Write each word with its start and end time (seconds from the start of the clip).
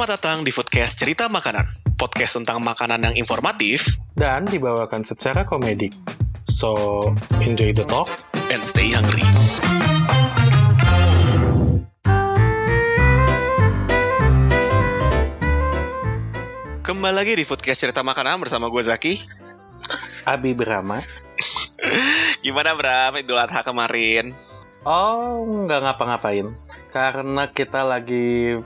Selamat 0.00 0.16
datang 0.16 0.40
di 0.40 0.48
Foodcast 0.48 0.96
Cerita 0.96 1.28
Makanan. 1.28 1.92
Podcast 2.00 2.40
tentang 2.40 2.56
makanan 2.64 3.04
yang 3.04 3.20
informatif 3.20 4.00
dan 4.16 4.48
dibawakan 4.48 5.04
secara 5.04 5.44
komedik. 5.44 5.92
So, 6.48 7.04
enjoy 7.36 7.76
the 7.76 7.84
talk. 7.84 8.08
and 8.48 8.64
stay 8.64 8.96
hungry. 8.96 9.20
Kembali 16.80 17.12
lagi 17.20 17.36
di 17.36 17.44
Foodcast 17.44 17.84
Cerita 17.84 18.00
Makanan 18.00 18.40
bersama 18.40 18.72
gue 18.72 18.80
Zaki. 18.80 19.20
Abi 20.24 20.56
Brahma. 20.56 21.04
Gimana 22.48 22.72
Bram, 22.72 23.20
Idul 23.20 23.36
Adha 23.36 23.60
kemarin? 23.60 24.32
Oh, 24.80 25.44
nggak 25.68 25.84
ngapa-ngapain. 25.84 26.56
Karena 26.88 27.52
kita 27.52 27.84
lagi 27.84 28.56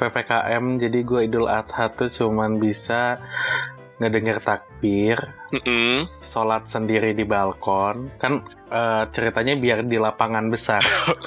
PPKM, 0.00 0.80
jadi 0.80 0.98
gue 1.04 1.20
Idul 1.28 1.44
Adha 1.44 1.92
tuh 1.92 2.08
cuman 2.08 2.56
bisa 2.56 3.20
ngedenger 4.00 4.40
takbir, 4.40 5.20
Mm-mm. 5.52 6.08
sholat 6.24 6.64
sendiri 6.64 7.12
di 7.12 7.28
balkon. 7.28 8.08
Kan 8.16 8.48
eh, 8.72 9.04
ceritanya 9.12 9.60
biar 9.60 9.84
di 9.84 10.00
lapangan 10.00 10.48
besar. 10.48 10.80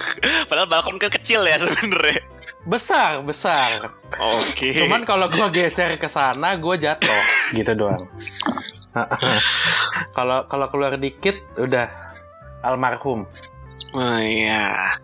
Padahal 0.49 0.65
balkon 0.65 0.97
kan 0.97 1.13
kecil 1.13 1.45
ya 1.45 1.61
sebenarnya. 1.61 2.25
Besar, 2.65 3.21
besar. 3.21 3.93
Oke. 4.17 4.73
Cuman 4.73 5.05
kalau 5.05 5.29
gue 5.29 5.47
geser 5.53 6.01
ke 6.01 6.09
sana, 6.09 6.57
gue 6.57 6.75
jatuh. 6.81 7.21
Gitu 7.53 7.77
doang. 7.77 8.09
Kalau 10.17 10.49
kalau 10.49 10.65
keluar 10.73 10.97
dikit, 10.97 11.37
udah 11.61 11.91
almarhum. 12.65 13.29
Oh 13.93 14.17
iya. 14.17 14.97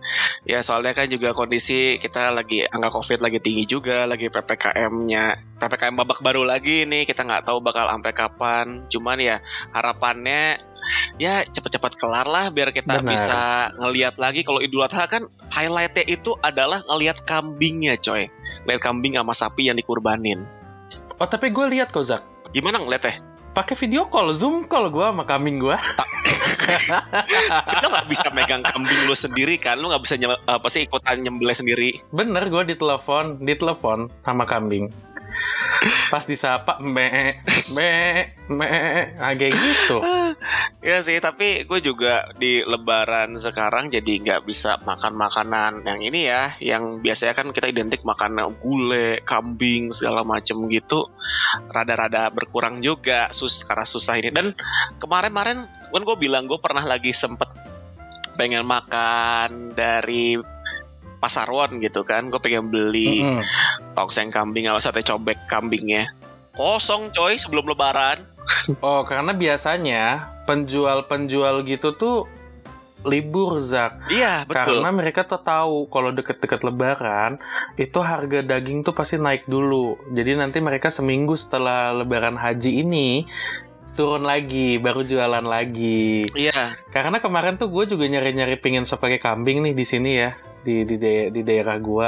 Ya 0.49 0.65
soalnya 0.65 0.97
kan 0.97 1.05
juga 1.05 1.29
kondisi 1.37 2.01
kita 2.01 2.33
lagi 2.33 2.65
angka 2.65 2.89
Covid 2.89 3.21
lagi 3.21 3.37
tinggi 3.37 3.69
juga, 3.69 4.09
lagi 4.09 4.33
PPKM-nya. 4.33 5.37
PPKM 5.61 5.93
babak 5.93 6.25
baru 6.25 6.41
lagi 6.41 6.89
nih, 6.89 7.05
kita 7.05 7.21
nggak 7.21 7.45
tahu 7.45 7.61
bakal 7.61 7.85
sampai 7.85 8.09
kapan. 8.17 8.65
Cuman 8.89 9.21
ya 9.21 9.45
harapannya 9.77 10.57
ya 11.21 11.45
cepet-cepet 11.45 12.01
kelar 12.01 12.25
lah 12.25 12.49
biar 12.49 12.73
kita 12.73 12.97
Benar. 12.97 13.13
bisa 13.13 13.41
ngelihat 13.77 14.17
lagi 14.17 14.41
kalau 14.41 14.57
Idul 14.57 14.89
Adha 14.89 15.05
kan 15.05 15.29
highlightnya 15.53 16.09
itu 16.09 16.33
adalah 16.41 16.81
ngelihat 16.89 17.29
kambingnya 17.29 17.93
coy. 18.01 18.25
Ngelihat 18.65 18.81
kambing 18.81 19.21
sama 19.21 19.37
sapi 19.37 19.69
yang 19.69 19.77
dikurbanin. 19.77 20.49
Oh 21.21 21.29
tapi 21.29 21.53
gue 21.53 21.65
lihat 21.77 21.93
kok 21.93 22.09
Zak. 22.09 22.25
Gimana 22.57 22.81
ngeliatnya? 22.81 23.28
Pakai 23.51 23.75
video 23.75 24.07
call, 24.07 24.31
zoom 24.31 24.65
call 24.65 24.89
gue 24.89 25.03
sama 25.03 25.23
kambing 25.25 25.59
gue. 25.59 25.75
Lo 27.81 27.87
nggak 27.93 28.07
bisa 28.07 28.27
megang 28.31 28.61
kambing 28.61 28.99
lu 29.09 29.15
sendiri 29.17 29.57
kan? 29.57 29.81
Lu 29.81 29.89
nggak 29.89 30.03
bisa 30.05 30.15
nyem- 30.15 30.41
apa 30.45 30.67
sih 30.69 30.85
ikutan 30.85 31.21
nyembelih 31.21 31.57
sendiri. 31.57 31.89
Bener 32.13 32.45
gue 32.45 32.75
ditelepon, 32.75 33.41
ditelepon 33.41 34.09
sama 34.21 34.45
kambing. 34.45 34.87
Pas 36.11 36.23
disapa, 36.27 36.77
me, 36.83 37.39
me, 37.71 37.91
me, 38.51 38.67
nah, 39.15 39.31
gitu. 39.35 39.97
Ya 40.83 40.99
sih, 41.03 41.19
tapi 41.23 41.63
gue 41.63 41.79
juga 41.79 42.27
di 42.35 42.59
Lebaran 42.63 43.35
sekarang 43.39 43.87
jadi 43.87 44.19
nggak 44.19 44.41
bisa 44.43 44.79
makan 44.83 45.15
makanan 45.15 45.71
yang 45.87 45.99
ini 46.03 46.27
ya, 46.27 46.51
yang 46.59 46.99
biasanya 46.99 47.33
kan 47.35 47.47
kita 47.55 47.71
identik 47.71 48.03
makan 48.03 48.39
gulai, 48.59 49.23
kambing 49.23 49.95
segala 49.95 50.27
macem 50.27 50.59
gitu, 50.67 51.07
rada-rada 51.71 52.27
berkurang 52.31 52.83
juga 52.83 53.31
sus 53.31 53.63
karena 53.63 53.87
susah 53.87 54.19
ini. 54.19 54.29
Dan 54.35 54.51
kemarin-kemarin 54.99 55.67
kan 55.67 56.01
gue 56.03 56.17
bilang 56.19 56.43
gue 56.45 56.59
pernah 56.59 56.83
lagi 56.83 57.15
sempet 57.15 57.47
pengen 58.39 58.63
makan 58.63 59.75
dari 59.75 60.39
Pasarwan 61.19 61.83
gitu 61.83 62.07
kan, 62.07 62.31
gue 62.31 62.39
pengen 62.39 62.71
beli 62.71 63.21
Mm-mm. 63.21 63.43
tongseng 63.93 64.31
kambing 64.31 64.71
atau 64.71 64.79
sate 64.79 65.03
cobek 65.03 65.35
kambingnya. 65.51 66.15
Kosong 66.55 67.11
coy 67.11 67.35
sebelum 67.35 67.67
Lebaran. 67.67 68.23
Oh 68.79 69.03
karena 69.03 69.35
biasanya 69.35 70.31
penjual-penjual 70.47 71.61
gitu 71.67 71.93
tuh 71.93 72.17
libur 73.07 73.63
Zak. 73.63 74.11
Iya 74.11 74.43
betul. 74.43 74.79
Karena 74.79 74.89
mereka 74.91 75.23
tuh 75.23 75.39
tahu 75.39 75.87
kalau 75.87 76.11
deket-deket 76.11 76.67
Lebaran 76.67 77.39
itu 77.79 77.99
harga 78.03 78.43
daging 78.43 78.83
tuh 78.83 78.91
pasti 78.91 79.15
naik 79.15 79.47
dulu. 79.47 79.95
Jadi 80.11 80.35
nanti 80.35 80.59
mereka 80.59 80.91
seminggu 80.91 81.39
setelah 81.39 81.95
Lebaran 81.95 82.35
haji 82.35 82.83
ini 82.83 83.23
turun 83.95 84.23
lagi, 84.23 84.79
baru 84.79 85.03
jualan 85.03 85.43
lagi. 85.43 86.23
Iya. 86.31 86.75
Karena 86.91 87.19
kemarin 87.19 87.59
tuh 87.59 87.67
gue 87.67 87.83
juga 87.87 88.07
nyari-nyari 88.07 88.55
pingin 88.59 88.87
sop 88.87 89.03
pakai 89.03 89.19
kambing 89.19 89.59
nih 89.59 89.75
di 89.75 89.83
sini 89.83 90.11
ya, 90.23 90.35
di 90.63 90.83
di 90.83 90.95
da- 90.95 91.29
di 91.31 91.41
daerah 91.43 91.77
gue. 91.79 92.07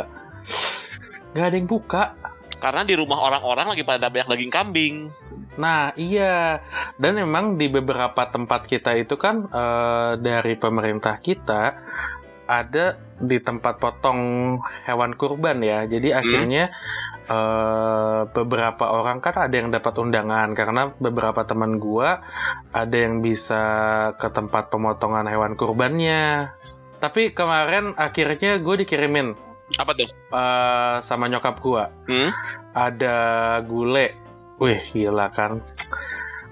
Gak 1.32 1.46
ada 1.48 1.56
yang 1.56 1.70
buka. 1.70 2.04
Karena 2.62 2.86
di 2.86 2.94
rumah 2.94 3.18
orang-orang 3.26 3.74
lagi 3.74 3.82
pada 3.82 4.14
banyak 4.14 4.30
daging 4.30 4.54
kambing. 4.54 4.96
Nah 5.58 5.90
iya, 5.98 6.62
dan 7.02 7.18
memang 7.18 7.58
di 7.58 7.66
beberapa 7.68 8.30
tempat 8.30 8.70
kita 8.70 8.94
itu 9.02 9.18
kan 9.18 9.50
eh, 9.50 10.12
dari 10.22 10.54
pemerintah 10.56 11.18
kita 11.18 11.82
ada 12.46 13.02
di 13.18 13.42
tempat 13.42 13.82
potong 13.82 14.22
hewan 14.86 15.18
kurban 15.18 15.58
ya. 15.66 15.90
Jadi 15.90 16.14
akhirnya 16.14 16.70
eh, 17.26 18.22
beberapa 18.30 18.94
orang 18.94 19.26
kan 19.26 19.50
ada 19.50 19.56
yang 19.58 19.74
dapat 19.74 19.98
undangan 19.98 20.54
karena 20.54 20.94
beberapa 21.02 21.42
teman 21.42 21.82
gua 21.82 22.22
ada 22.70 22.94
yang 22.94 23.26
bisa 23.26 23.64
ke 24.22 24.30
tempat 24.30 24.70
pemotongan 24.70 25.26
hewan 25.26 25.58
kurbannya. 25.58 26.54
Tapi 27.02 27.34
kemarin 27.34 27.98
akhirnya 27.98 28.56
gue 28.56 28.76
dikirimin 28.80 29.34
Apa 29.74 29.92
tuh? 29.92 30.06
eh, 30.08 30.98
sama 31.02 31.26
nyokap 31.26 31.58
gua 31.58 31.90
Hmm? 32.06 32.30
ada 32.72 33.16
gule. 33.62 34.14
Wih, 34.56 34.78
gila 34.88 35.28
kan. 35.28 35.66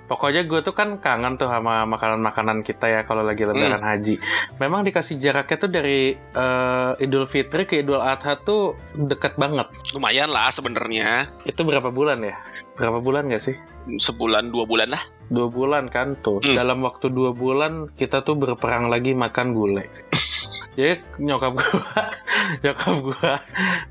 Pokoknya 0.10 0.42
gue 0.42 0.66
tuh 0.66 0.74
kan 0.74 0.98
kangen 0.98 1.38
tuh 1.38 1.46
sama 1.46 1.86
makanan-makanan 1.86 2.66
kita 2.66 2.90
ya 2.90 3.06
kalau 3.06 3.22
lagi 3.22 3.46
lebaran 3.46 3.78
haji. 3.80 4.18
Memang 4.58 4.82
dikasih 4.82 5.22
jaraknya 5.22 5.58
tuh 5.60 5.70
dari 5.70 6.00
eh, 6.18 6.92
Idul 6.98 7.30
Fitri 7.30 7.64
ke 7.64 7.78
Idul 7.78 8.02
Adha 8.02 8.34
tuh 8.36 8.74
deket 8.98 9.38
banget. 9.38 9.70
Lumayan 9.94 10.34
lah 10.34 10.50
sebenarnya. 10.50 11.30
Itu 11.46 11.62
berapa 11.62 11.94
bulan 11.94 12.26
ya? 12.26 12.34
Berapa 12.74 12.98
bulan 12.98 13.30
gak 13.30 13.44
sih? 13.44 13.54
Sebulan 13.86 14.50
dua 14.50 14.66
bulan 14.66 14.90
lah. 14.90 15.04
Dua 15.30 15.46
bulan 15.46 15.94
kan 15.94 16.18
tuh. 16.18 16.42
Hmm. 16.42 16.58
Dalam 16.58 16.82
waktu 16.82 17.14
dua 17.14 17.30
bulan 17.30 17.94
kita 17.94 18.26
tuh 18.26 18.34
berperang 18.34 18.90
lagi 18.90 19.14
makan 19.14 19.54
gulai. 19.54 19.86
Jadi 20.76 20.94
nyokap 21.20 21.52
gua, 21.60 22.04
nyokap 22.64 22.96
gua 23.04 23.32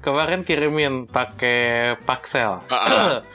kemarin 0.01 0.41
kirimin 0.43 1.05
pakai 1.09 1.97
paksel. 2.03 2.63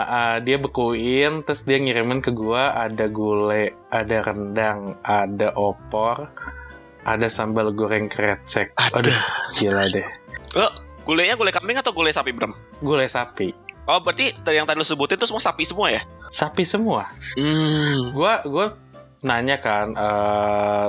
Ah, 0.00 0.40
dia 0.40 0.56
bekuin 0.56 1.44
terus 1.44 1.68
dia 1.68 1.76
ngirimin 1.76 2.24
ke 2.24 2.32
gua 2.32 2.72
ada 2.72 3.04
gulai, 3.04 3.68
ada 3.92 4.24
rendang, 4.24 4.96
ada 5.04 5.52
opor, 5.60 6.24
ada 7.04 7.28
sambal 7.28 7.68
goreng 7.76 8.08
krecek. 8.08 8.72
Ada. 8.80 8.96
Aduh, 8.96 9.20
gila 9.60 9.84
deh. 9.92 10.06
Lo 10.56 10.72
gulenya 11.04 11.36
gulai 11.36 11.52
kambing 11.52 11.84
atau 11.84 11.92
gulai 11.92 12.16
sapi, 12.16 12.32
Bram? 12.32 12.56
Gulai 12.80 13.12
sapi. 13.12 13.52
Oh, 13.84 14.00
berarti 14.00 14.32
yang 14.48 14.64
tadi 14.64 14.80
lo 14.80 14.86
sebutin 14.88 15.20
itu 15.20 15.28
semua 15.28 15.42
sapi 15.42 15.68
semua 15.68 15.92
ya? 15.92 16.00
Sapi 16.32 16.64
semua. 16.64 17.04
Hmm. 17.36 18.16
Gua 18.16 18.40
gua 18.48 18.66
nanya 19.20 19.60
kan 19.60 19.92
eh 19.92 20.86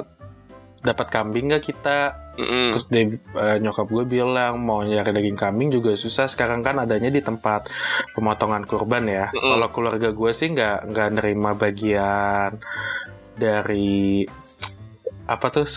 dapat 0.81 1.08
kambing 1.14 1.53
gak 1.53 1.64
kita? 1.66 2.00
Mm-mm. 2.38 2.74
Terus 2.74 2.86
dia 2.90 3.03
eh, 3.18 3.58
nyokap 3.62 3.88
gue 3.88 4.06
bilang 4.08 4.58
mau 4.62 4.81
nyari 4.81 5.14
daging 5.14 5.38
kambing 5.38 5.69
juga 5.69 5.94
susah 5.94 6.25
sekarang 6.25 6.66
kan 6.66 6.81
adanya 6.81 7.14
di 7.14 7.22
tempat 7.22 7.69
pemotongan 8.18 8.66
kurban 8.66 9.06
ya. 9.06 9.30
Mm-mm. 9.30 9.58
Kalau 9.58 9.68
keluarga 9.70 10.09
gue 10.09 10.31
sih 10.34 10.52
nggak 10.52 10.90
nggak 10.90 11.09
nerima 11.22 11.53
bagian 11.53 12.58
dari 13.38 14.25
apa 15.31 15.47
tuh 15.47 15.68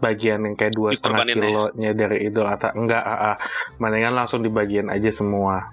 bagian 0.00 0.48
yang 0.48 0.54
kayak 0.56 0.72
dua 0.72 0.96
setengah 0.96 1.26
ya? 1.28 1.34
kilonya 1.36 1.90
dari 1.92 2.18
Idul 2.24 2.48
Adha 2.48 2.72
enggak 2.72 3.04
ah, 3.04 3.34
ah. 3.34 3.36
mendingan 3.76 4.16
langsung 4.16 4.40
dibagian 4.40 4.88
aja 4.88 5.12
semua 5.12 5.68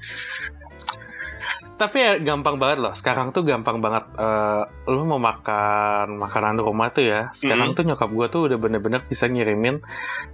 tapi 1.82 1.98
ya 1.98 2.14
gampang 2.22 2.62
banget 2.62 2.78
loh 2.78 2.94
sekarang 2.94 3.34
tuh 3.34 3.42
gampang 3.42 3.82
banget 3.82 4.06
eh 4.14 4.62
lu 4.86 5.02
mau 5.02 5.18
makan 5.18 6.22
makanan 6.22 6.62
rumah 6.62 6.94
tuh 6.94 7.02
ya 7.02 7.34
sekarang 7.34 7.74
tuh 7.74 7.82
nyokap 7.82 8.06
gue 8.06 8.28
tuh 8.30 8.42
udah 8.46 8.58
bener-bener 8.62 9.02
bisa 9.02 9.26
ngirimin 9.26 9.82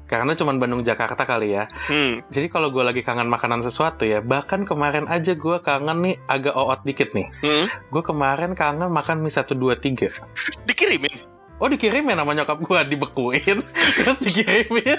karena 0.03 0.35
cuman 0.35 0.59
Bandung 0.59 0.83
Jakarta 0.83 1.23
kali 1.23 1.55
ya 1.55 1.71
Hmm. 1.87 2.19
jadi 2.27 2.51
kalau 2.51 2.67
gue 2.67 2.83
lagi 2.83 2.99
kangen 2.99 3.31
makanan 3.31 3.63
sesuatu 3.63 4.03
ya 4.03 4.19
bahkan 4.19 4.67
kemarin 4.67 5.07
aja 5.07 5.31
gue 5.31 5.57
kangen 5.63 6.03
nih 6.03 6.15
agak 6.27 6.51
oot 6.51 6.83
dikit 6.83 7.15
nih 7.15 7.31
Hmm. 7.39 7.71
gue 7.71 8.03
kemarin 8.03 8.51
kangen 8.51 8.91
makan 8.91 9.23
mie 9.23 9.31
123 9.31 10.67
Dikirimin. 10.67 11.15
Oh 11.57 11.65
dikirimin 11.65 12.13
sama 12.13 12.35
nyokap 12.35 12.59
gue 12.59 12.79
dibekuin 12.91 13.57
terus 13.97 14.19
dikirimin. 14.19 14.93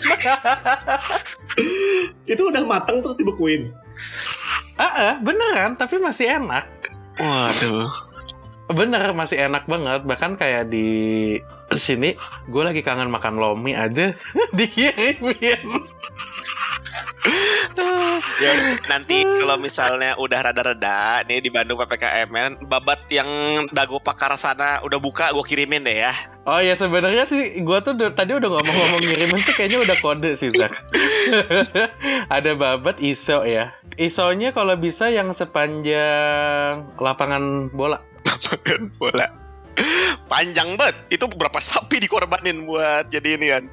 itu 2.24 2.42
udah 2.42 2.62
matang 2.64 2.98
terus 2.98 3.14
dibekuin. 3.14 3.70
Ah 4.78 4.92
ah, 4.94 5.14
beneran 5.18 5.74
tapi 5.74 5.98
masih 5.98 6.38
enak. 6.38 6.66
Waduh. 7.18 7.90
Bener 8.68 9.16
masih 9.16 9.48
enak 9.48 9.64
banget 9.64 10.04
bahkan 10.04 10.36
kayak 10.36 10.68
di 10.68 10.86
sini 11.72 12.12
gue 12.46 12.62
lagi 12.62 12.84
kangen 12.84 13.08
makan 13.08 13.40
lomi 13.40 13.72
aja 13.74 14.14
dikirimin. 14.58 15.62
Ya, 18.38 18.78
nanti 18.86 19.26
kalau 19.26 19.58
misalnya 19.58 20.14
udah 20.14 20.50
rada-reda 20.50 21.26
nih 21.26 21.42
di 21.42 21.50
Bandung 21.50 21.78
PPKM 21.82 22.30
babat 22.70 23.02
yang 23.10 23.26
dago 23.74 23.98
pakar 23.98 24.34
sana 24.38 24.78
udah 24.86 24.98
buka 25.02 25.34
gue 25.34 25.42
kirimin 25.42 25.82
deh 25.82 26.06
ya. 26.06 26.14
Oh 26.46 26.62
ya 26.62 26.78
sebenarnya 26.78 27.26
sih 27.26 27.60
gua 27.60 27.84
tuh 27.84 27.92
tadi 28.14 28.32
udah 28.32 28.48
ngomong-ngomong 28.48 29.02
ngirimin 29.04 29.42
tuh 29.42 29.52
kayaknya 29.52 29.84
udah 29.84 29.96
kode 29.98 30.30
sih 30.38 30.48
Zak. 30.54 30.70
Ada 32.34 32.54
babat 32.54 33.02
iso 33.02 33.42
ya. 33.42 33.74
Isonya 33.98 34.54
kalau 34.54 34.78
bisa 34.78 35.10
yang 35.10 35.34
sepanjang 35.34 36.94
lapangan 36.96 37.68
bola. 37.74 38.00
Bola. 38.96 39.28
Panjang 40.30 40.78
banget. 40.78 40.96
Itu 41.12 41.28
berapa 41.28 41.58
sapi 41.60 42.00
dikorbanin 42.00 42.64
buat 42.64 43.10
jadi 43.10 43.36
ini 43.36 43.46
kan. 43.52 43.64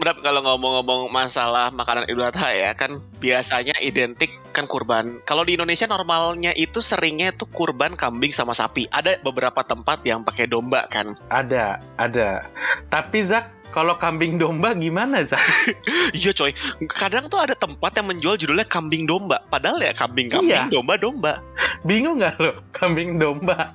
Berapa 0.00 0.20
kalau 0.20 0.40
ngomong-ngomong 0.44 1.08
masalah 1.08 1.72
makanan 1.72 2.04
Idul 2.08 2.28
Adha 2.28 2.52
ya 2.52 2.70
kan 2.76 3.00
biasanya 3.18 3.76
identik 3.80 4.32
kan 4.52 4.68
kurban. 4.68 5.20
Kalau 5.24 5.44
di 5.46 5.54
Indonesia 5.56 5.86
normalnya 5.86 6.52
itu 6.56 6.82
seringnya 6.82 7.32
tuh 7.32 7.48
kurban 7.48 7.94
kambing 7.94 8.34
sama 8.34 8.52
sapi. 8.52 8.88
Ada 8.90 9.20
beberapa 9.22 9.62
tempat 9.64 10.04
yang 10.04 10.20
pakai 10.26 10.50
domba 10.50 10.84
kan. 10.90 11.14
Ada, 11.30 11.78
ada. 11.96 12.44
Tapi 12.90 13.22
Zak, 13.22 13.70
kalau 13.70 13.94
kambing 13.96 14.40
domba 14.40 14.72
gimana 14.74 15.22
Zak? 15.24 15.40
Iya 16.16 16.32
coy, 16.32 16.56
kadang 16.88 17.28
tuh 17.28 17.36
ada 17.36 17.52
tempat 17.52 17.92
yang 18.00 18.08
menjual 18.08 18.40
judulnya 18.40 18.64
kambing 18.64 19.04
domba. 19.04 19.44
Padahal 19.52 19.76
ya 19.76 19.92
kambing-kambing, 19.92 20.48
Iya. 20.48 20.72
domba-domba. 20.72 21.44
Bingung 21.84 22.16
nggak 22.18 22.40
lo 22.40 22.52
kambing 22.72 23.20
domba? 23.20 23.70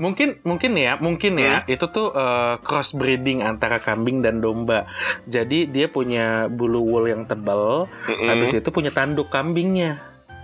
Mungkin 0.00 0.40
mungkin 0.48 0.72
ya, 0.80 0.96
mungkin 0.96 1.36
ya 1.36 1.60
itu 1.68 1.84
tuh 1.92 2.12
eh, 2.16 2.54
cross 2.64 2.96
breeding 2.96 3.44
antara 3.44 3.76
kambing 3.82 4.24
dan 4.24 4.40
domba. 4.40 4.88
Jadi 5.28 5.68
dia 5.68 5.92
punya 5.92 6.48
bulu 6.48 6.80
wool 6.80 7.12
yang 7.12 7.28
tebal, 7.28 7.84
Mm-mm. 8.08 8.28
habis 8.28 8.56
itu 8.56 8.68
punya 8.72 8.88
tanduk 8.88 9.28
kambingnya. 9.28 10.00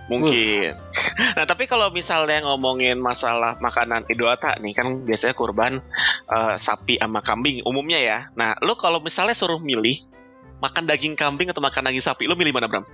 Mungkin. 0.07 0.73
Nah, 1.17 1.49
tapi 1.49 1.65
kalau 1.65 1.89
misalnya 1.89 2.45
ngomongin 2.45 3.01
masalah 3.01 3.57
makanan 3.57 4.05
Idul 4.05 4.29
Adha 4.29 4.53
nih 4.61 4.77
kan 4.77 5.01
biasanya 5.01 5.33
kurban 5.33 5.81
eh, 6.29 6.55
sapi 6.57 7.01
sama 7.01 7.25
kambing 7.25 7.65
umumnya 7.65 7.97
ya. 7.97 8.17
Nah, 8.37 8.53
lu 8.61 8.77
kalau 8.77 9.01
misalnya 9.01 9.33
suruh 9.33 9.57
milih 9.57 9.97
makan 10.61 10.85
daging 10.85 11.17
kambing 11.17 11.49
atau 11.49 11.61
makan 11.61 11.89
daging 11.89 12.05
sapi, 12.05 12.29
lu 12.29 12.37
milih 12.37 12.53
mana, 12.53 12.69
Bram? 12.69 12.85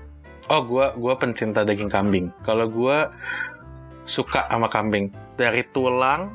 Oh, 0.51 0.63
gua 0.63 0.91
gua 0.95 1.15
pencinta 1.15 1.63
daging 1.63 1.91
kambing. 1.91 2.31
Kalau 2.43 2.67
gua 2.67 3.11
suka 4.03 4.47
sama 4.47 4.67
kambing. 4.67 5.09
Dari 5.33 5.63
tulang 5.69 6.33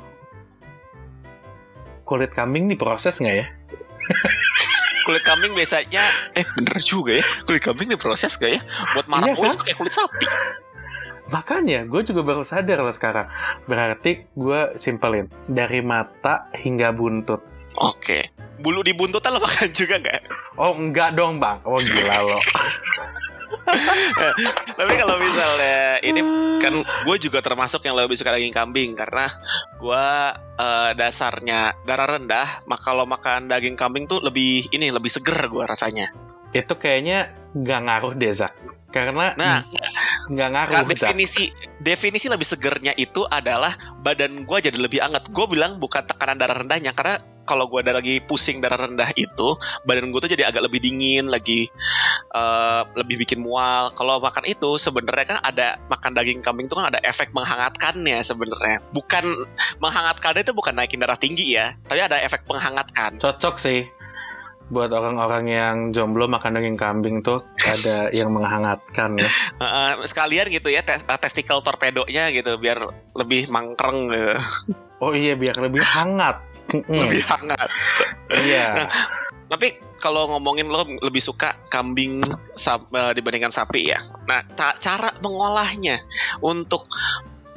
kulit 2.03 2.33
kambing 2.33 2.67
diproses 2.67 3.21
nggak 3.21 3.37
ya? 3.37 3.47
Kulit 5.09 5.25
kambing 5.25 5.57
biasanya 5.57 6.05
eh 6.37 6.45
bener 6.53 6.77
juga 6.85 7.17
ya. 7.17 7.25
Kulit 7.49 7.65
kambing 7.65 7.89
diproses 7.89 8.37
gak 8.37 8.53
ya? 8.53 8.61
Buat 8.93 9.09
marah 9.09 9.33
Iya, 9.33 9.41
kan? 9.41 9.57
pakai 9.57 9.73
kulit 9.73 9.93
sapi. 9.93 10.27
Makanya 11.29 11.89
gue 11.89 12.05
juga 12.05 12.21
baru 12.21 12.45
sadar 12.45 12.85
lah 12.85 12.93
sekarang. 12.93 13.25
Berarti 13.65 14.29
gue 14.33 14.77
simpelin 14.77 15.33
dari 15.49 15.81
mata 15.81 16.53
hingga 16.53 16.93
buntut. 16.93 17.41
Oke. 17.81 18.29
Bulu 18.61 18.85
di 18.85 18.93
buntutan 18.93 19.33
lo 19.33 19.41
makan 19.41 19.73
juga 19.73 19.97
nggak? 19.97 20.21
Oh 20.61 20.77
enggak 20.77 21.17
dong 21.17 21.41
bang. 21.41 21.57
Oh 21.65 21.81
gila 21.81 22.17
lo. 22.29 22.37
Tapi 24.79 24.93
kalau 24.99 25.17
misalnya 25.21 26.01
ini 26.03 26.21
kan 26.59 26.75
gue 26.83 27.17
juga 27.21 27.39
termasuk 27.45 27.85
yang 27.87 27.95
lebih 27.95 28.19
suka 28.19 28.35
daging 28.35 28.55
kambing 28.55 28.97
karena 28.99 29.31
gue 29.79 30.07
eh, 30.59 30.91
dasarnya 30.97 31.75
darah 31.87 32.19
rendah 32.19 32.67
maka 32.67 32.83
kalau 32.91 33.05
makan 33.05 33.47
daging 33.51 33.77
kambing 33.77 34.09
tuh 34.09 34.19
lebih 34.25 34.67
ini 34.73 34.91
lebih 34.91 35.11
seger 35.13 35.49
gue 35.49 35.65
rasanya 35.65 36.09
Itu 36.57 36.81
kayaknya 36.81 37.37
nggak 37.53 37.81
ngaruh 37.85 38.13
deh 38.17 38.33
Zak. 38.33 38.53
Karena 38.89 39.37
nah 39.37 39.61
nggak 40.33 40.49
ngaruh 40.49 40.73
kan 40.73 40.85
Zak. 40.97 41.13
definisi 41.13 41.53
definisi 41.81 42.27
lebih 42.29 42.49
segernya 42.49 42.93
itu 42.97 43.25
adalah 43.29 43.77
badan 44.01 44.49
gue 44.49 44.59
jadi 44.65 44.77
lebih 44.81 45.01
anget 45.05 45.29
gue 45.29 45.47
bilang 45.49 45.77
bukan 45.77 46.05
tekanan 46.09 46.41
darah 46.41 46.65
rendahnya 46.65 46.93
karena 46.97 47.21
kalau 47.49 47.65
gue 47.67 47.81
ada 47.81 47.97
lagi 47.97 48.21
pusing 48.21 48.61
darah 48.61 48.85
rendah 48.85 49.09
itu 49.17 49.57
badan 49.89 50.13
gue 50.13 50.21
tuh 50.21 50.29
jadi 50.29 50.53
agak 50.53 50.69
lebih 50.69 50.85
dingin 50.85 51.33
lagi 51.33 51.73
eh, 52.37 52.83
lebih 52.93 53.25
bikin 53.25 53.41
mual 53.41 53.97
kalau 53.97 54.21
makan 54.21 54.45
itu 54.45 54.77
sebenarnya 54.77 55.25
kan 55.25 55.39
ada 55.41 55.81
makan 55.89 56.13
daging 56.13 56.45
kambing 56.45 56.69
itu 56.69 56.77
kan 56.77 56.93
ada 56.93 57.01
efek 57.01 57.33
menghangatkannya 57.33 58.21
sebenarnya 58.21 58.85
bukan 58.93 59.25
menghangatkannya 59.81 60.45
itu 60.45 60.53
bukan 60.53 60.77
naikin 60.77 61.01
darah 61.01 61.17
tinggi 61.17 61.57
ya 61.57 61.73
tapi 61.89 62.05
ada 62.05 62.21
efek 62.21 62.45
menghangatkan 62.45 63.17
Cocok 63.19 63.57
sih. 63.57 63.87
Buat 64.69 64.93
orang-orang 64.93 65.49
yang 65.49 65.77
jomblo 65.97 66.29
makan 66.29 66.61
daging 66.61 66.77
kambing 66.77 67.17
tuh 67.25 67.41
ada 67.57 68.11
yang 68.19 68.29
menghangatkan 68.29 69.17
ya. 69.17 69.29
Sekalian 70.05 70.53
gitu 70.53 70.69
ya 70.69 70.85
tes- 70.85 71.09
testikel 71.09 71.65
torpedonya 71.65 72.29
gitu 72.29 72.61
biar 72.61 72.77
lebih 73.17 73.49
mangkreng 73.49 74.13
gitu. 74.13 74.37
Oh 75.01 75.17
iya 75.17 75.39
biar 75.41 75.57
lebih 75.57 75.81
hangat. 75.81 76.45
Mm-mm. 76.69 76.99
lebih 77.09 77.25
hangat 77.25 77.69
Iya. 78.29 78.85
Tapi 79.49 79.81
kalau 79.97 80.29
ngomongin 80.37 80.69
lo 80.69 80.85
lebih 81.01 81.25
suka 81.25 81.57
kambing 81.73 82.21
eh, 82.21 83.13
dibandingkan 83.17 83.49
sapi 83.49 83.89
ya. 83.89 84.05
Nah, 84.29 84.45
ta- 84.53 84.77
cara 84.77 85.17
mengolahnya 85.25 86.05
untuk 86.45 86.85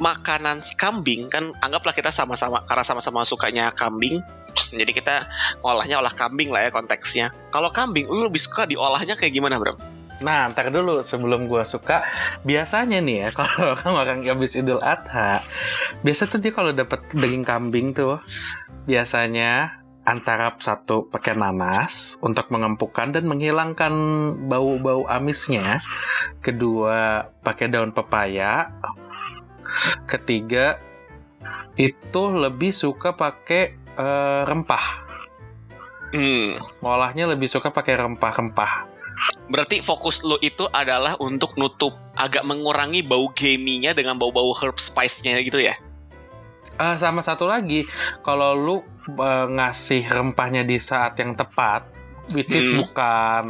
makanan 0.01 0.63
kambing 0.79 1.29
kan 1.29 1.51
anggaplah 1.61 1.93
kita 1.93 2.09
sama-sama 2.09 2.63
karena 2.65 2.83
sama-sama 2.87 3.27
sukanya 3.27 3.75
kambing. 3.75 4.23
Jadi 4.71 4.91
kita 4.95 5.27
ngolahnya 5.59 5.99
olah 5.99 6.15
kambing 6.15 6.49
lah 6.49 6.63
ya 6.63 6.71
konteksnya. 6.71 7.35
Kalau 7.51 7.67
kambing 7.69 8.07
lu 8.07 8.25
lebih 8.31 8.39
suka 8.39 8.63
diolahnya 8.63 9.19
kayak 9.19 9.35
gimana, 9.35 9.59
Bro? 9.59 9.75
Nah, 10.21 10.53
ntar 10.53 10.69
dulu 10.69 11.01
sebelum 11.01 11.49
gua 11.49 11.65
suka, 11.65 12.05
biasanya 12.45 13.01
nih 13.01 13.17
ya 13.25 13.29
kalau 13.37 13.73
orang 13.97 14.21
habis 14.21 14.53
Idul 14.53 14.77
Adha, 14.77 15.41
biasa 16.05 16.29
tuh 16.29 16.37
dia 16.37 16.53
kalau 16.53 16.69
dapat 16.69 17.01
daging 17.09 17.41
kambing 17.41 17.91
tuh 17.91 18.21
biasanya 18.85 19.81
antara 20.01 20.49
satu 20.57 21.05
pakai 21.09 21.37
nanas 21.37 22.17
untuk 22.25 22.49
mengempukkan 22.49 23.13
dan 23.13 23.29
menghilangkan 23.29 23.93
bau-bau 24.49 25.05
amisnya, 25.05 25.79
kedua 26.41 27.29
pakai 27.45 27.69
daun 27.69 27.93
pepaya, 27.93 28.73
ketiga 30.09 30.81
itu 31.77 32.21
lebih 32.33 32.73
suka 32.73 33.13
pakai 33.13 33.77
eh, 33.77 34.41
rempah. 34.45 34.85
Hmm. 36.11 36.59
Ngolahnya 36.83 37.31
lebih 37.31 37.47
suka 37.47 37.71
pakai 37.71 37.95
rempah-rempah. 37.95 38.91
Berarti 39.47 39.79
fokus 39.79 40.23
lo 40.27 40.35
itu 40.43 40.67
adalah 40.71 41.15
untuk 41.19 41.55
nutup 41.55 41.95
agak 42.17 42.43
mengurangi 42.43 43.03
bau 43.05 43.31
gaminya 43.31 43.95
dengan 43.95 44.19
bau-bau 44.19 44.51
herb 44.59 44.75
spice-nya 44.75 45.39
gitu 45.39 45.61
ya. 45.61 45.75
Ah, 46.79 46.95
sama 46.97 47.21
satu 47.21 47.45
lagi, 47.45 47.85
kalau 48.23 48.55
lu 48.55 48.77
eh, 49.17 49.47
ngasih 49.49 50.07
rempahnya 50.07 50.61
di 50.61 50.77
saat 50.77 51.17
yang 51.17 51.33
tepat, 51.33 51.85
which 52.31 52.53
is 52.53 52.69
Hmm. 52.71 52.85
bukan 52.85 53.43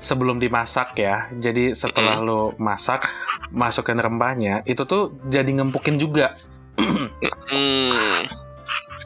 sebelum 0.00 0.38
dimasak 0.40 0.96
ya. 0.98 1.28
Jadi 1.34 1.76
setelah 1.76 2.18
lu 2.20 2.54
masak, 2.58 3.08
masukin 3.50 4.00
rempahnya, 4.00 4.62
itu 4.64 4.82
tuh 4.86 5.16
jadi 5.28 5.48
ngempukin 5.50 5.98
juga. 6.00 6.34
Hmm. 6.78 8.26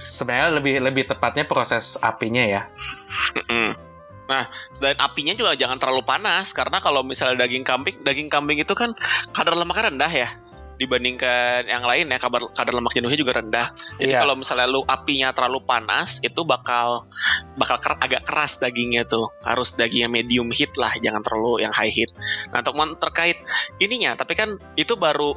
Sebenarnya 0.03 0.59
lebih 0.59 0.75
lebih 0.83 1.05
tepatnya 1.07 1.47
proses 1.47 1.95
apinya 2.03 2.43
ya. 2.43 2.67
Mm-mm. 3.39 3.71
Nah, 4.29 4.45
dan 4.83 4.97
apinya 5.01 5.33
juga 5.33 5.57
jangan 5.57 5.79
terlalu 5.81 6.03
panas 6.05 6.53
karena 6.53 6.83
kalau 6.83 7.01
misalnya 7.01 7.47
daging 7.47 7.65
kambing, 7.65 7.97
daging 8.03 8.29
kambing 8.29 8.59
itu 8.61 8.75
kan 8.77 8.93
kadar 9.33 9.57
lemaknya 9.57 9.89
rendah 9.89 10.13
ya 10.13 10.29
dibandingkan 10.79 11.67
yang 11.67 11.83
lain 11.83 12.07
ya 12.09 12.19
kadar 12.23 12.47
kadar 12.55 12.73
lemak 12.73 12.95
jenuhnya 12.95 13.19
juga 13.19 13.43
rendah. 13.43 13.75
Jadi 13.99 14.15
Iya. 14.15 14.23
kalau 14.23 14.35
misalnya 14.39 14.67
lu 14.71 14.81
apinya 14.87 15.35
terlalu 15.35 15.59
panas 15.67 16.23
itu 16.23 16.41
bakal 16.47 17.11
bakal 17.59 17.77
ker- 17.83 17.99
agak 17.99 18.23
keras 18.23 18.63
dagingnya 18.63 19.03
tuh. 19.05 19.29
Harus 19.43 19.75
dagingnya 19.75 20.07
medium 20.07 20.49
heat 20.55 20.71
lah, 20.79 20.95
jangan 21.03 21.21
terlalu 21.21 21.67
yang 21.67 21.75
high 21.75 21.91
heat. 21.91 22.09
Nah, 22.55 22.63
teman 22.63 22.95
terkait 22.97 23.43
ininya, 23.83 24.15
tapi 24.15 24.39
kan 24.39 24.55
itu 24.79 24.95
baru 24.95 25.35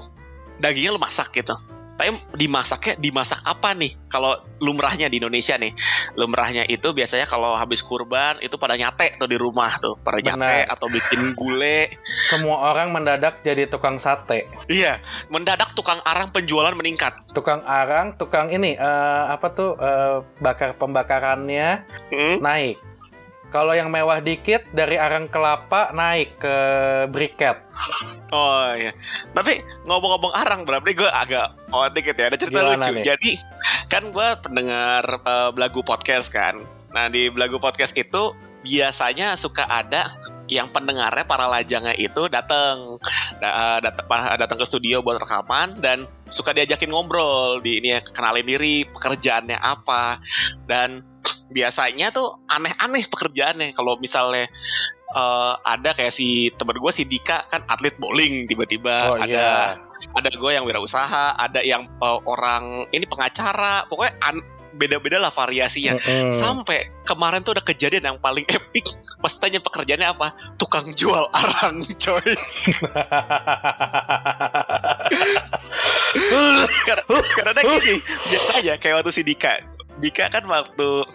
dagingnya 0.61 0.93
lu 0.93 1.01
masak 1.01 1.33
gitu. 1.33 1.57
Tapi 2.01 2.17
dimasaknya 2.33 2.97
dimasak 2.97 3.45
apa 3.45 3.77
nih? 3.77 3.93
Kalau 4.09 4.33
lumrahnya 4.57 5.05
di 5.05 5.21
Indonesia 5.21 5.53
nih, 5.53 5.69
lumrahnya 6.17 6.65
itu 6.65 6.89
biasanya 6.97 7.29
kalau 7.29 7.53
habis 7.53 7.85
kurban 7.85 8.41
itu 8.41 8.57
pada 8.57 8.73
nyate 8.73 9.21
tuh 9.21 9.29
di 9.29 9.37
rumah 9.37 9.77
tuh, 9.77 10.01
pada 10.01 10.17
nyate 10.17 10.65
Benar. 10.65 10.73
atau 10.73 10.89
bikin 10.89 11.37
gule. 11.37 11.93
Semua 12.25 12.73
orang 12.73 12.89
mendadak 12.89 13.45
jadi 13.45 13.69
tukang 13.69 14.01
sate. 14.01 14.49
Iya, 14.65 14.97
mendadak 15.29 15.77
tukang 15.77 16.01
arang 16.01 16.33
penjualan 16.33 16.73
meningkat. 16.73 17.13
Tukang 17.37 17.61
arang, 17.69 18.17
tukang 18.17 18.49
ini 18.49 18.73
eh, 18.73 19.23
apa 19.29 19.53
tuh 19.53 19.77
eh, 19.77 20.25
bakar 20.41 20.73
pembakarannya 20.81 21.85
Hmm? 22.09 22.41
naik. 22.41 22.81
Kalau 23.51 23.75
yang 23.75 23.91
mewah 23.91 24.23
dikit 24.23 24.63
dari 24.71 24.95
arang 24.95 25.27
kelapa 25.27 25.91
naik 25.91 26.39
ke 26.39 26.55
briket. 27.11 27.59
Oh 28.31 28.71
iya. 28.79 28.95
Tapi 29.35 29.59
ngomong-ngomong 29.83 30.31
arang 30.31 30.63
berarti 30.63 30.95
gue 30.95 31.09
agak 31.11 31.51
oh 31.75 31.83
dikit 31.91 32.15
ya. 32.15 32.31
Ada 32.31 32.37
cerita 32.39 32.63
Gimana 32.63 32.79
lucu. 32.79 32.91
nih? 32.95 33.03
Jadi 33.03 33.31
kan 33.91 34.07
gue 34.07 34.27
pendengar 34.39 35.03
eh, 35.19 35.49
belagu 35.51 35.83
podcast 35.83 36.31
kan. 36.31 36.63
Nah 36.95 37.11
di 37.11 37.27
belagu 37.27 37.59
podcast 37.59 37.91
itu 37.99 38.31
biasanya 38.63 39.35
suka 39.35 39.67
ada 39.67 40.15
yang 40.51 40.67
pendengarnya 40.67 41.23
para 41.23 41.47
lajangnya 41.47 41.95
itu 41.95 42.27
datang 42.27 42.99
da- 43.39 43.79
datang 43.79 44.35
datang 44.35 44.57
ke 44.59 44.65
studio 44.67 44.99
buat 44.99 45.23
rekaman 45.23 45.79
dan 45.79 46.03
suka 46.27 46.51
diajakin 46.51 46.91
ngobrol 46.91 47.63
di 47.63 47.79
ini 47.79 47.95
ya 47.95 47.99
kenalin 48.03 48.43
diri 48.43 48.83
pekerjaannya 48.83 49.55
apa. 49.55 50.19
Dan 50.67 51.07
biasanya 51.47 52.11
tuh 52.11 52.43
aneh-aneh 52.51 53.07
pekerjaannya. 53.07 53.71
Kalau 53.71 53.95
misalnya 54.03 54.51
eh, 55.15 55.53
ada 55.63 55.95
kayak 55.95 56.11
si 56.11 56.51
temen 56.59 56.75
gue 56.75 56.91
si 56.91 57.07
Dika 57.07 57.47
kan 57.47 57.63
atlet 57.71 57.95
bowling 57.95 58.43
tiba-tiba. 58.43 59.15
Oh 59.15 59.15
ada 59.15 59.31
iya. 59.31 59.79
ada 60.11 60.29
gue 60.35 60.51
yang 60.51 60.67
wirausaha 60.67 61.39
ada 61.39 61.63
yang 61.63 61.87
eh, 61.87 62.19
orang 62.27 62.91
ini 62.91 63.07
pengacara. 63.07 63.87
Pokoknya 63.87 64.19
an- 64.19 64.43
beda-beda 64.75 65.19
lah 65.19 65.31
variasinya 65.31 65.95
Mm-mm. 65.99 66.31
Sampai 66.31 66.89
kemarin 67.03 67.43
tuh 67.43 67.57
ada 67.57 67.63
kejadian 67.63 68.03
yang 68.13 68.17
paling 68.19 68.45
epic. 68.47 68.85
Pas 69.19 69.33
tanya 69.37 69.59
pekerjaannya 69.59 70.07
apa? 70.11 70.33
Tukang 70.55 70.93
jual 70.95 71.27
arang, 71.31 71.83
coy. 71.99 72.31
karena, 76.87 77.03
karena 77.35 77.61
gini, 77.61 77.95
biasa 78.31 78.51
aja 78.63 78.73
kayak 78.79 78.95
waktu 79.01 79.11
si 79.11 79.21
Dika. 79.23 79.59
Dika 79.99 80.31
kan 80.31 80.47
waktu 80.47 81.05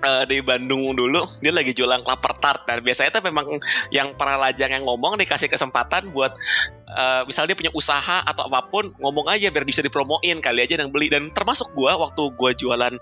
eh, 0.00 0.24
di 0.26 0.38
Bandung 0.40 0.96
dulu 0.96 1.24
dia 1.38 1.52
lagi 1.52 1.76
jualan 1.76 2.00
kelapa 2.02 2.32
tart. 2.40 2.60
Dan 2.66 2.82
biasanya 2.82 3.20
tuh 3.20 3.24
memang 3.24 3.46
yang 3.92 4.16
para 4.16 4.40
lajang 4.40 4.72
yang 4.72 4.84
ngomong 4.84 5.20
dikasih 5.20 5.46
kesempatan 5.46 6.10
buat 6.10 6.32
eh, 6.88 7.22
misalnya 7.28 7.54
dia 7.54 7.58
punya 7.58 7.72
usaha 7.76 8.24
atau 8.24 8.48
apa 8.48 8.66
pun 8.68 8.90
ngomong 8.98 9.28
aja 9.30 9.52
biar 9.52 9.64
bisa 9.68 9.84
dipromoin 9.84 10.40
kali 10.40 10.64
aja 10.64 10.80
yang 10.80 10.90
beli. 10.90 11.12
Dan 11.12 11.30
termasuk 11.30 11.72
gua 11.76 11.96
waktu 12.00 12.22
gua 12.34 12.50
jualan 12.56 12.94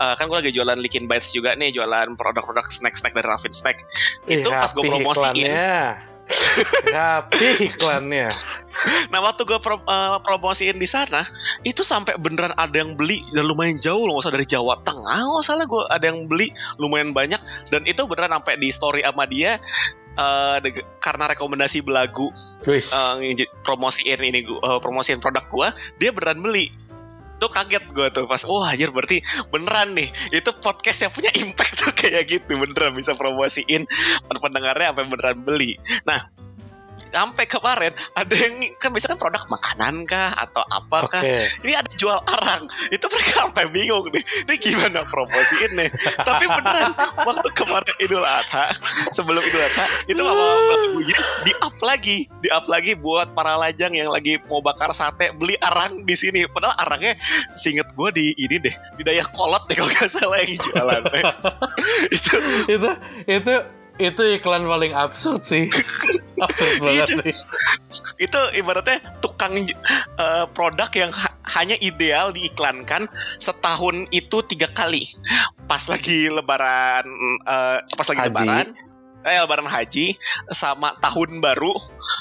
eh, 0.00 0.14
kan 0.16 0.24
gua 0.26 0.40
lagi 0.40 0.52
jualan 0.56 0.78
Likin 0.80 1.06
Bites 1.06 1.30
juga 1.30 1.54
nih 1.54 1.76
jualan 1.76 2.16
produk-produk 2.16 2.64
snack-snack 2.66 3.12
dari 3.12 3.28
Raffin 3.28 3.54
Snack. 3.54 3.84
Ih, 4.26 4.40
itu 4.42 4.48
pas 4.48 4.70
gua 4.72 4.82
rapi 4.82 4.90
promosiin. 4.90 5.46
Rapi 6.90 7.70
iklannya. 7.70 8.26
Nah 9.12 9.18
waktu 9.22 9.46
gue 9.46 9.58
pro- 9.62 9.84
eh, 9.86 10.18
promosiin 10.24 10.76
di 10.76 10.88
sana 10.88 11.22
itu 11.62 11.86
sampai 11.86 12.18
beneran 12.18 12.52
ada 12.56 12.76
yang 12.76 12.98
beli 12.98 13.22
dan 13.30 13.46
lumayan 13.46 13.78
jauh 13.78 14.04
loh, 14.04 14.18
nggak 14.18 14.24
usah 14.26 14.34
dari 14.34 14.46
Jawa 14.48 14.74
Tengah, 14.82 15.20
nggak 15.22 15.44
salah 15.46 15.64
gue 15.64 15.82
ada 15.86 16.04
yang 16.10 16.26
beli 16.26 16.50
lumayan 16.76 17.14
banyak. 17.14 17.38
Dan 17.70 17.86
itu 17.86 18.02
beneran 18.04 18.34
sampai 18.36 18.58
di 18.58 18.68
story 18.74 19.00
sama 19.06 19.24
dia 19.28 19.60
de- 20.64 20.86
karena 20.96 21.28
rekomendasi 21.28 21.84
belagu 21.84 22.32
Wih, 22.64 22.80
ngeji- 23.20 23.52
promosiin 23.60 24.16
ini 24.24 24.48
gua, 24.48 24.60
eh, 24.64 24.78
promosiin 24.80 25.20
produk 25.20 25.44
gue 25.44 25.68
dia 26.00 26.08
beneran 26.08 26.40
beli 26.40 26.72
tuh 27.36 27.50
kaget 27.52 27.84
gue 27.92 28.06
tuh 28.12 28.24
pas 28.24 28.40
wah 28.48 28.72
anjir 28.72 28.90
berarti 28.90 29.20
beneran 29.52 29.92
nih 29.92 30.08
itu 30.32 30.50
podcast 30.60 31.08
yang 31.08 31.12
punya 31.12 31.30
impact 31.36 31.74
tuh 31.84 31.92
kayak 31.92 32.24
gitu. 32.28 32.56
Beneran 32.56 32.96
bisa 32.96 33.12
promosiin 33.14 33.84
pendengarnya 34.28 34.92
sampai 34.92 35.06
beneran 35.08 35.38
beli. 35.44 35.76
Nah 36.08 36.45
sampai 37.16 37.44
kemarin 37.48 37.92
ada 38.12 38.34
yang 38.36 38.60
kan 38.76 38.92
biasanya 38.92 39.16
kan 39.16 39.20
produk 39.20 39.42
makanan 39.48 39.94
kah 40.04 40.36
atau 40.36 40.60
apa 40.68 41.08
kah 41.08 41.22
ini 41.64 41.72
ada 41.72 41.88
jual 41.96 42.20
arang. 42.28 42.68
Itu 42.92 43.08
mereka 43.08 43.48
sampai 43.48 43.64
bingung 43.72 44.12
nih. 44.12 44.20
Ini 44.44 44.54
gimana 44.60 45.00
promosiin 45.08 45.72
nih 45.80 45.88
tapi 46.22 46.44
beneran 46.44 46.92
waktu 47.24 47.48
kemarin 47.56 47.94
Idul 48.04 48.24
Adha 48.24 48.76
sebelum 49.16 49.40
Idul 49.40 49.64
Adha 49.64 49.84
itu 50.04 50.20
mama 50.20 50.44
lagunya 50.44 51.18
di 51.48 51.52
up 51.64 51.76
lagi. 51.80 52.28
Di 52.44 52.48
up 52.52 52.68
lagi 52.68 52.92
buat 52.92 53.32
para 53.32 53.56
lajang 53.56 53.96
yang 53.96 54.12
lagi 54.12 54.36
mau 54.52 54.60
bakar 54.60 54.92
sate 54.92 55.32
beli 55.32 55.56
arang 55.64 56.04
di 56.04 56.12
sini. 56.12 56.44
Padahal 56.52 56.76
arangnya 56.84 57.16
singet 57.56 57.88
gue 57.96 58.08
di 58.12 58.36
ini 58.36 58.60
deh 58.60 58.74
di 59.00 59.02
daya 59.02 59.24
kolot 59.32 59.64
deh 59.70 59.76
kalau 59.78 59.88
nggak 59.88 60.10
salah 60.10 60.38
yang 60.42 60.58
jualan 60.60 61.02
itu 62.16 62.34
itu 62.68 62.90
itu 63.26 63.54
itu 63.98 64.22
iklan 64.34 64.62
paling 64.62 64.92
absurd 64.92 65.42
sih. 65.42 65.72
absurd 66.38 66.74
banget 66.78 67.08
Iya, 67.08 67.16
sih. 67.22 67.34
itu 68.18 68.40
ibaratnya 68.54 69.00
tukang 69.18 69.56
eh, 69.56 70.44
produk 70.52 70.90
yang 70.92 71.08
ha- 71.10 71.32
hanya 71.54 71.76
ideal 71.78 72.28
diiklankan 72.28 73.08
setahun 73.36 74.04
itu 74.10 74.44
tiga 74.44 74.68
kali 74.68 75.08
pas 75.64 75.80
lagi 75.86 76.28
lebaran 76.28 77.08
eh, 77.42 77.78
pas 77.88 78.06
lagi 78.06 78.20
Haji. 78.20 78.30
lebaran 78.30 78.66
eh 79.24 79.38
lebaran 79.38 79.66
haji 79.66 80.14
sama 80.50 80.92
tahun 80.98 81.40
baru 81.40 81.72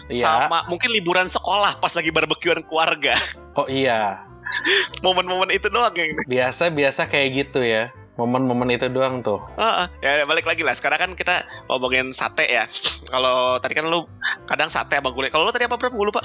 Iya. 0.08 0.24
sama 0.42 0.64
mungkin 0.66 0.90
liburan 0.90 1.28
sekolah 1.28 1.78
pas 1.78 1.92
lagi 1.92 2.10
barbekyuan 2.10 2.64
keluarga 2.64 3.20
Oh 3.54 3.68
iya. 3.68 4.24
momen-momen 5.04 5.50
itu 5.50 5.68
doang 5.68 5.92
yang 5.92 6.08
Biasa-biasa 6.24 7.06
kayak 7.06 7.30
gitu 7.46 7.60
ya. 7.60 7.92
Momen-momen 8.16 8.72
itu 8.72 8.88
doang 8.88 9.20
tuh. 9.20 9.44
Heeh. 9.60 9.88
ya 10.00 10.24
balik 10.24 10.48
lagi 10.48 10.64
lah 10.64 10.72
sekarang 10.72 11.00
kan 11.00 11.12
kita 11.20 11.44
ngomongin 11.68 12.16
sate 12.16 12.48
ya 12.48 12.64
kalau 13.12 13.60
tadi 13.60 13.76
kan 13.76 13.92
lu 13.92 14.08
kadang 14.48 14.72
sate 14.72 14.98
sama 14.98 15.12
gulai 15.12 15.28
kalau 15.28 15.48
lu 15.48 15.52
tadi 15.52 15.68
apa 15.68 15.76
bro 15.76 15.92
gue 15.92 16.08
lupa 16.10 16.22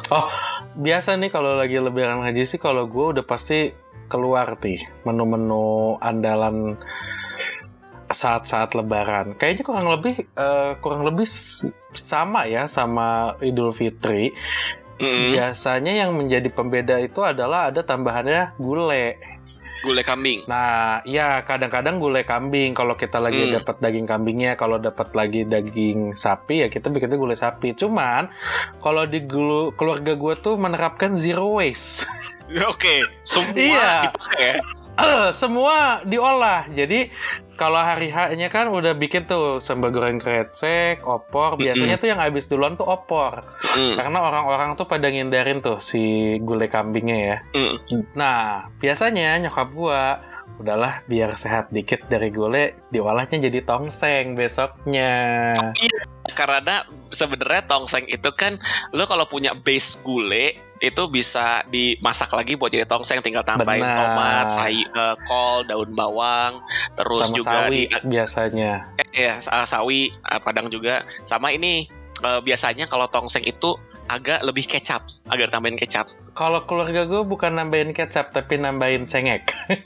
Biasa 0.78 1.18
nih 1.18 1.30
kalau 1.34 1.58
lagi 1.58 1.82
lebaran 1.82 2.22
haji 2.22 2.46
sih 2.46 2.62
kalau 2.62 2.86
gue 2.86 3.18
udah 3.18 3.24
pasti 3.26 3.74
keluar 4.10 4.58
nih 4.58 4.82
menu-menu 5.06 5.98
andalan 6.02 6.78
saat-saat 8.10 8.74
lebaran. 8.74 9.38
Kayaknya 9.38 9.62
kurang 9.62 9.86
lebih 9.86 10.14
eh, 10.34 10.72
kurang 10.82 11.06
lebih 11.06 11.26
sama 11.94 12.44
ya 12.50 12.66
sama 12.66 13.38
Idul 13.38 13.70
Fitri. 13.70 14.34
Mm-mm. 15.00 15.32
Biasanya 15.32 15.96
yang 15.96 16.12
menjadi 16.12 16.52
pembeda 16.52 17.00
itu 17.00 17.24
adalah 17.24 17.72
ada 17.72 17.80
tambahannya 17.80 18.58
gulai. 18.60 19.16
Gulai 19.80 20.00
kambing 20.00 20.44
Nah, 20.44 21.00
ya 21.02 21.40
kadang-kadang 21.40 21.96
gulai 21.96 22.22
kambing 22.22 22.72
kalau 22.72 22.94
kita 22.94 23.16
lagi 23.16 23.48
Hmm. 23.48 23.54
dapat 23.56 23.76
daging 23.78 24.04
kambingnya, 24.04 24.52
kalau 24.54 24.76
dapat 24.76 25.08
lagi 25.12 25.42
daging 25.42 26.14
sapi 26.14 26.62
ya 26.62 26.68
kita 26.68 26.86
bikinnya 26.86 27.16
gulai 27.16 27.34
sapi. 27.34 27.72
Cuman 27.72 28.28
kalau 28.78 29.04
di 29.04 29.20
gulu- 29.22 29.72
keluarga 29.72 30.12
gue 30.12 30.34
tuh 30.36 30.54
menerapkan 30.54 31.14
zero 31.14 31.56
waste. 31.56 32.04
oke 32.70 32.94
semua 33.22 33.54
Iya. 33.54 33.90
dipakai 34.06 34.44
ya 34.44 34.56
Eh, 35.00 35.32
semua 35.32 36.04
diolah. 36.04 36.68
Jadi 36.68 37.08
kalau 37.60 37.76
hari 37.76 38.08
H-nya 38.08 38.48
kan 38.48 38.72
udah 38.72 38.96
bikin 38.96 39.28
tuh 39.28 39.60
sambal 39.60 39.92
goreng 39.92 40.16
krecek, 40.16 41.04
opor. 41.04 41.60
Biasanya 41.60 42.00
tuh 42.00 42.08
yang 42.08 42.16
habis 42.16 42.48
duluan 42.48 42.80
tuh 42.80 42.88
opor. 42.88 43.44
Mm, 43.76 44.00
Karena 44.00 44.18
orang-orang 44.24 44.80
tuh 44.80 44.88
pada 44.88 45.12
ngindarin 45.12 45.60
tuh 45.60 45.76
si 45.84 46.40
gulai 46.40 46.72
kambingnya 46.72 47.18
ya. 47.20 47.36
mm. 47.52 48.16
Nah, 48.16 48.72
biasanya 48.80 49.36
nyokap 49.44 49.68
gua 49.76 50.24
udahlah 50.56 51.04
biar 51.08 51.36
sehat 51.40 51.72
dikit 51.72 52.04
dari 52.08 52.28
gulai 52.32 52.76
diolahnya 52.88 53.48
jadi 53.48 53.60
tongseng 53.64 54.36
besoknya. 54.36 55.52
karena 56.30 56.84
sebenarnya 57.10 57.64
tongseng 57.64 58.06
itu 58.06 58.30
kan 58.36 58.60
lo 58.92 59.08
kalau 59.08 59.24
punya 59.26 59.56
base 59.56 59.98
gulai 60.04 60.69
itu 60.80 61.02
bisa 61.06 61.60
dimasak 61.66 62.28
lagi 62.30 62.56
buat 62.56 62.68
jadi 62.68 62.82
tongseng 62.82 63.20
tinggal 63.20 63.40
tambahin 63.42 63.80
Benar. 63.80 63.96
tomat, 63.96 64.46
say, 64.48 64.80
eh, 64.80 65.14
kol, 65.22 65.60
daun 65.62 65.92
bawang, 65.92 66.64
terus 66.94 67.20
Sama 67.22 67.36
juga 67.36 67.50
sawi 67.62 67.84
di 67.84 67.84
biasanya. 68.02 68.72
eh, 68.96 69.06
ya 69.22 69.34
sa- 69.36 69.64
sawi, 69.64 70.08
eh, 70.08 70.40
padang 70.40 70.66
juga. 70.66 71.04
Sama 71.20 71.50
ini 71.50 71.84
eh, 72.18 72.40
biasanya 72.40 72.84
kalau 72.84 73.06
tongseng 73.06 73.40
itu 73.42 73.76
agak 74.06 74.40
lebih 74.42 74.66
kecap, 74.66 75.00
agak 75.24 75.48
tambahin 75.48 75.76
kecap. 75.76 76.08
Kalau 76.30 76.64
keluarga 76.64 77.04
gue 77.04 77.22
bukan 77.22 77.52
nambahin 77.54 77.92
kecap 77.92 78.28
tapi 78.30 78.56
nambahin 78.56 79.04
cengek. 79.04 79.52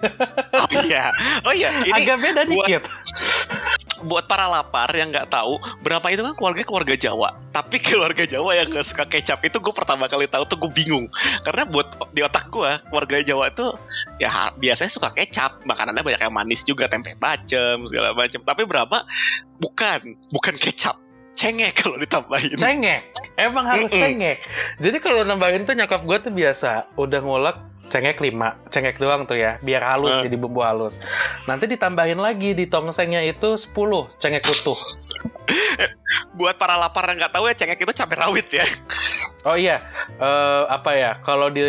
Oh 0.55 0.81
iya, 0.81 1.11
oh 1.43 1.53
iya. 1.53 1.71
Ini 1.83 1.93
Agak 1.93 2.17
beda 2.21 2.43
buat- 2.43 2.51
dikit. 2.65 2.83
Buat 4.03 4.27
para 4.27 4.51
lapar 4.51 4.91
yang 4.97 5.15
nggak 5.15 5.31
tahu 5.31 5.63
berapa 5.85 6.03
itu 6.11 6.27
kan 6.27 6.35
keluarga 6.35 6.63
keluarga 6.67 6.95
Jawa. 6.99 7.39
Tapi 7.55 7.77
keluarga 7.79 8.27
Jawa 8.27 8.59
yang 8.59 8.69
nggak 8.73 8.87
suka 8.87 9.05
kecap 9.07 9.45
itu 9.47 9.63
gue 9.63 9.75
pertama 9.75 10.11
kali 10.11 10.27
tahu 10.27 10.43
tuh 10.49 10.59
gue 10.67 10.71
bingung. 10.75 11.07
Karena 11.47 11.63
buat 11.69 12.11
di 12.11 12.21
otak 12.25 12.51
gue 12.51 12.71
keluarga 12.91 13.17
Jawa 13.23 13.55
tuh 13.55 13.77
ya 14.19 14.51
biasanya 14.59 14.91
suka 14.91 15.15
kecap. 15.15 15.63
Makanannya 15.69 16.03
banyak 16.03 16.23
yang 16.25 16.35
manis 16.35 16.67
juga 16.67 16.91
tempe 16.91 17.15
bacem 17.15 17.87
segala 17.87 18.17
macam 18.17 18.41
tapi 18.43 18.63
berapa? 18.67 19.07
Bukan. 19.61 20.19
Bukan 20.35 20.55
kecap. 20.59 20.99
Cengek 21.35 21.75
kalau 21.83 21.99
ditambahin. 21.99 22.59
Cengek. 22.59 23.11
Emang 23.35 23.67
harus 23.67 23.91
Mm-mm. 23.91 24.03
cengek. 24.03 24.39
Jadi 24.79 24.97
kalau 25.03 25.27
nambahin 25.27 25.67
tuh 25.67 25.75
nyokap 25.75 26.07
gue 26.07 26.19
tuh 26.31 26.33
biasa 26.33 26.95
udah 26.95 27.21
ngulek 27.21 27.59
cengek 27.95 28.19
5 28.19 28.75
cengek 28.75 28.99
doang 28.99 29.23
tuh 29.23 29.39
ya 29.39 29.63
biar 29.63 29.87
halus 29.87 30.19
Eh. 30.19 30.27
jadi 30.27 30.35
bumbu 30.35 30.67
halus. 30.67 30.99
Nanti 31.47 31.71
ditambahin 31.71 32.19
lagi 32.19 32.51
di 32.51 32.67
tongsengnya 32.67 33.23
itu 33.23 33.55
10 33.55 33.71
cengek 34.19 34.43
utuh. 34.43 34.75
Buat 36.39 36.59
para 36.59 36.75
lapar 36.75 37.07
yang 37.15 37.23
nggak 37.23 37.31
tahu 37.31 37.47
ya 37.47 37.55
cengek 37.55 37.79
itu 37.79 37.95
cabai 37.95 38.19
rawit 38.19 38.51
ya. 38.51 38.67
Oh 39.47 39.55
iya 39.55 39.79
eh, 40.19 40.63
apa 40.67 40.91
ya 40.99 41.21
kalau 41.23 41.47
di 41.49 41.63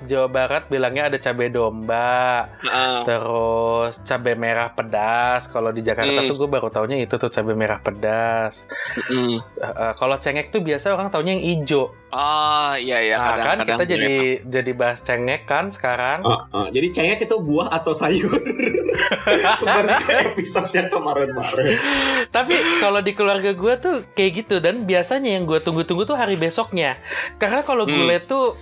Jawa 0.00 0.26
Barat 0.26 0.66
bilangnya 0.66 1.06
ada 1.06 1.16
cabai 1.16 1.48
domba 1.48 2.46
Heeh. 2.60 2.98
terus 3.02 3.98
cabai 4.00 4.34
merah 4.34 4.70
pedas 4.70 5.46
kalau 5.46 5.68
di 5.68 5.80
Jakarta 5.80 6.14
Hmm. 6.16 6.26
tuh 6.26 6.36
gue 6.36 6.48
baru 6.48 6.68
taunya 6.68 6.96
itu 6.96 7.10
tuh 7.12 7.26
cabai 7.26 7.54
merah 7.54 7.78
pedas 7.78 8.62
Mm. 9.08 9.38
Eh, 9.58 9.92
kalau 9.94 10.16
cengek 10.16 10.48
tuh 10.48 10.60
biasa 10.60 10.90
orang 10.90 11.08
taunya 11.08 11.32
yang 11.32 11.44
ijo 11.60 11.90
oh 12.08 12.72
iya 12.74 12.98
iya 13.00 13.16
nah 13.16 13.26
kan 13.32 13.36
kadang-kadang 13.58 13.68
kita 13.68 13.84
jadi 13.86 14.14
jadi 14.44 14.70
bahas 14.72 14.98
cengek 15.00 15.42
kan 15.44 15.68
sekarang 15.68 16.20
Ah, 16.20 16.46
ah. 16.48 16.66
Jadi 16.68 16.88
cengek 16.90 17.18
itu 17.20 17.36
buah 17.36 17.68
atau 17.70 17.92
sayur. 17.92 18.32
Kembali 19.60 19.92
ke 20.00 20.12
episode 20.32 20.70
yang 20.70 20.88
kemarin-kemarin. 20.88 21.76
Tapi 22.28 22.54
kalau 22.78 23.00
di 23.00 23.12
keluarga 23.12 23.50
gue 23.50 23.74
tuh 23.78 23.94
kayak 24.10 24.32
gitu 24.36 24.56
dan 24.58 24.82
biasanya 24.82 25.32
yang 25.32 25.44
gue 25.44 25.58
tunggu-tunggu 25.58 26.04
tuh 26.04 26.14
hari 26.14 26.34
besoknya. 26.34 26.96
Karena 27.36 27.62
kalau 27.62 27.84
Hmm. 27.84 27.94
gulai 27.94 28.18
tuh 28.20 28.56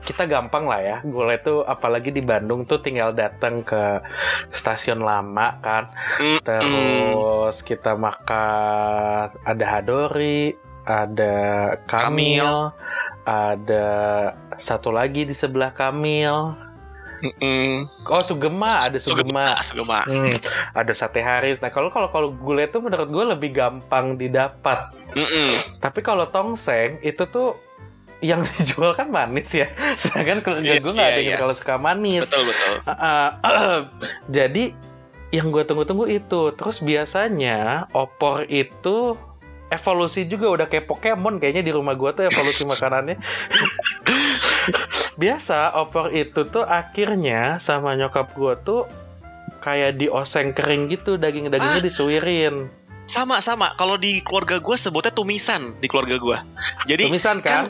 kita 0.00 0.24
gampang 0.24 0.64
lah 0.64 0.80
ya. 0.80 0.96
Gulai 1.04 1.40
tuh 1.44 1.60
apalagi 1.64 2.08
di 2.08 2.24
Bandung 2.24 2.64
tuh 2.64 2.80
tinggal 2.80 3.12
datang 3.12 3.60
ke 3.60 4.00
stasiun 4.48 5.04
lama 5.04 5.60
kan. 5.60 5.92
Mm, 6.20 6.24
mm. 6.24 6.40
Terus 6.44 7.56
kita 7.60 7.92
makan 7.94 9.36
ada 9.44 9.64
hadori, 9.68 10.56
ada 10.88 11.36
kamil, 11.84 12.72
ada 13.28 13.86
satu 14.56 14.88
lagi 14.88 15.28
di 15.28 15.34
sebelah 15.36 15.72
kamil. 15.72 16.56
Mm-mm. 17.24 17.88
Oh 18.12 18.20
sugema, 18.20 18.84
ada 18.84 19.00
sugema. 19.00 19.56
Sugema. 19.64 20.04
Hmm, 20.04 20.36
ada 20.76 20.92
sate 20.92 21.24
haris. 21.24 21.56
Nah 21.64 21.72
kalau 21.72 21.88
kalau 21.88 22.12
kalau 22.12 22.28
gulai 22.36 22.68
itu 22.68 22.84
menurut 22.84 23.08
gue 23.08 23.24
lebih 23.32 23.50
gampang 23.56 24.20
didapat. 24.20 24.92
Mm-mm. 25.16 25.80
Tapi 25.80 26.04
kalau 26.04 26.28
tongseng 26.28 27.00
itu 27.00 27.24
tuh 27.24 27.56
yang 28.22 28.44
dijual 28.54 28.94
kan 28.94 29.10
manis 29.10 29.50
ya. 29.50 29.70
Sedangkan 30.00 30.44
keluarga 30.44 30.66
Iya, 30.66 30.80
gue 30.82 30.92
nggak 30.92 31.08
ada 31.08 31.16
iya, 31.18 31.24
yang 31.24 31.34
iya. 31.34 31.42
kalau 31.42 31.54
suka 31.56 31.74
manis. 31.80 32.28
Betul 32.28 32.44
betul. 32.50 32.74
Uh, 32.86 33.30
uh, 33.42 33.78
jadi 34.36 34.64
yang 35.34 35.50
gue 35.50 35.62
tunggu-tunggu 35.66 36.06
itu. 36.06 36.42
Terus 36.54 36.78
biasanya 36.84 37.90
opor 37.90 38.46
itu 38.46 39.18
evolusi 39.72 40.30
juga 40.30 40.46
udah 40.54 40.66
kayak 40.70 40.86
Pokemon 40.86 41.42
kayaknya 41.42 41.66
di 41.66 41.72
rumah 41.74 41.98
gue 41.98 42.10
tuh 42.14 42.24
evolusi 42.30 42.62
makanannya. 42.72 43.18
Biasa 45.14 45.78
opor 45.78 46.10
itu 46.14 46.46
tuh 46.46 46.62
akhirnya 46.66 47.58
sama 47.62 47.94
nyokap 47.94 48.34
gue 48.34 48.54
tuh 48.62 48.82
kayak 49.62 49.96
dioseng 49.96 50.52
kering 50.52 50.92
gitu 50.92 51.16
daging-dagingnya 51.16 51.80
Ah. 51.80 51.84
disuirin. 51.84 52.68
Sama 53.04 53.40
sama. 53.44 53.76
Kalau 53.76 54.00
di 54.00 54.24
keluarga 54.24 54.60
gue 54.60 54.76
sebutnya 54.76 55.12
tumisan 55.12 55.76
di 55.80 55.86
keluarga 55.88 56.16
gue. 56.16 56.38
Jadi 56.88 57.08
Tumisan 57.08 57.44
kan? 57.44 57.68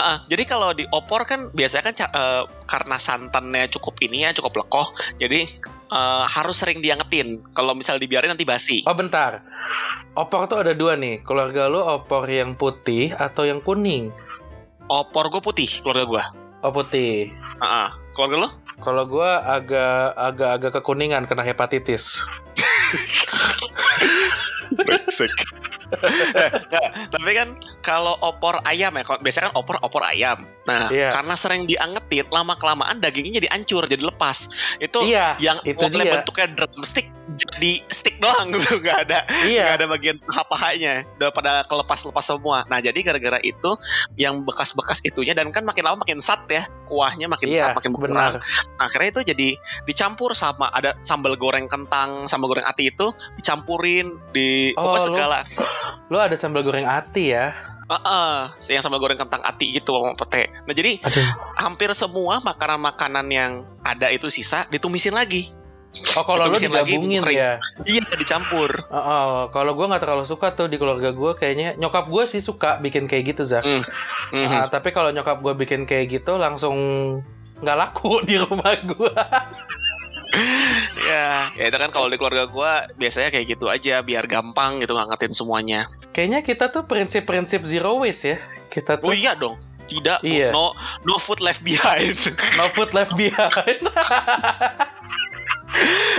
Heeh, 0.00 0.16
jadi 0.32 0.48
kalau 0.48 0.72
di 0.72 0.88
opor 0.96 1.28
kan 1.28 1.52
biasanya 1.52 1.92
kan 1.92 1.94
eh, 2.08 2.42
karena 2.64 2.96
santannya 2.96 3.68
cukup 3.68 4.00
ini 4.00 4.24
ya 4.24 4.32
cukup 4.32 4.64
lekoh, 4.64 4.96
jadi 5.20 5.44
eh, 5.92 6.24
harus 6.24 6.56
sering 6.56 6.80
diangetin. 6.80 7.44
Kalau 7.52 7.76
misal 7.76 8.00
dibiarin 8.00 8.32
nanti 8.32 8.48
basi. 8.48 8.80
Oh 8.88 8.96
bentar. 8.96 9.44
Opor 10.16 10.48
tuh 10.48 10.64
ada 10.64 10.72
dua 10.72 10.96
nih. 10.96 11.20
Keluarga 11.20 11.68
lu 11.68 11.84
opor 11.84 12.24
yang 12.24 12.56
putih 12.56 13.12
atau 13.12 13.44
yang 13.44 13.60
kuning? 13.60 14.08
Opor 14.88 15.28
gue 15.28 15.44
putih 15.44 15.68
keluarga 15.84 16.08
gue. 16.08 16.24
Oh 16.64 16.72
putih. 16.72 17.28
Heeh. 17.60 17.88
Keluarga 18.16 18.48
lo? 18.48 18.48
Kalau 18.80 19.04
gua 19.04 19.44
agak 19.44 20.16
agak 20.16 20.50
agak 20.56 20.72
kekuningan 20.80 21.28
kena 21.28 21.44
hepatitis. 21.44 22.24
Nggak, 26.70 26.88
tapi 27.10 27.30
kan 27.34 27.48
kalau 27.82 28.14
opor 28.22 28.58
ayam 28.64 28.94
ya, 28.94 29.02
biasanya 29.18 29.50
kan 29.50 29.54
opor 29.58 29.76
opor 29.82 30.02
ayam. 30.06 30.46
Nah, 30.68 30.86
Iya. 30.92 31.10
karena 31.10 31.34
sering 31.34 31.66
diangetin, 31.66 32.30
lama 32.30 32.54
kelamaan 32.54 33.02
dagingnya 33.02 33.42
jadi 33.42 33.48
hancur, 33.50 33.84
jadi 33.90 34.02
lepas. 34.06 34.46
Itu 34.78 35.02
iya, 35.02 35.34
yang 35.42 35.58
itu 35.66 35.82
dia. 35.90 36.14
bentuknya 36.20 36.46
drumstick 36.54 37.10
jadi 37.30 37.72
stick 37.90 38.18
doang 38.18 38.50
gitu, 38.54 38.82
nggak 38.82 39.06
ada 39.06 39.22
nggak 39.22 39.46
Iya. 39.46 39.76
ada 39.78 39.86
bagian 39.86 40.16
paha-pahanya 40.18 41.06
udah 41.18 41.30
pada 41.30 41.52
kelepas-lepas 41.70 42.24
semua 42.26 42.66
nah 42.66 42.82
jadi 42.82 42.96
gara-gara 43.06 43.38
itu 43.42 43.70
yang 44.18 44.42
bekas-bekas 44.42 44.98
itunya 45.06 45.30
dan 45.30 45.48
kan 45.54 45.62
makin 45.62 45.86
lama 45.86 46.02
makin 46.02 46.18
sat 46.18 46.42
ya 46.50 46.66
kuahnya 46.90 47.30
makin 47.30 47.54
Iya, 47.54 47.70
sat 47.70 47.78
makin 47.78 47.94
berkurang 47.94 48.18
benar. 48.18 48.32
nah, 48.42 48.82
akhirnya 48.82 49.08
itu 49.14 49.20
jadi 49.30 49.48
dicampur 49.86 50.34
sama 50.34 50.66
ada 50.74 50.98
sambal 51.00 51.38
goreng 51.38 51.70
kentang 51.70 52.26
sambal 52.26 52.50
goreng 52.50 52.66
ati 52.66 52.90
itu 52.90 53.14
dicampurin 53.38 54.18
di 54.34 54.74
Oh, 54.74 54.90
pokoknya 54.90 55.06
segala 55.06 55.38
Lu 56.10 56.18
ada 56.18 56.34
sambal 56.34 56.66
goreng 56.66 56.82
ati 56.84 57.30
ya? 57.30 57.54
Heeh, 57.86 58.34
yang 58.70 58.82
sambal 58.82 58.98
goreng 58.98 59.18
kentang 59.18 59.42
ati 59.42 59.70
gitu 59.70 59.94
sama 59.94 60.14
pete 60.14 60.50
nah 60.62 60.74
jadi 60.74 60.98
Aduh. 61.02 61.26
hampir 61.54 61.90
semua 61.90 62.38
makanan-makanan 62.38 63.26
yang 63.30 63.52
ada 63.82 64.10
itu 64.10 64.26
sisa 64.26 64.66
ditumisin 64.68 65.14
lagi 65.14 65.50
Oh 65.90 66.22
kalau 66.22 66.46
lu 66.46 66.54
lagi, 66.54 66.70
digabungin 66.70 67.18
kering. 67.20 67.34
ya? 67.36 67.52
iya 67.82 68.02
dicampur 68.12 68.70
Oh, 68.86 68.96
oh, 68.96 69.30
kalau 69.50 69.74
gua 69.74 69.90
nggak 69.90 70.02
terlalu 70.02 70.22
suka 70.22 70.54
tuh 70.54 70.66
di 70.66 70.78
keluarga 70.78 71.10
gua 71.10 71.34
kayaknya 71.34 71.74
nyokap 71.76 72.06
gua 72.06 72.24
sih 72.24 72.38
suka 72.38 72.78
bikin 72.78 73.04
kayak 73.04 73.34
gitu 73.34 73.42
Zak. 73.42 73.66
Mhm. 73.66 73.82
Ah, 74.46 74.66
tapi 74.66 74.90
kalau 74.90 75.10
nyokap 75.10 75.38
gua 75.38 75.52
bikin 75.52 75.84
kayak 75.84 76.06
gitu 76.12 76.34
langsung 76.34 76.78
nggak 77.58 77.76
laku 77.76 78.22
di 78.28 78.38
rumah 78.38 78.70
gua. 78.86 79.18
Ya, 81.02 81.42
ya 81.52 81.64
itu 81.66 81.74
kan 81.76 81.90
kalau 81.90 82.06
di 82.06 82.14
keluarga 82.14 82.46
gua 82.46 82.86
biasanya 82.94 83.34
kayak 83.34 83.50
gitu 83.50 83.66
aja 83.66 83.98
biar 83.98 84.24
gampang 84.24 84.78
gitu 84.78 84.94
ngangetin 84.94 85.34
semuanya. 85.34 85.90
Kayaknya 86.10 86.40
kita 86.40 86.64
tuh 86.70 86.86
prinsip-prinsip 86.86 87.66
zero 87.66 87.98
waste 87.98 88.24
ya. 88.24 88.38
Kita 88.68 88.94
Oh 88.94 89.10
tuh 89.10 89.12
iya 89.12 89.34
dong. 89.34 89.58
Tidak, 89.82 90.22
Iya. 90.22 90.54
no 90.54 90.70
no 91.02 91.18
food 91.18 91.42
left 91.42 91.66
behind. 91.66 92.14
no 92.54 92.70
food 92.70 92.94
left 92.94 93.10
behind. 93.12 93.82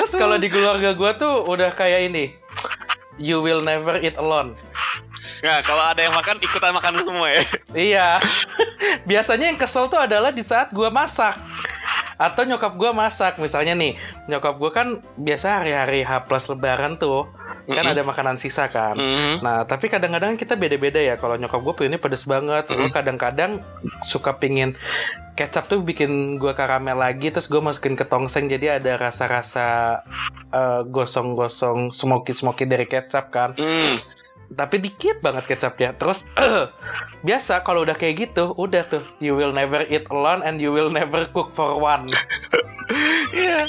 Terus 0.02 0.14
kalau 0.18 0.38
di 0.42 0.48
keluarga 0.50 0.94
gua 0.98 1.14
tuh 1.16 1.46
udah 1.46 1.72
kayak 1.74 2.12
ini. 2.12 2.36
You 3.22 3.44
will 3.44 3.62
never 3.62 4.02
eat 4.02 4.18
alone. 4.18 4.58
Nah, 5.42 5.58
kalau 5.66 5.84
ada 5.90 6.02
yang 6.06 6.14
makan 6.14 6.38
ikutan 6.38 6.74
makan 6.74 7.02
semua 7.02 7.28
ya. 7.34 7.44
Iya. 7.74 8.08
Biasanya 9.10 9.50
yang 9.50 9.58
kesel 9.58 9.90
tuh 9.90 9.98
adalah 9.98 10.30
di 10.30 10.46
saat 10.46 10.70
gua 10.70 10.94
masak. 10.94 11.34
Atau 12.18 12.46
nyokap 12.46 12.78
gua 12.78 12.94
masak. 12.94 13.42
Misalnya 13.42 13.74
nih, 13.74 13.98
nyokap 14.30 14.58
gua 14.62 14.72
kan 14.74 15.02
biasa 15.18 15.62
hari-hari 15.62 16.06
H 16.06 16.30
plus 16.30 16.46
lebaran 16.50 16.98
tuh. 17.02 17.26
Kan 17.70 17.86
Mm-mm. 17.86 17.94
ada 17.94 18.02
makanan 18.02 18.38
sisa 18.38 18.68
kan. 18.68 18.98
Mhm. 18.98 19.42
Nah, 19.42 19.64
tapi 19.64 19.88
kadang-kadang 19.88 20.36
kita 20.36 20.56
beda-beda 20.56 20.98
ya. 20.98 21.16
Kalau 21.16 21.36
nyokap 21.36 21.62
gue 21.62 21.74
pengennya 21.76 22.02
pedes 22.02 22.26
banget. 22.26 22.66
Gue 22.68 22.88
Mm. 22.88 22.94
kadang-kadang 22.94 23.52
suka 24.02 24.36
pingin 24.36 24.74
kecap 25.34 25.66
tuh 25.66 25.82
bikin 25.82 26.38
gue 26.38 26.54
karamel 26.54 26.96
lagi. 26.96 27.30
Terus 27.30 27.46
gue 27.46 27.60
masukin 27.60 27.94
ke 27.94 28.04
tongseng. 28.04 28.48
Jadi 28.48 28.82
ada 28.82 28.98
rasa-rasa 28.98 30.02
eh, 30.52 30.82
gosong-gosong 30.84 31.92
smoky-smoky 31.92 32.66
dari 32.66 32.84
kecap 32.86 33.32
kan. 33.32 33.56
Hmm. 33.56 33.96
Tapi 34.52 34.84
dikit 34.84 35.24
banget 35.24 35.48
kecapnya. 35.48 35.96
Terus 35.96 36.28
biasa 37.28 37.64
kalau 37.64 37.88
udah 37.88 37.96
kayak 37.96 38.28
gitu, 38.28 38.52
udah 38.52 38.84
tuh. 38.84 39.00
You 39.24 39.40
will 39.40 39.56
never 39.56 39.88
eat 39.88 40.12
alone 40.12 40.44
and 40.44 40.60
you 40.60 40.76
will 40.76 40.92
never 40.92 41.24
cook 41.30 41.52
for 41.52 41.78
one. 41.78 42.08
Iya. 43.32 43.64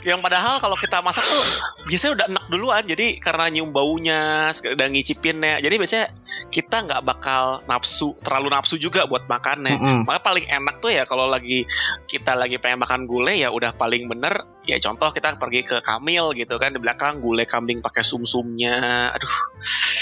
Yang 0.00 0.20
padahal 0.24 0.56
kalau 0.58 0.76
kita 0.76 0.98
masak 1.04 1.24
tuh 1.26 1.44
biasanya 1.88 2.12
udah 2.16 2.26
enak 2.32 2.44
duluan. 2.48 2.82
Jadi 2.88 3.06
karena 3.20 3.44
nyium 3.52 3.70
baunya, 3.70 4.48
udah 4.50 4.86
ngicipinnya. 4.88 5.60
Jadi 5.60 5.74
biasanya 5.76 6.06
kita 6.48 6.76
nggak 6.88 7.02
bakal 7.04 7.60
nafsu, 7.68 8.16
terlalu 8.24 8.48
nafsu 8.50 8.80
juga 8.80 9.04
buat 9.04 9.28
makannya. 9.28 9.76
Mm-mm. 9.76 9.98
Makanya 10.08 10.24
paling 10.24 10.46
enak 10.48 10.74
tuh 10.80 10.90
ya 10.90 11.02
kalau 11.04 11.28
lagi 11.28 11.68
kita 12.08 12.32
lagi 12.32 12.56
pengen 12.56 12.80
makan 12.82 13.04
gulai 13.04 13.44
ya 13.44 13.52
udah 13.52 13.76
paling 13.76 14.08
bener 14.08 14.60
ya 14.68 14.76
contoh 14.78 15.10
kita 15.10 15.34
pergi 15.40 15.66
ke 15.66 15.76
Kamil 15.80 16.36
gitu 16.36 16.60
kan 16.60 16.70
di 16.70 16.78
belakang 16.78 17.18
gulai 17.18 17.48
kambing 17.48 17.80
pakai 17.80 18.04
sumsumnya 18.04 19.10
aduh 19.10 19.34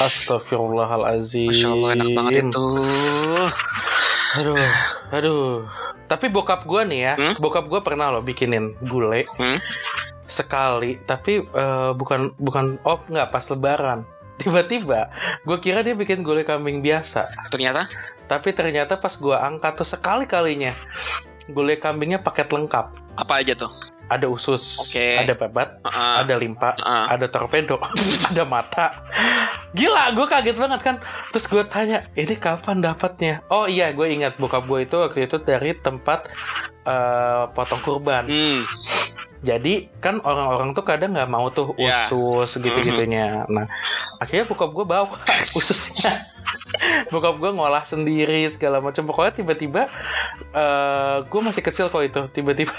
Astagfirullahalazim. 0.02 1.48
masya 1.48 1.68
Allah 1.72 1.88
enak 1.96 2.10
banget 2.12 2.32
itu 2.44 2.66
Aduh, 4.38 4.58
aduh. 5.10 5.66
Tapi 6.06 6.26
bokap 6.28 6.64
gua 6.64 6.82
nih 6.82 7.00
ya, 7.02 7.14
Hmm? 7.14 7.34
bokap 7.36 7.66
gua 7.66 7.80
pernah 7.80 8.08
loh 8.08 8.20
bikinin 8.20 8.72
gulai 8.80 9.28
Hmm? 9.34 9.58
sekali, 10.24 11.00
tapi 11.02 11.40
eh, 11.42 11.90
bukan 11.92 12.32
bukan 12.36 12.76
oh 12.82 13.00
nggak 13.02 13.28
pas 13.28 13.44
lebaran. 13.46 14.04
Tiba-tiba, 14.38 15.10
gue 15.42 15.58
kira 15.58 15.82
dia 15.82 15.92
bikin 15.92 16.22
gulai 16.22 16.44
kambing 16.44 16.78
biasa, 16.78 17.26
ternyata 17.50 17.90
tapi 18.24 18.52
ternyata 18.52 18.94
pas 18.94 19.10
gua 19.16 19.42
angkat 19.42 19.74
tuh 19.74 19.88
sekali 19.88 20.24
kalinya 20.24 20.70
gulai 21.48 21.74
kambingnya 21.74 22.20
paket 22.20 22.46
lengkap. 22.46 22.86
apa 23.16 23.34
aja 23.36 23.56
tuh 23.56 23.72
Ada 24.06 24.24
usus, 24.24 24.78
Oke. 24.80 25.18
ada 25.18 25.34
babat, 25.34 25.82
Heeh. 25.82 26.16
ada 26.22 26.34
limpa, 26.34 26.72
Heeh. 26.72 27.04
ada 27.10 27.26
torpedo, 27.26 27.76
ada 28.30 28.44
mata. 28.46 28.94
Gila, 29.70 30.16
gue 30.16 30.26
kaget 30.26 30.56
banget 30.56 30.80
kan. 30.80 30.96
Terus 31.28 31.44
gue 31.46 31.62
tanya, 31.64 32.00
ini 32.14 32.34
kapan 32.34 32.80
dapatnya? 32.80 33.44
Oh 33.48 33.68
iya, 33.68 33.92
gue 33.92 34.08
ingat 34.08 34.36
bokap 34.36 34.64
gue 34.64 34.84
itu 34.84 34.96
waktu 34.96 35.28
itu 35.28 35.36
dari 35.38 35.76
tempat 35.76 36.28
eh, 36.82 37.44
potong 37.52 37.82
kurban. 37.84 38.24
Hmm. 38.24 38.64
Jadi 39.38 39.86
kan 40.02 40.18
orang-orang 40.18 40.74
tuh 40.74 40.82
kadang 40.82 41.14
nggak 41.14 41.30
mau 41.30 41.46
tuh 41.48 41.70
Ya. 41.78 42.10
usus 42.10 42.58
gitu-gitunya. 42.58 43.46
Nah, 43.46 43.70
akhirnya 44.18 44.48
bokap 44.48 44.72
gue 44.72 44.82
bawa 44.82 45.14
ususnya. 45.58 46.26
bokap 47.08 47.38
gue 47.38 47.50
ngolah 47.52 47.86
sendiri 47.86 48.48
segala 48.50 48.82
macam. 48.82 49.06
Pokoknya 49.06 49.38
tiba-tiba 49.38 49.86
eh 50.50 51.16
gue 51.22 51.40
masih 51.40 51.62
kecil 51.62 51.86
kok 51.86 52.02
itu. 52.02 52.22
Tiba-tiba 52.34 52.74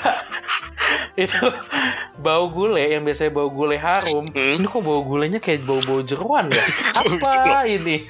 itu 1.19 1.43
bau 2.25 2.47
gulai 2.51 2.95
yang 2.95 3.03
biasanya 3.03 3.31
bau 3.35 3.49
gulai 3.51 3.79
harum. 3.79 4.31
Hmm. 4.31 4.59
Ini 4.59 4.65
kok 4.67 4.81
bau 4.83 5.01
gulainya 5.03 5.39
kayak 5.43 5.67
bau-bau 5.67 5.99
jeruan 6.03 6.51
ya? 6.51 6.63
Bau 7.19 7.31
Apa 7.31 7.67
ini? 7.67 8.07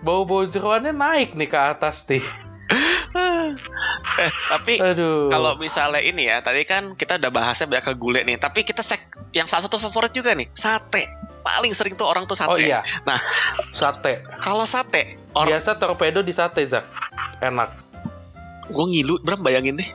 Bau-bau 0.00 0.48
jeruannya 0.48 0.96
naik 0.96 1.36
nih 1.36 1.48
ke 1.48 1.58
atas 1.58 2.08
nih. 2.08 2.24
eh 4.22 4.32
tapi 4.46 4.78
kalau 5.26 5.58
misalnya 5.58 5.98
ini 5.98 6.30
ya 6.30 6.38
tadi 6.38 6.62
kan 6.62 6.94
kita 6.94 7.18
udah 7.18 7.30
bahasnya 7.34 7.66
banyak 7.66 7.84
ke 7.90 7.94
gulai 7.98 8.22
nih 8.22 8.38
tapi 8.38 8.62
kita 8.62 8.78
sek 8.78 9.10
yang 9.34 9.50
salah 9.50 9.66
satu 9.66 9.82
favorit 9.82 10.14
juga 10.14 10.30
nih 10.38 10.46
sate 10.54 11.10
paling 11.40 11.72
sering 11.72 11.96
tuh 11.96 12.06
orang 12.06 12.28
tuh 12.28 12.36
sate. 12.36 12.52
Oh 12.52 12.58
iya. 12.60 12.84
Nah. 13.08 13.18
sate. 13.72 14.24
Kalau 14.38 14.64
sate, 14.68 15.18
orang 15.32 15.56
Biasa 15.56 15.80
torpedo 15.80 16.20
di 16.20 16.32
sate, 16.36 16.62
Zak. 16.68 16.84
Enak. 17.40 17.88
gue 18.70 18.86
ngilu, 18.86 19.18
Bram 19.26 19.42
bayangin 19.42 19.82
deh. 19.82 19.90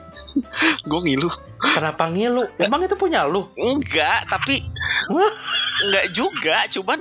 gue 0.84 1.00
ngilu. 1.00 1.32
Kenapa 1.74 2.06
ngilu? 2.06 2.46
Emang 2.58 2.84
itu 2.84 2.94
punya 2.94 3.26
lu? 3.26 3.48
Enggak, 3.56 4.28
tapi 4.30 4.62
enggak 5.86 6.06
juga, 6.14 6.56
cuman 6.70 6.98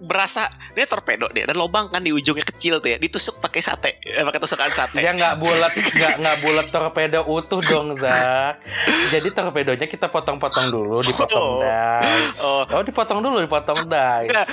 berasa 0.00 0.48
dia 0.72 0.88
torpedo 0.88 1.28
deh 1.28 1.44
dan 1.44 1.54
lubang 1.54 1.92
kan 1.92 2.00
di 2.00 2.08
ujungnya 2.10 2.42
kecil 2.42 2.80
tuh 2.80 2.88
ya 2.88 2.96
ditusuk 2.96 3.36
pakai 3.36 3.60
sate 3.60 4.00
eh, 4.00 4.24
pakai 4.24 4.40
tusukan 4.40 4.72
sate 4.72 4.96
Ya 4.96 5.12
nggak 5.12 5.36
bulat, 5.38 5.72
nggak 5.76 6.14
nggak 6.24 6.36
bulat 6.40 6.66
torpedo 6.72 7.20
utuh 7.28 7.60
dong, 7.60 7.94
Zak. 7.94 8.58
Jadi 9.12 9.28
torpedonya 9.30 9.86
kita 9.86 10.08
potong-potong 10.08 10.72
dulu, 10.72 11.04
dipotong 11.04 11.38
Oh. 11.40 11.60
dice. 11.60 12.40
Oh. 12.42 12.62
Oh, 12.80 12.82
dipotong 12.82 13.20
dulu, 13.20 13.44
dipotong 13.44 13.86
dice. 13.86 14.28
Enggak, 14.32 14.46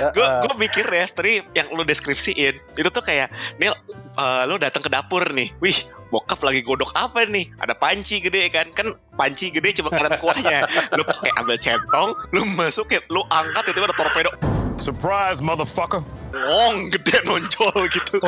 gue 0.45 0.53
mikir 0.59 0.85
ya, 0.85 1.05
tadi 1.07 1.39
yang 1.55 1.71
lu 1.71 1.83
deskripsiin 1.83 2.55
itu 2.75 2.89
tuh 2.91 3.03
kayak, 3.03 3.31
Nil, 3.57 3.73
eh, 4.17 4.43
lu 4.49 4.57
datang 4.57 4.81
ke 4.81 4.89
dapur 4.89 5.23
nih, 5.31 5.53
wih, 5.61 5.77
bokap 6.09 6.41
lagi 6.41 6.65
godok 6.65 6.91
apa 6.97 7.23
nih? 7.29 7.47
Ada 7.61 7.77
panci 7.77 8.19
gede 8.19 8.49
kan, 8.49 8.67
kan 8.73 8.97
panci 9.15 9.53
gede 9.53 9.77
cuma 9.77 9.93
kelihatan 9.93 10.19
kuahnya. 10.19 10.65
Lu 10.97 11.05
pakai 11.05 11.31
ambil 11.37 11.57
centong, 11.61 12.09
lu 12.33 12.41
masukin, 12.57 13.01
lu 13.13 13.21
angkat 13.29 13.71
itu 13.71 13.79
ada 13.79 13.95
torpedo, 13.95 14.31
Surprise, 14.77 15.41
motherfucker. 15.41 16.05
ngong 16.33 16.93
gede 16.93 17.25
nonjol 17.25 17.73
gitu. 17.89 18.21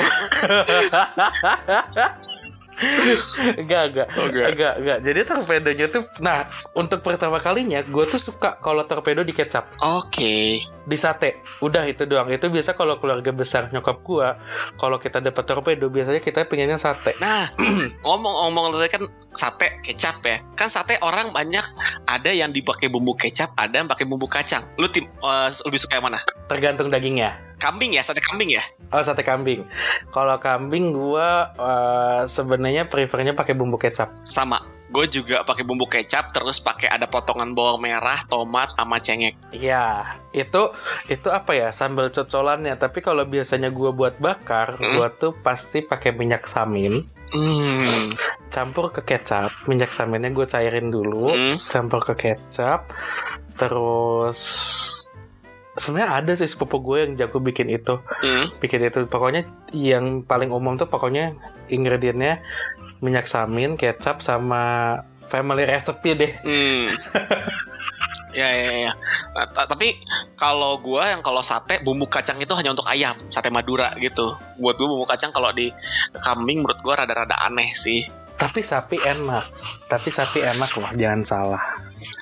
Enggak, 3.59 3.91
enggak. 3.91 4.07
Oh, 4.15 4.25
enggak. 4.31 4.73
Enggak. 4.79 4.97
Jadi 5.03 5.19
torpedonya 5.27 5.85
tuh 5.91 6.03
nah, 6.23 6.47
untuk 6.71 7.03
pertama 7.03 7.35
kalinya 7.43 7.83
gue 7.83 8.05
tuh 8.07 8.21
suka 8.23 8.55
kalau 8.63 8.87
torpedo 8.87 9.19
di 9.27 9.35
kecap, 9.35 9.75
Oke, 9.83 10.63
di 10.89 10.97
sate. 10.97 11.45
Udah 11.61 11.85
itu 11.85 12.09
doang. 12.09 12.25
Itu 12.33 12.49
biasa 12.49 12.73
kalau 12.73 12.97
keluarga 12.97 13.29
besar 13.29 13.69
nyokap 13.69 14.01
gua, 14.01 14.41
kalau 14.81 14.97
kita 14.97 15.21
dapat 15.21 15.45
torpedo 15.45 15.85
biasanya 15.93 16.17
kita 16.17 16.49
pengennya 16.49 16.81
sate. 16.81 17.13
nah 17.21 17.53
ngomong-ngomong 18.05 18.73
tadi 18.73 18.89
kan 18.89 19.03
sate 19.37 19.85
kecap 19.85 20.25
ya, 20.25 20.41
kan 20.57 20.67
sate 20.73 20.97
orang 21.05 21.29
banyak 21.29 21.61
ada 22.09 22.31
yang 22.33 22.49
dipakai 22.49 22.89
bumbu 22.89 23.13
kecap, 23.13 23.53
ada 23.53 23.77
yang 23.77 23.87
pakai 23.87 24.09
bumbu 24.09 24.25
kacang. 24.25 24.65
Lu 24.81 24.89
tim 24.89 25.05
eh, 25.05 25.49
lebih 25.69 25.77
suka 25.77 26.01
yang 26.01 26.09
mana? 26.09 26.19
Tergantung 26.49 26.89
dagingnya. 26.89 27.37
Kambing 27.61 27.93
ya, 27.93 28.01
sate 28.01 28.23
kambing 28.25 28.49
ya? 28.49 28.63
Oh, 28.89 29.03
sate 29.05 29.21
kambing. 29.21 29.69
Kalau 30.09 30.41
kambing 30.41 30.89
gua 30.89 31.53
eh, 31.53 32.21
sebenarnya 32.25 32.89
prefernya 32.89 33.37
pakai 33.37 33.53
bumbu 33.53 33.77
kecap. 33.77 34.09
sama 34.25 34.78
gue 34.89 35.05
juga 35.07 35.45
pakai 35.45 35.61
bumbu 35.61 35.85
kecap 35.85 36.33
terus 36.33 36.57
pakai 36.57 36.89
ada 36.89 37.05
potongan 37.05 37.53
bawang 37.53 37.77
merah 37.85 38.17
tomat 38.25 38.73
sama 38.73 38.97
cengek 38.97 39.37
Iya, 39.53 40.17
itu 40.33 40.73
itu 41.09 41.27
apa 41.29 41.53
ya 41.53 41.69
sambal 41.69 42.09
cocolannya. 42.09 42.77
Tapi 42.77 43.01
kalau 43.01 43.25
biasanya 43.25 43.69
gua 43.69 43.89
buat 43.93 44.17
bakar, 44.17 44.77
Hmm. 44.77 44.97
gua 44.97 45.09
tuh 45.09 45.33
pasti 45.33 45.81
pakai 45.81 46.13
minyak 46.13 46.45
samin, 46.45 47.05
hmm. 47.33 48.17
campur 48.49 48.89
ke 48.89 49.01
kecap. 49.01 49.49
Minyak 49.65 49.89
saminnya 49.93 50.29
gue 50.29 50.45
cairin 50.45 50.89
dulu, 50.89 51.33
Hmm. 51.33 51.55
campur 51.69 52.01
ke 52.01 52.13
kecap, 52.13 52.89
terus 53.57 54.39
sebenarnya 55.77 56.09
ada 56.11 56.31
sih 56.35 56.49
sepupu 56.49 56.77
gue 56.83 56.97
yang 57.07 57.11
jago 57.17 57.39
bikin 57.39 57.69
itu, 57.69 57.97
Hmm. 58.01 58.49
bikin 58.59 58.83
itu. 58.83 59.05
Pokoknya 59.05 59.45
yang 59.71 60.21
paling 60.25 60.49
umum 60.49 60.75
tuh 60.75 60.89
pokoknya 60.89 61.33
ingredientnya 61.69 62.41
minyak 62.99 63.25
samin, 63.25 63.73
kecap 63.73 64.19
sama 64.19 64.95
family 65.25 65.63
recipe 65.63 66.11
deh. 66.13 66.31
Hmm. 66.41 66.89
ya 68.31 68.45
ya 68.45 68.71
ya 68.83 68.91
Nah, 69.29 69.45
ta- 69.47 69.65
tapi 69.65 69.97
kalau 70.35 70.77
gue 70.77 71.01
yang 71.01 71.21
kalau 71.21 71.41
sate 71.41 71.81
bumbu 71.81 72.05
kacang 72.05 72.37
itu 72.37 72.53
hanya 72.53 72.69
untuk 72.69 72.85
ayam 72.85 73.17
sate 73.27 73.49
madura 73.49 73.89
gitu 73.97 74.37
buat 74.55 74.75
gue 74.75 74.85
bumbu 74.85 75.05
kacang 75.05 75.29
kalau 75.29 75.49
di 75.49 75.73
kambing 76.15 76.61
menurut 76.61 76.77
gue 76.77 76.93
rada-rada 76.93 77.33
aneh 77.41 77.69
sih 77.69 78.05
Tapi 78.35 78.61
sapi 78.61 78.95
enak, 78.97 79.45
tapi 79.85 80.09
sapi 80.09 80.39
enak 80.39 80.71
loh, 80.73 80.87
jangan 80.93 81.21
salah. 81.21 81.63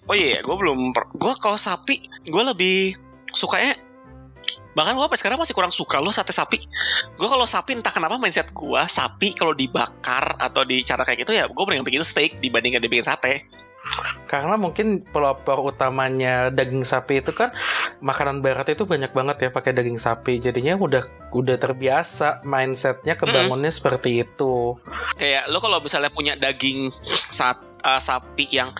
oh 0.04 0.16
iya 0.16 0.40
gue 0.40 0.56
belum 0.56 0.90
gue 1.14 1.34
kalau 1.38 1.54
sapi 1.56 2.00
gue 2.24 2.44
lebih 2.48 2.96
sukanya 3.30 3.76
bahkan 4.78 4.94
gue 4.94 5.02
sampai 5.02 5.18
sekarang 5.18 5.40
masih 5.42 5.58
kurang 5.58 5.74
suka 5.74 5.98
loh 5.98 6.14
sate 6.14 6.30
sapi 6.30 6.62
gue 7.18 7.28
kalau 7.28 7.50
sapi 7.50 7.82
entah 7.82 7.90
kenapa 7.90 8.22
mindset 8.22 8.54
gue 8.54 8.82
sapi 8.86 9.34
kalau 9.34 9.58
dibakar 9.58 10.38
atau 10.38 10.62
di 10.62 10.86
cara 10.86 11.02
kayak 11.02 11.26
gitu 11.26 11.34
ya 11.34 11.50
gue 11.50 11.64
mending 11.66 11.82
bikin 11.82 12.06
steak 12.06 12.38
dibandingkan 12.38 12.86
dibikin 12.86 13.10
sate 13.10 13.50
Karena 14.28 14.60
mungkin 14.60 15.00
pelopor 15.00 15.64
utamanya 15.64 16.52
daging 16.52 16.84
sapi 16.84 17.24
itu 17.24 17.32
kan 17.32 17.56
makanan 18.04 18.44
barat 18.44 18.68
itu 18.76 18.84
banyak 18.84 19.16
banget 19.16 19.48
ya 19.48 19.50
pakai 19.50 19.72
daging 19.72 19.96
sapi. 19.96 20.44
Jadinya 20.44 20.76
udah 20.76 21.27
udah 21.32 21.60
terbiasa 21.60 22.42
mindsetnya 22.48 23.20
kebangunnya 23.20 23.70
seperti 23.70 24.24
itu. 24.24 24.80
kayak 25.20 25.52
lo 25.52 25.60
kalau 25.60 25.84
misalnya 25.84 26.12
punya 26.12 26.34
daging 26.40 26.90
saat 27.28 27.60
uh, 27.84 28.02
sapi 28.02 28.48
yang 28.50 28.72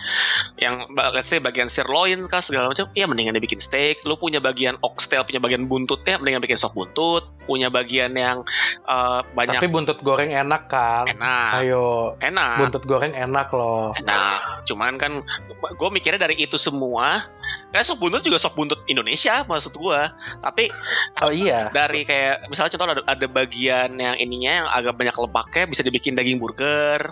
yang 0.58 0.88
let's 1.14 1.30
say 1.30 1.38
bagian 1.38 1.70
sirloin 1.70 2.26
kah 2.26 2.42
segala 2.42 2.72
macam 2.72 2.90
ya 2.92 3.06
mendingan 3.06 3.36
dibikin 3.36 3.62
steak 3.62 4.02
lo 4.02 4.18
punya 4.18 4.42
bagian 4.42 4.74
oxtail 4.82 5.22
punya 5.22 5.38
bagian 5.38 5.70
buntutnya 5.70 6.18
mendingan 6.18 6.42
bikin 6.42 6.58
sop 6.58 6.74
buntut 6.74 7.24
punya 7.46 7.72
bagian 7.72 8.12
yang 8.12 8.44
uh, 8.84 9.24
banyak 9.32 9.56
Tapi 9.56 9.72
buntut 9.72 10.04
goreng 10.04 10.28
enak 10.34 10.68
kan? 10.68 11.08
enak 11.08 11.50
Ayo, 11.64 12.18
enak 12.20 12.58
buntut 12.60 12.84
goreng 12.84 13.14
enak 13.16 13.48
loh. 13.54 13.94
enak 13.96 14.66
cuman 14.68 15.00
kan 15.00 15.12
gue 15.56 15.88
mikirnya 15.88 16.20
dari 16.20 16.36
itu 16.36 16.60
semua 16.60 17.24
kayak 17.68 17.84
sop 17.84 18.00
buntut 18.00 18.24
juga 18.24 18.40
sop 18.40 18.56
buntut 18.56 18.80
Indonesia 18.88 19.44
maksud 19.44 19.76
gue 19.76 20.00
tapi 20.40 20.72
Oh 21.20 21.34
iya, 21.34 21.68
dari 21.74 22.06
kayak 22.06 22.46
misalnya 22.46 22.70
contoh 22.78 22.86
ada, 22.94 23.02
ada 23.04 23.26
bagian 23.26 23.98
yang 23.98 24.14
ininya 24.16 24.52
yang 24.64 24.68
agak 24.70 24.94
banyak 24.94 25.12
lemaknya 25.12 25.64
bisa 25.66 25.82
dibikin 25.82 26.14
daging 26.14 26.38
burger. 26.38 27.10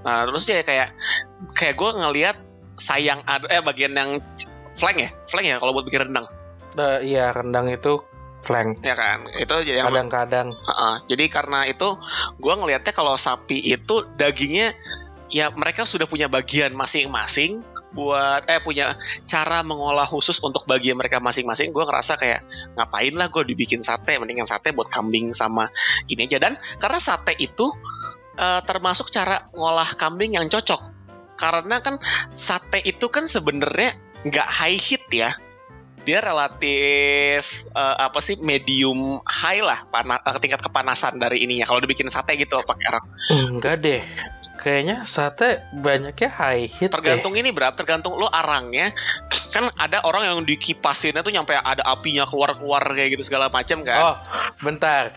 Nah 0.00 0.24
terus 0.24 0.48
ya 0.48 0.64
kayak 0.64 0.96
kayak 1.52 1.76
gue 1.76 1.90
ngelihat 1.92 2.36
sayang 2.80 3.20
ada 3.28 3.44
eh 3.52 3.60
bagian 3.60 3.92
yang 3.92 4.16
flank 4.74 4.96
ya? 4.96 5.10
Flank 5.28 5.46
ya 5.46 5.56
kalau 5.60 5.76
buat 5.76 5.84
bikin 5.84 6.08
rendang. 6.08 6.26
Eh, 6.74 7.14
iya 7.14 7.30
rendang 7.36 7.68
itu 7.68 8.00
flank. 8.40 8.80
ya 8.80 8.96
kan? 8.96 9.28
Itu 9.36 9.60
yang 9.62 9.92
Kadang-kadang. 9.92 10.56
Heeh. 10.56 10.94
jadi 11.08 11.24
karena 11.28 11.68
itu 11.68 11.88
gue 12.40 12.54
ngelihatnya 12.56 12.92
kalau 12.96 13.14
sapi 13.20 13.60
itu 13.60 14.08
dagingnya 14.16 14.72
ya 15.28 15.52
mereka 15.52 15.84
sudah 15.84 16.08
punya 16.08 16.32
bagian 16.32 16.72
masing-masing 16.72 17.60
buat 17.94 18.42
eh 18.50 18.58
punya 18.58 18.98
cara 19.24 19.62
mengolah 19.62 20.04
khusus 20.04 20.42
untuk 20.42 20.66
bagian 20.66 20.98
mereka 20.98 21.22
masing-masing 21.22 21.70
gue 21.70 21.84
ngerasa 21.86 22.18
kayak 22.18 22.42
ngapain 22.74 23.14
lah 23.14 23.30
gue 23.30 23.42
dibikin 23.46 23.80
sate 23.80 24.18
mendingan 24.18 24.44
sate 24.44 24.74
buat 24.74 24.90
kambing 24.90 25.30
sama 25.30 25.70
ini 26.10 26.26
aja. 26.26 26.42
Dan 26.42 26.58
karena 26.82 26.98
sate 26.98 27.38
itu 27.38 27.70
eh, 28.36 28.60
termasuk 28.66 29.08
cara 29.14 29.46
ngolah 29.54 29.94
kambing 29.94 30.34
yang 30.34 30.50
cocok. 30.50 30.92
Karena 31.38 31.78
kan 31.78 31.98
sate 32.34 32.82
itu 32.82 33.06
kan 33.10 33.30
sebenarnya 33.30 33.94
nggak 34.26 34.48
high 34.50 34.78
heat 34.78 35.06
ya. 35.14 35.30
Dia 36.04 36.20
relatif 36.20 37.64
eh, 37.72 37.96
apa 37.96 38.18
sih 38.20 38.36
medium 38.42 39.22
high 39.24 39.62
lah 39.62 39.86
pana- 39.88 40.20
eh, 40.20 40.38
tingkat 40.42 40.60
kepanasan 40.60 41.16
dari 41.16 41.46
ininya. 41.46 41.64
Kalau 41.64 41.80
dibikin 41.80 42.10
sate 42.10 42.34
gitu 42.34 42.58
pakai 42.58 42.98
enggak 43.30 43.80
deh. 43.80 44.02
Kayaknya 44.64 45.04
sate 45.04 45.60
banyaknya 45.76 46.30
high 46.32 46.64
deh. 46.64 46.88
tergantung 46.88 47.36
ini 47.36 47.52
berapa 47.52 47.76
tergantung 47.76 48.16
lo 48.16 48.32
arangnya 48.32 48.96
kan 49.52 49.68
ada 49.76 50.00
orang 50.02 50.24
yang 50.24 50.40
dikipasinnya 50.40 51.20
tuh 51.20 51.30
nyampe 51.30 51.52
ada 51.52 51.84
apinya 51.84 52.24
keluar 52.24 52.56
keluar 52.56 52.80
kayak 52.80 53.12
gitu 53.14 53.28
segala 53.28 53.52
macam 53.52 53.84
kan 53.84 54.00
Oh, 54.00 54.16
bentar. 54.58 55.12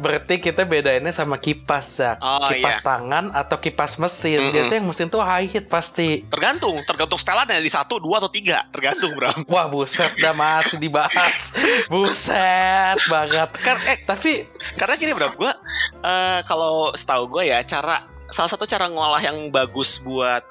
Berarti 0.00 0.40
kita 0.40 0.64
bedainnya 0.64 1.12
sama 1.12 1.36
kipas, 1.36 2.00
Zak. 2.00 2.16
Oh, 2.18 2.48
kipas 2.48 2.80
iya. 2.80 2.84
tangan 2.84 3.24
atau 3.30 3.56
kipas 3.60 4.00
mesin. 4.00 4.40
Mm-mm. 4.42 4.52
Biasanya 4.56 4.78
yang 4.80 4.88
mesin 4.88 5.06
tuh 5.06 5.20
high 5.20 5.46
heat 5.46 5.68
pasti. 5.68 6.24
tergantung 6.26 6.80
tergantung 6.82 7.20
setelannya 7.20 7.60
di 7.60 7.68
satu 7.68 8.00
dua 8.00 8.16
atau 8.18 8.32
tiga 8.32 8.64
tergantung 8.72 9.12
bro 9.12 9.28
Wah, 9.52 9.68
buset, 9.68 10.08
udah 10.16 10.32
masih 10.32 10.80
dibahas. 10.80 11.52
Buset 11.92 12.96
banget. 13.06 13.50
Kar- 13.60 13.84
eh, 13.84 13.98
Tapi 14.02 14.48
karena 14.74 14.94
gini 14.96 15.12
bro 15.12 15.28
gue 15.30 15.52
eh, 16.00 16.40
kalau 16.48 16.96
setahu 16.96 17.28
gue 17.28 17.52
ya 17.52 17.60
cara 17.60 18.15
salah 18.30 18.50
satu 18.50 18.66
cara 18.66 18.90
ngolah 18.90 19.22
yang 19.22 19.50
bagus 19.54 20.02
buat 20.02 20.42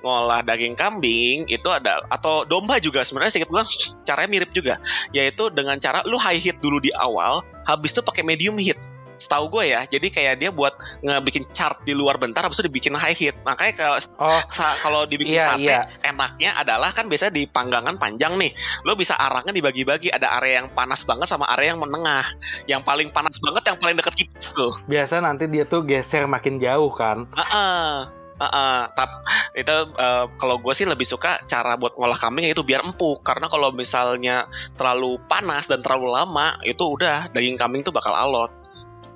ngolah 0.00 0.40
daging 0.40 0.72
kambing 0.72 1.44
itu 1.44 1.68
ada 1.68 2.00
atau 2.08 2.48
domba 2.48 2.80
juga 2.80 3.04
sebenarnya 3.04 3.36
sedikit 3.36 3.52
gue 3.52 3.62
caranya 4.04 4.28
mirip 4.32 4.50
juga. 4.56 4.80
Yaitu 5.12 5.52
dengan 5.52 5.76
cara 5.76 6.00
lu 6.08 6.16
high 6.16 6.40
heat 6.40 6.58
dulu 6.64 6.80
di 6.80 6.90
awal 6.96 7.44
habis 7.68 7.92
itu 7.92 8.00
pakai 8.00 8.24
medium 8.24 8.56
heat 8.56 8.80
setahu 9.20 9.60
gue 9.60 9.76
ya 9.76 9.84
jadi 9.84 10.06
kayak 10.08 10.34
dia 10.40 10.50
buat 10.50 10.72
ngebikin 11.04 11.44
chart 11.52 11.84
di 11.84 11.92
luar 11.92 12.16
bentar 12.16 12.40
habis 12.40 12.58
itu 12.60 12.66
dibikin 12.66 12.96
high 12.96 13.14
heat. 13.14 13.36
Makanya 13.44 13.72
kalau 13.76 13.96
oh, 14.18 14.42
kalau 14.80 15.00
dibikin 15.04 15.36
Iya, 15.36 15.46
sate 15.54 15.62
iya. 15.62 15.80
enaknya 16.02 16.50
adalah 16.56 16.90
kan 16.90 17.06
biasanya 17.06 17.36
di 17.36 17.44
panggangan 17.46 18.00
panjang 18.00 18.34
nih 18.40 18.50
lo 18.88 18.96
bisa 18.96 19.14
arangnya 19.20 19.52
dibagi-bagi. 19.52 20.08
Ada 20.08 20.40
area 20.40 20.64
yang 20.64 20.72
panas 20.72 21.04
banget 21.04 21.28
sama 21.28 21.46
area 21.52 21.76
yang 21.76 21.80
menengah. 21.84 22.24
Yang 22.64 22.82
paling 22.82 23.08
panas 23.12 23.36
banget 23.38 23.62
yang 23.68 23.78
paling 23.78 23.96
deket 24.00 24.14
kipas 24.16 24.56
tuh. 24.56 24.72
Biasa 24.88 25.20
nanti 25.20 25.46
dia 25.46 25.68
tuh 25.68 25.84
geser 25.84 26.24
makin 26.24 26.56
jauh 26.56 26.90
kan. 26.96 27.28
Heeh. 27.36 28.20
Heeh, 28.40 28.80
tap 28.96 29.20
itu 29.52 29.76
eh, 30.00 30.24
kalau 30.40 30.56
gue 30.56 30.72
sih 30.72 30.88
lebih 30.88 31.04
suka 31.04 31.36
cara 31.44 31.76
buat 31.76 31.92
ngolah 31.92 32.16
kambing 32.16 32.48
itu 32.48 32.64
biar 32.64 32.80
empuk. 32.80 33.20
Karena 33.20 33.52
kalau 33.52 33.68
misalnya 33.68 34.48
terlalu 34.80 35.20
panas 35.28 35.68
dan 35.68 35.84
terlalu 35.84 36.08
lama 36.08 36.56
itu 36.64 36.80
udah 36.80 37.28
daging 37.36 37.60
kambing 37.60 37.84
tuh 37.84 37.92
bakal 37.92 38.16
alot 38.16 38.48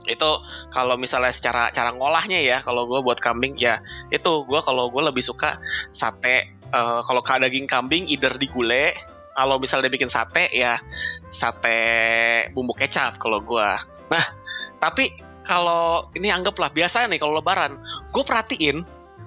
itu 0.07 0.31
kalau 0.69 0.95
misalnya 1.01 1.33
secara 1.33 1.73
cara 1.73 1.93
ngolahnya 1.93 2.41
ya 2.41 2.59
kalau 2.61 2.85
gue 2.85 3.01
buat 3.01 3.19
kambing 3.21 3.57
ya 3.57 3.81
itu 4.13 4.33
gue 4.45 4.61
kalau 4.61 4.93
gue 4.93 5.03
lebih 5.03 5.25
suka 5.25 5.57
sate 5.91 6.55
eh, 6.61 7.01
kalau 7.05 7.21
ke 7.25 7.35
daging 7.41 7.65
kambing 7.65 8.05
either 8.09 8.33
digule 8.37 8.93
kalau 9.35 9.59
misalnya 9.59 9.91
bikin 9.91 10.13
sate 10.13 10.53
ya 10.55 10.79
sate 11.33 11.81
bumbu 12.53 12.77
kecap 12.77 13.17
kalau 13.19 13.41
gue 13.43 13.71
nah 14.13 14.25
tapi 14.79 15.11
kalau 15.45 16.09
ini 16.17 16.33
anggaplah 16.33 16.73
biasa 16.73 17.09
nih 17.09 17.21
kalau 17.21 17.37
lebaran 17.41 17.77
gue 18.13 18.25
perhatiin 18.25 18.85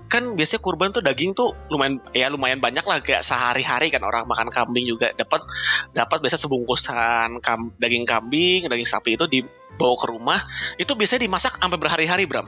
kan 0.08 0.24
biasanya 0.34 0.64
kurban 0.64 0.90
tuh 0.96 1.04
daging 1.04 1.36
tuh 1.36 1.52
lumayan 1.68 2.00
ya 2.16 2.32
lumayan 2.32 2.64
banyak 2.64 2.84
lah 2.88 3.04
kayak 3.04 3.24
sehari-hari 3.24 3.92
kan 3.92 4.02
orang 4.04 4.24
makan 4.24 4.48
kambing 4.48 4.88
juga. 4.88 5.12
Dapat 5.12 5.44
dapat 5.92 6.18
biasa 6.24 6.40
sebungkusan 6.40 7.44
kam- 7.44 7.76
daging 7.76 8.08
kambing 8.08 8.68
daging 8.72 8.88
sapi 8.88 9.20
itu 9.20 9.28
dibawa 9.28 9.96
ke 10.00 10.06
rumah. 10.08 10.40
Itu 10.80 10.96
biasanya 10.96 11.28
dimasak 11.28 11.60
sampai 11.60 11.78
berhari-hari 11.78 12.24
Bram. 12.26 12.48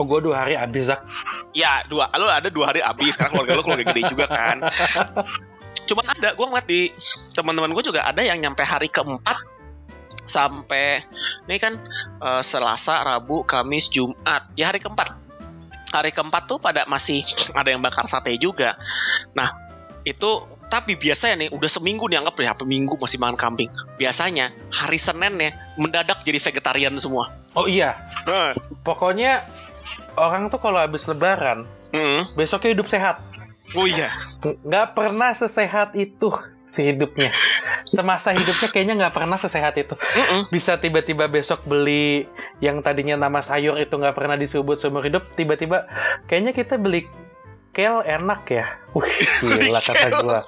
Oh, 0.00 0.08
gue 0.08 0.32
dua 0.32 0.40
hari 0.40 0.56
habis 0.56 0.88
Zak. 0.88 1.04
ya 1.52 1.84
dua 1.84 2.08
lo 2.16 2.32
ada 2.32 2.48
dua 2.48 2.72
hari 2.72 2.80
habis. 2.80 3.20
Karena 3.20 3.36
keluarga 3.36 3.52
lo 3.52 3.62
keluarga 3.66 3.84
gede 3.92 4.02
juga 4.08 4.24
kan. 4.30 4.56
Cuman 5.84 6.06
ada 6.08 6.32
gue 6.32 6.46
ngeliat 6.46 6.66
di 6.70 6.88
teman-teman 7.36 7.76
gue 7.76 7.84
juga 7.84 8.08
ada 8.08 8.24
yang 8.24 8.40
nyampe 8.40 8.64
hari 8.64 8.88
keempat 8.88 9.36
sampai 10.24 11.02
ini 11.50 11.58
kan 11.60 11.76
eh, 12.22 12.40
Selasa 12.40 13.04
Rabu 13.04 13.44
Kamis 13.44 13.92
Jumat. 13.92 14.48
Ya 14.56 14.72
hari 14.72 14.80
keempat 14.80 15.19
hari 15.90 16.10
keempat 16.14 16.46
tuh 16.46 16.58
pada 16.62 16.86
masih 16.86 17.26
ada 17.54 17.70
yang 17.70 17.82
bakar 17.82 18.06
sate 18.06 18.34
juga. 18.38 18.78
Nah 19.34 19.50
itu 20.06 20.46
tapi 20.70 20.94
biasanya 20.94 21.46
nih 21.46 21.48
udah 21.50 21.66
seminggu 21.66 22.06
nih 22.06 22.22
anggap 22.22 22.38
apa 22.46 22.62
minggu 22.62 22.94
masih 22.96 23.18
makan 23.18 23.34
kambing. 23.34 23.70
Biasanya 23.98 24.54
hari 24.70 24.98
Senin 25.02 25.34
ya 25.36 25.50
mendadak 25.74 26.22
jadi 26.22 26.38
vegetarian 26.38 26.94
semua. 26.94 27.34
Oh 27.58 27.66
iya, 27.66 27.98
Nah, 28.30 28.54
pokoknya 28.86 29.42
orang 30.14 30.46
tuh 30.52 30.60
kalau 30.60 30.78
habis 30.78 31.02
lebaran, 31.08 31.64
hmm. 31.90 32.36
besoknya 32.36 32.70
hidup 32.76 32.88
sehat. 32.90 33.18
Oh 33.76 33.86
iya 33.86 34.10
Nggak 34.40 34.96
pernah 34.96 35.36
sesehat 35.36 35.92
itu 36.00 36.32
si 36.64 36.86
hidupnya. 36.86 37.34
Semasa 37.90 38.30
hidupnya 38.32 38.68
kayaknya 38.70 38.94
nggak 39.04 39.14
pernah 39.18 39.36
sesehat 39.36 39.74
itu. 39.76 39.98
Bisa 40.48 40.78
tiba-tiba 40.78 41.26
besok 41.26 41.66
beli 41.66 42.24
yang 42.62 42.80
tadinya 42.80 43.18
nama 43.18 43.42
sayur 43.42 43.76
itu 43.76 43.90
nggak 43.90 44.16
pernah 44.16 44.38
disebut 44.38 44.78
seumur 44.78 45.02
hidup, 45.04 45.26
tiba-tiba 45.34 45.90
kayaknya 46.30 46.54
kita 46.54 46.78
beli 46.78 47.10
kel 47.74 48.00
enak 48.06 48.46
ya. 48.48 48.66
Wih, 48.94 49.18
gila 49.66 49.82
kata 49.82 50.08
gua. 50.22 50.40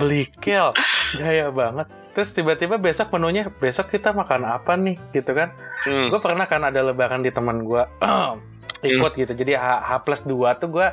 beli 0.00 0.30
kel, 0.40 0.72
gaya 1.18 1.52
banget. 1.52 1.90
Terus 2.14 2.30
tiba-tiba 2.30 2.78
besok 2.78 3.10
menunya, 3.10 3.50
besok 3.50 3.90
kita 3.90 4.10
makan 4.10 4.46
apa 4.48 4.72
nih 4.74 4.96
gitu 5.10 5.30
kan. 5.30 5.50
Hmm. 5.82 6.08
gue 6.08 6.16
pernah 6.16 6.46
kan 6.46 6.62
ada 6.62 6.80
lebaran 6.80 7.20
di 7.20 7.28
teman 7.28 7.60
gue 7.60 7.84
ikut 8.86 9.12
gitu 9.14 9.32
jadi 9.34 9.52
H, 9.54 9.66
H 9.82 9.92
plus 10.00 10.22
2 10.22 10.32
tuh 10.56 10.68
gue 10.70 10.86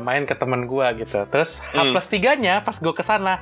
main 0.00 0.22
ke 0.24 0.32
teman 0.32 0.64
gue 0.64 0.86
gitu 0.98 1.22
terus 1.26 1.62
H 1.64 1.76
Hmm. 1.76 1.92
plus 1.92 2.06
3 2.08 2.34
nya 2.34 2.58
pas 2.58 2.74
gue 2.74 2.90
ke 2.90 3.02
sana 3.02 3.38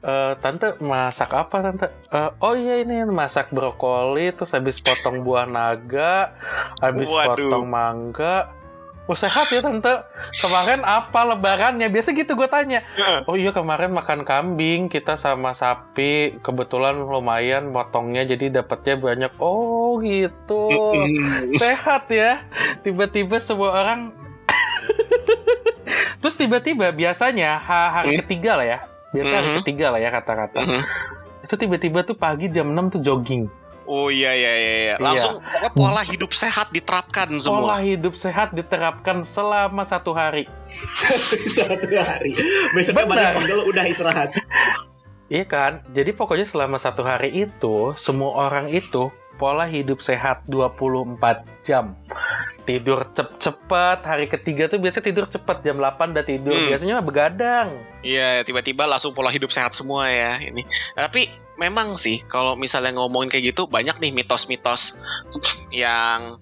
eh, 0.00 0.32
tante 0.36 0.78
masak 0.78 1.30
apa 1.32 1.56
tante 1.60 1.86
"Eh, 2.06 2.30
oh 2.38 2.54
iya 2.54 2.78
ini 2.78 3.02
masak 3.04 3.50
brokoli 3.50 4.30
terus 4.30 4.52
habis 4.52 4.78
potong 4.78 5.20
buah 5.20 5.44
naga 5.44 6.34
habis 6.78 7.06
Waduh. 7.06 7.34
potong 7.34 7.66
mangga 7.66 8.54
Oh 9.10 9.18
sehat 9.18 9.50
ya 9.50 9.58
tante. 9.58 9.90
Kemarin 10.38 10.86
apa 10.86 11.26
lebarannya? 11.26 11.90
Biasa 11.90 12.14
gitu 12.14 12.38
gue 12.38 12.46
tanya. 12.46 12.78
Oh 13.26 13.34
iya 13.34 13.50
kemarin 13.50 13.90
makan 13.90 14.22
kambing 14.22 14.86
Kita 14.86 15.18
sama 15.18 15.50
sapi. 15.50 16.38
Kebetulan 16.38 16.94
lumayan 16.94 17.74
Motongnya 17.74 18.22
jadi 18.22 18.62
dapatnya 18.62 19.02
banyak. 19.02 19.32
Oh 19.42 19.98
gitu. 19.98 20.94
Sehat 21.58 22.06
ya. 22.06 22.46
Tiba-tiba 22.86 23.42
semua 23.42 23.74
orang 23.74 24.14
Terus 26.22 26.38
tiba-tiba 26.38 26.94
biasanya 26.94 27.58
ha- 27.58 27.90
Hari 27.90 28.22
ketiga 28.22 28.62
lah 28.62 28.66
ya. 28.68 28.78
Biasa 29.10 29.32
hari 29.34 29.48
ketiga 29.58 29.90
lah 29.90 29.98
ya 29.98 30.14
kata-kata. 30.14 30.62
Itu 31.42 31.58
tiba-tiba 31.58 32.06
tuh 32.06 32.14
pagi 32.14 32.46
jam 32.46 32.70
6 32.70 32.94
tuh 32.94 33.00
jogging 33.02 33.50
Oh 33.90 34.06
iya 34.06 34.30
iya 34.38 34.52
iya, 34.54 34.72
iya. 34.78 34.94
Langsung 35.02 35.42
pokoknya 35.42 35.70
pola 35.74 36.02
hidup 36.06 36.30
sehat 36.30 36.70
diterapkan 36.70 37.26
Pola 37.26 37.42
semua. 37.42 37.76
hidup 37.82 38.14
sehat 38.14 38.54
diterapkan 38.54 39.26
selama 39.26 39.82
satu 39.82 40.14
hari 40.14 40.46
Satu 41.58 41.90
hari. 41.90 42.30
Besoknya 42.70 43.02
Benar. 43.10 43.34
badan 43.34 43.42
pegel 43.42 43.60
udah 43.66 43.84
istirahat. 43.90 44.30
Iya 45.30 45.46
kan? 45.46 45.86
Jadi 45.94 46.10
pokoknya 46.10 46.42
selama 46.42 46.74
satu 46.74 47.06
hari 47.06 47.30
itu, 47.46 47.94
semua 47.94 48.50
orang 48.50 48.66
itu 48.66 49.14
pola 49.38 49.62
hidup 49.62 50.02
sehat 50.02 50.42
24 50.50 51.14
jam. 51.62 51.94
Tidur 52.66 53.06
cep-cepet, 53.14 53.98
hari 54.02 54.26
ketiga 54.26 54.66
tuh 54.66 54.82
biasa 54.82 54.98
tidur 54.98 55.30
cepet, 55.30 55.62
jam 55.62 55.78
8 55.78 56.18
udah 56.18 56.26
tidur. 56.26 56.50
Hmm. 56.50 56.74
Biasanya 56.74 56.98
mah 56.98 57.06
begadang. 57.06 57.68
Iya, 58.02 58.42
tiba-tiba 58.42 58.90
langsung 58.90 59.14
pola 59.14 59.30
hidup 59.30 59.54
sehat 59.54 59.70
semua 59.70 60.10
ya 60.10 60.34
ini. 60.42 60.66
Tapi 60.98 61.30
memang 61.60 62.00
sih 62.00 62.24
kalau 62.24 62.56
misalnya 62.56 62.96
ngomongin 62.96 63.28
kayak 63.28 63.52
gitu 63.52 63.68
banyak 63.68 64.00
nih 64.00 64.16
mitos-mitos 64.16 64.96
yang 65.68 66.40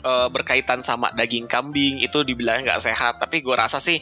eh, 0.00 0.28
berkaitan 0.32 0.80
sama 0.80 1.12
daging 1.12 1.44
kambing 1.44 2.00
itu 2.00 2.24
dibilang 2.24 2.64
nggak 2.64 2.80
sehat. 2.80 3.20
Tapi 3.20 3.44
gue 3.44 3.52
rasa 3.52 3.76
sih 3.76 4.00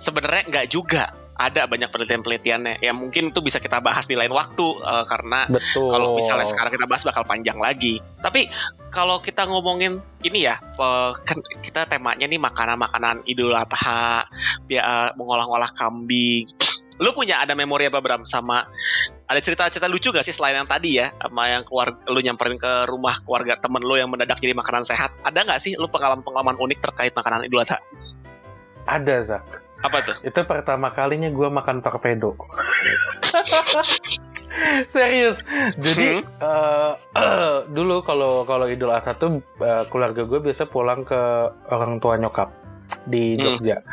sebenarnya 0.00 0.48
nggak 0.48 0.68
juga. 0.72 1.12
Ada 1.34 1.66
banyak 1.66 1.90
penelitian-penelitiannya. 1.90 2.78
Ya 2.78 2.94
mungkin 2.94 3.34
itu 3.34 3.42
bisa 3.42 3.58
kita 3.58 3.82
bahas 3.82 4.06
di 4.06 4.14
lain 4.14 4.30
waktu 4.32 4.64
eh, 4.80 5.04
karena 5.04 5.44
kalau 5.74 6.16
misalnya 6.16 6.48
sekarang 6.48 6.72
kita 6.72 6.86
bahas 6.88 7.04
bakal 7.04 7.28
panjang 7.28 7.58
lagi. 7.60 8.00
Tapi 8.22 8.48
kalau 8.88 9.18
kita 9.18 9.44
ngomongin 9.44 9.98
ini 10.24 10.48
ya, 10.48 10.56
eh, 10.62 11.12
kan 11.28 11.42
kita 11.60 11.84
temanya 11.90 12.24
nih 12.24 12.40
makanan-makanan 12.40 13.26
Idul 13.28 13.52
Adha, 13.52 14.24
ya 14.70 15.12
mengolah-olah 15.18 15.74
kambing. 15.76 16.48
Lu 17.02 17.10
punya 17.10 17.42
ada 17.42 17.58
memori 17.58 17.90
apa 17.90 17.98
Bram 17.98 18.22
sama 18.22 18.70
ada 19.24 19.40
cerita-cerita 19.40 19.88
lucu 19.88 20.12
gak 20.12 20.22
sih 20.22 20.36
selain 20.36 20.60
yang 20.60 20.68
tadi 20.68 21.00
ya 21.00 21.08
sama 21.16 21.48
yang 21.48 21.64
keluar 21.64 21.96
lu 22.06 22.20
nyamperin 22.20 22.60
ke 22.60 22.86
rumah 22.86 23.16
keluarga 23.24 23.56
temen 23.56 23.80
lu 23.80 23.96
yang 23.96 24.12
mendadak 24.12 24.36
jadi 24.38 24.52
makanan 24.52 24.84
sehat 24.84 25.16
ada 25.24 25.40
nggak 25.40 25.56
sih 25.56 25.72
lu 25.80 25.88
pengalaman-pengalaman 25.88 26.60
unik 26.60 26.78
terkait 26.84 27.16
makanan 27.16 27.48
Idul 27.48 27.64
Adha 27.64 27.80
Ada, 28.84 29.16
Zak. 29.24 29.44
apa 29.80 30.04
tuh 30.04 30.16
Itu 30.20 30.44
pertama 30.44 30.92
kalinya 30.92 31.32
gue 31.32 31.48
makan 31.48 31.80
torpedo. 31.80 32.36
Serius. 34.92 35.44
Jadi 35.76 36.20
eh, 36.20 36.92
dulu 37.76 38.04
kalau 38.04 38.44
kalau 38.44 38.68
Idul 38.68 38.92
Adha 38.92 39.16
tuh 39.16 39.40
eh, 39.60 39.84
keluarga 39.88 40.24
gue 40.24 40.40
biasa 40.40 40.68
pulang 40.68 41.04
ke 41.04 41.20
orang 41.72 42.00
tua 42.00 42.20
nyokap 42.20 42.63
di 43.04 43.36
Hmm. 43.36 43.42
Jogja. 43.42 43.84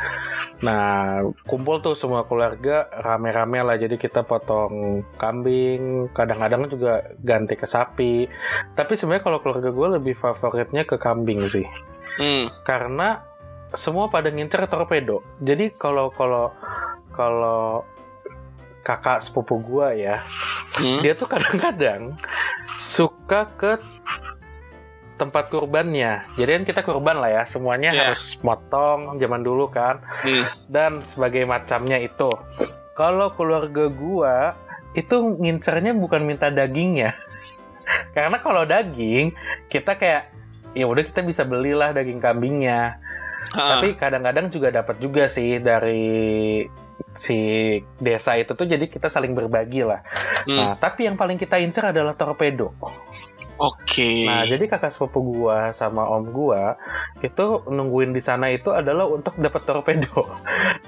Nah, 0.62 1.26
kumpul 1.50 1.82
tuh 1.82 1.97
semua 1.97 2.24
keluarga 2.30 2.86
rame-rame 2.93 3.65
lah. 3.65 3.78
Jadi 3.82 3.97
kita 3.97 4.21
potong 4.21 5.02
kambing, 5.17 6.13
kadang-kadang 6.13 6.69
juga 6.69 7.02
ganti 7.17 7.58
ke 7.58 7.65
sapi. 7.65 8.30
Tapi 8.78 8.93
sebenarnya 8.93 9.26
kalau 9.26 9.39
keluarga 9.41 9.74
gue 9.74 9.88
lebih 9.97 10.13
favoritnya 10.13 10.86
ke 10.86 11.02
kambing 11.02 11.41
sih 11.50 11.65
hmm. 12.21 12.65
karena 12.67 13.24
semua 13.74 14.12
pada 14.12 14.28
ngincer 14.28 14.67
torpedo. 14.67 15.24
Jadi 15.39 15.71
kalau 15.80 16.12
kalau 16.12 16.52
kalau 17.15 17.88
kakak 18.84 19.21
sepupu 19.24 19.62
gua 19.62 19.93
ya, 19.95 20.19
Hmm. 20.80 21.04
dia 21.04 21.13
tuh 21.13 21.28
kadang-kadang 21.30 22.15
suka 22.80 23.47
ke 23.56 23.71
tempat 25.22 25.54
kurbannya. 25.54 26.26
Jadi 26.34 26.50
kan 26.50 26.64
kita 26.66 26.82
kurban 26.82 27.22
lah 27.22 27.30
ya, 27.30 27.44
semuanya 27.46 27.94
Iya. 27.94 28.10
harus 28.10 28.42
motong 28.42 29.22
zaman 29.22 29.46
dulu 29.46 29.70
kan 29.70 30.02
Hmm. 30.26 30.50
dan 30.66 31.06
sebagai 31.06 31.46
macamnya 31.46 32.02
itu. 32.02 32.34
Kalau 32.98 33.30
keluarga 33.38 33.86
gua 33.88 34.58
itu 34.98 35.14
ngincernya 35.38 35.94
bukan 35.94 36.26
minta 36.26 36.50
dagingnya. 36.50 37.14
Karena 38.18 38.42
kalau 38.42 38.66
daging 38.66 39.32
kita 39.70 39.96
kayak 39.96 40.34
ya 40.74 40.90
udah 40.90 41.04
kita 41.06 41.22
bisa 41.22 41.46
belilah 41.46 41.94
daging 41.94 42.18
kambingnya. 42.18 42.98
Ah. 43.54 43.78
Tapi 43.78 43.94
kadang-kadang 43.94 44.50
juga 44.50 44.74
dapat 44.74 44.98
juga 44.98 45.28
sih 45.28 45.62
dari 45.62 46.64
si 47.12 47.40
desa 48.00 48.38
itu 48.40 48.54
tuh 48.56 48.64
jadi 48.64 48.88
kita 48.88 49.12
saling 49.12 49.36
berbagi 49.36 49.84
lah. 49.84 50.00
Hmm. 50.48 50.56
Nah, 50.56 50.72
tapi 50.80 51.10
yang 51.10 51.20
paling 51.20 51.36
kita 51.36 51.60
incer 51.60 51.92
adalah 51.92 52.16
torpedo. 52.16 52.72
Oke. 53.62 54.26
Nah, 54.26 54.41
jadi 54.50 54.65
kakak 54.65 54.89
sepupu 54.89 55.21
gua 55.21 55.69
sama 55.69 56.10
om 56.10 56.34
gua 56.34 56.82
itu 57.21 57.62
nungguin 57.69 58.10
di 58.10 58.21
sana 58.21 58.50
itu 58.50 58.74
adalah 58.74 59.06
untuk 59.06 59.38
dapat 59.38 59.62
torpedo. 59.65 60.26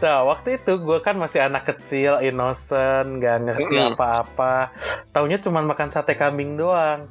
Nah, 0.03 0.27
waktu 0.27 0.59
itu 0.59 0.83
gua 0.83 0.99
kan 0.99 1.15
masih 1.15 1.47
anak 1.47 1.63
kecil, 1.63 2.19
innocent, 2.19 3.23
nggak 3.23 3.38
ngerti 3.47 3.75
apa-apa. 3.79 4.75
Taunya 5.15 5.39
cuma 5.39 5.63
makan 5.63 5.88
sate 5.88 6.19
kambing 6.19 6.59
doang. 6.59 7.07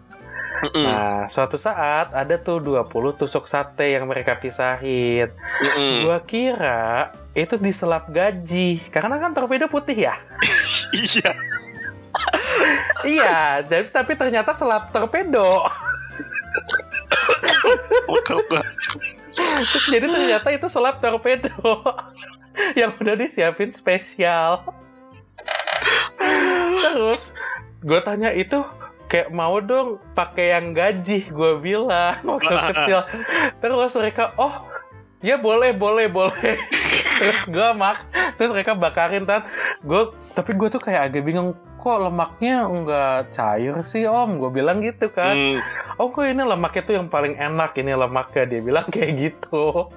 Mm-mm. 0.62 0.84
Nah, 0.84 1.26
suatu 1.26 1.58
saat 1.58 2.14
ada 2.14 2.38
tuh 2.38 2.62
20 2.62 3.18
tusuk 3.18 3.48
sate 3.48 3.96
yang 3.96 4.06
mereka 4.06 4.36
pisahin. 4.38 5.32
Mm-mm. 5.32 6.06
Gua 6.06 6.18
kira 6.22 7.10
itu 7.32 7.56
diselap 7.56 8.12
gaji. 8.12 8.78
Karena 8.92 9.16
kan 9.16 9.32
torpedo 9.32 9.70
putih 9.70 10.10
ya. 10.10 10.14
Iya. 10.92 11.32
Iya, 13.06 13.62
jadi 13.64 13.88
tapi 13.90 14.14
ternyata 14.14 14.54
selap 14.54 14.90
torpedo. 14.94 15.66
Gua. 18.12 18.62
jadi 19.88 20.06
ternyata 20.06 20.48
itu 20.52 20.66
selap 20.68 21.00
torpedo 21.00 21.56
yang 22.78 22.92
udah 22.96 23.14
disiapin 23.16 23.72
spesial. 23.72 24.62
Terus 26.82 27.32
gue 27.82 28.00
tanya 28.04 28.30
itu 28.30 28.62
kayak 29.08 29.28
mau 29.32 29.58
dong 29.60 30.00
pakai 30.16 30.56
yang 30.56 30.72
gaji 30.72 31.28
gue 31.28 31.52
bilang 31.60 32.20
waktu 32.24 32.56
kecil. 32.72 33.00
Terus 33.58 33.92
mereka 33.96 34.36
oh 34.36 34.68
ya 35.24 35.40
boleh 35.40 35.72
boleh 35.72 36.06
boleh. 36.10 36.56
terus 37.12 37.46
gue 37.46 37.68
mak 37.78 38.02
terus 38.34 38.50
mereka 38.50 38.74
bakarin 38.74 39.22
kan 39.22 39.46
gue 39.84 40.10
tapi 40.34 40.58
gue 40.58 40.68
tuh 40.72 40.82
kayak 40.82 41.12
agak 41.12 41.22
bingung 41.22 41.54
kok 41.82 41.98
lemaknya 41.98 42.70
nggak 42.70 43.34
cair 43.34 43.74
sih 43.82 44.06
om? 44.06 44.38
Gue 44.38 44.54
bilang 44.54 44.78
gitu 44.78 45.10
kan. 45.10 45.34
Hmm. 45.34 45.58
oh 45.98 46.14
kok 46.14 46.22
ini 46.22 46.38
lemaknya 46.38 46.82
tuh 46.86 46.94
yang 46.94 47.10
paling 47.10 47.34
enak 47.34 47.74
ini 47.74 47.92
lemaknya? 47.92 48.46
Dia 48.46 48.60
bilang 48.62 48.86
kayak 48.94 49.12
gitu. 49.18 49.90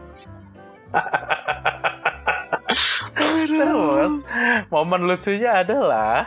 Terus 3.45 4.25
momen 4.73 5.05
lucunya 5.05 5.61
adalah 5.61 6.25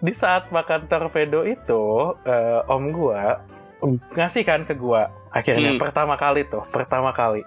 di 0.00 0.12
saat 0.16 0.48
makan 0.48 0.88
torpedo 0.88 1.44
itu 1.44 2.16
eh, 2.24 2.60
om 2.68 2.88
gua 2.92 3.40
ngasih 4.12 4.44
kan 4.44 4.64
ke 4.64 4.76
gua 4.76 5.08
akhirnya 5.32 5.76
Hmm. 5.76 5.80
pertama 5.80 6.14
kali 6.16 6.44
tuh 6.44 6.64
pertama 6.68 7.12
kali. 7.12 7.44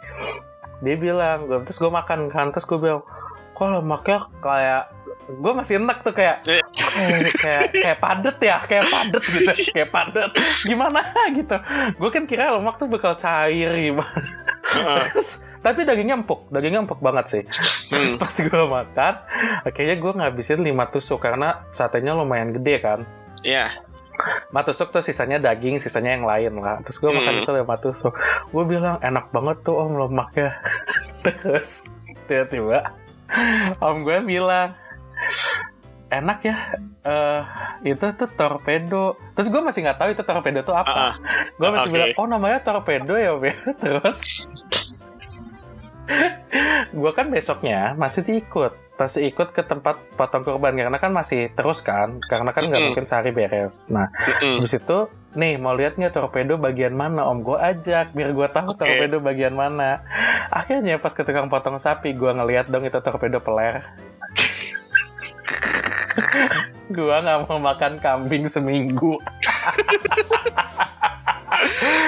Dia 0.82 0.96
bilang 0.98 1.46
terus 1.66 1.78
gua 1.78 2.02
makan 2.02 2.30
kan 2.30 2.50
terus 2.50 2.66
gua 2.66 2.80
bilang 2.82 3.02
kok 3.54 3.70
lemaknya 3.70 4.20
kayak 4.42 4.84
gue 5.26 5.52
masih 5.52 5.78
enak 5.78 6.02
tuh 6.02 6.12
kayak 6.12 6.44
Eh. 6.46 6.62
kayak 7.34 7.74
kayak, 7.74 7.98
padet 7.98 8.38
ya 8.38 8.58
kayak 8.62 8.86
padet 8.86 9.24
gitu 9.24 9.52
kayak 9.72 9.90
padet. 9.90 10.30
Gimana 10.62 11.02
gitu. 11.38 11.58
Gue 11.96 12.10
kan 12.10 12.24
kira 12.24 12.54
lemak 12.54 12.78
tuh 12.78 12.86
bakal 12.86 13.14
cair 13.14 13.72
gimana. 13.72 14.22
Terus, 14.64 15.46
tapi 15.60 15.84
dagingnya 15.84 16.18
empuk 16.18 16.50
dagingnya 16.50 16.82
empuk 16.82 17.00
banget 17.00 17.26
sih. 17.30 17.44
Terus 17.88 18.16
pas 18.16 18.30
gue 18.32 18.64
makan 18.64 19.14
akhirnya 19.62 19.96
gue 19.96 20.12
ngabisin 20.14 20.62
5 20.62 20.94
tusuk 20.94 21.20
karena 21.20 21.66
satenya 21.70 22.14
lumayan 22.14 22.52
gede 22.52 22.78
kan. 22.78 23.00
Iya. 23.42 23.70
5 24.54 24.68
tusuk 24.70 24.90
tuh 24.90 25.02
sisanya 25.02 25.38
daging 25.38 25.78
sisanya 25.78 26.14
yang 26.14 26.26
lain 26.26 26.54
lah. 26.58 26.78
Terus 26.82 26.98
gue 26.98 27.10
makan 27.10 27.34
Hmm. 27.34 27.42
itu 27.42 27.52
5 27.54 27.76
tusuk. 27.82 28.14
Gue 28.50 28.64
bilang 28.66 28.98
enak 29.00 29.30
banget 29.30 29.58
tuh 29.62 29.78
om 29.78 29.98
lemaknya. 29.98 30.58
Terus 31.26 31.90
tiba-tiba 32.26 32.94
om 33.78 34.02
gue 34.02 34.20
bilang 34.22 34.74
enak 36.14 36.40
ya 36.46 36.58
eh 37.04 37.42
itu 37.90 38.06
tuh 38.14 38.30
torpedo 38.38 39.18
terus 39.34 39.50
gue 39.50 39.62
masih 39.66 39.82
nggak 39.84 39.98
tahu 39.98 40.10
itu 40.14 40.24
torpedo 40.24 40.62
tuh 40.62 40.78
Ah, 40.78 40.86
apa 40.86 41.06
gue 41.58 41.70
masih 41.74 41.90
Oke. 41.90 41.96
bilang 41.98 42.12
oh 42.22 42.28
namanya 42.30 42.60
torpedo 42.62 43.18
ya 43.18 43.34
Be?" 43.42 43.52
terus 43.84 44.46
gue 46.94 47.12
kan 47.18 47.28
besoknya 47.34 47.98
masih 47.98 48.22
diikut 48.22 48.78
masih 48.94 49.34
ikut 49.34 49.58
ke 49.58 49.66
tempat 49.66 49.98
potong 50.14 50.46
kurban 50.46 50.78
karena 50.78 51.02
kan 51.02 51.10
masih 51.10 51.50
terus 51.58 51.82
kan 51.82 52.22
karena 52.30 52.54
kan 52.54 52.70
nggak 52.70 52.78
Mm-mm. 52.78 52.94
mungkin 52.94 53.10
sehari 53.10 53.34
beres 53.34 53.90
nah 53.90 54.14
Mm-mm. 54.14 54.62
Habis 54.62 54.78
itu, 54.78 54.98
nih 55.34 55.58
mau 55.58 55.74
lihat 55.74 55.98
nggak 55.98 56.14
torpedo 56.14 56.62
bagian 56.62 56.94
mana 56.94 57.26
om? 57.26 57.42
Gue 57.42 57.58
ajak 57.58 58.14
biar 58.14 58.30
gue 58.38 58.48
tahu 58.54 58.78
Oke. 58.78 58.86
torpedo 58.86 59.18
bagian 59.18 59.58
mana. 59.58 60.06
Akhirnya 60.54 61.02
pas 61.02 61.10
ke 61.10 61.26
tukang 61.26 61.50
potong 61.50 61.82
sapi, 61.82 62.14
gue 62.14 62.32
ngeliat 62.38 62.70
dong 62.70 62.86
itu 62.86 63.02
torpedo 63.02 63.42
peler. 63.42 63.82
gue 66.90 67.16
nggak 67.16 67.40
mau 67.48 67.60
makan 67.60 68.00
kambing 68.00 68.46
seminggu. 68.46 69.18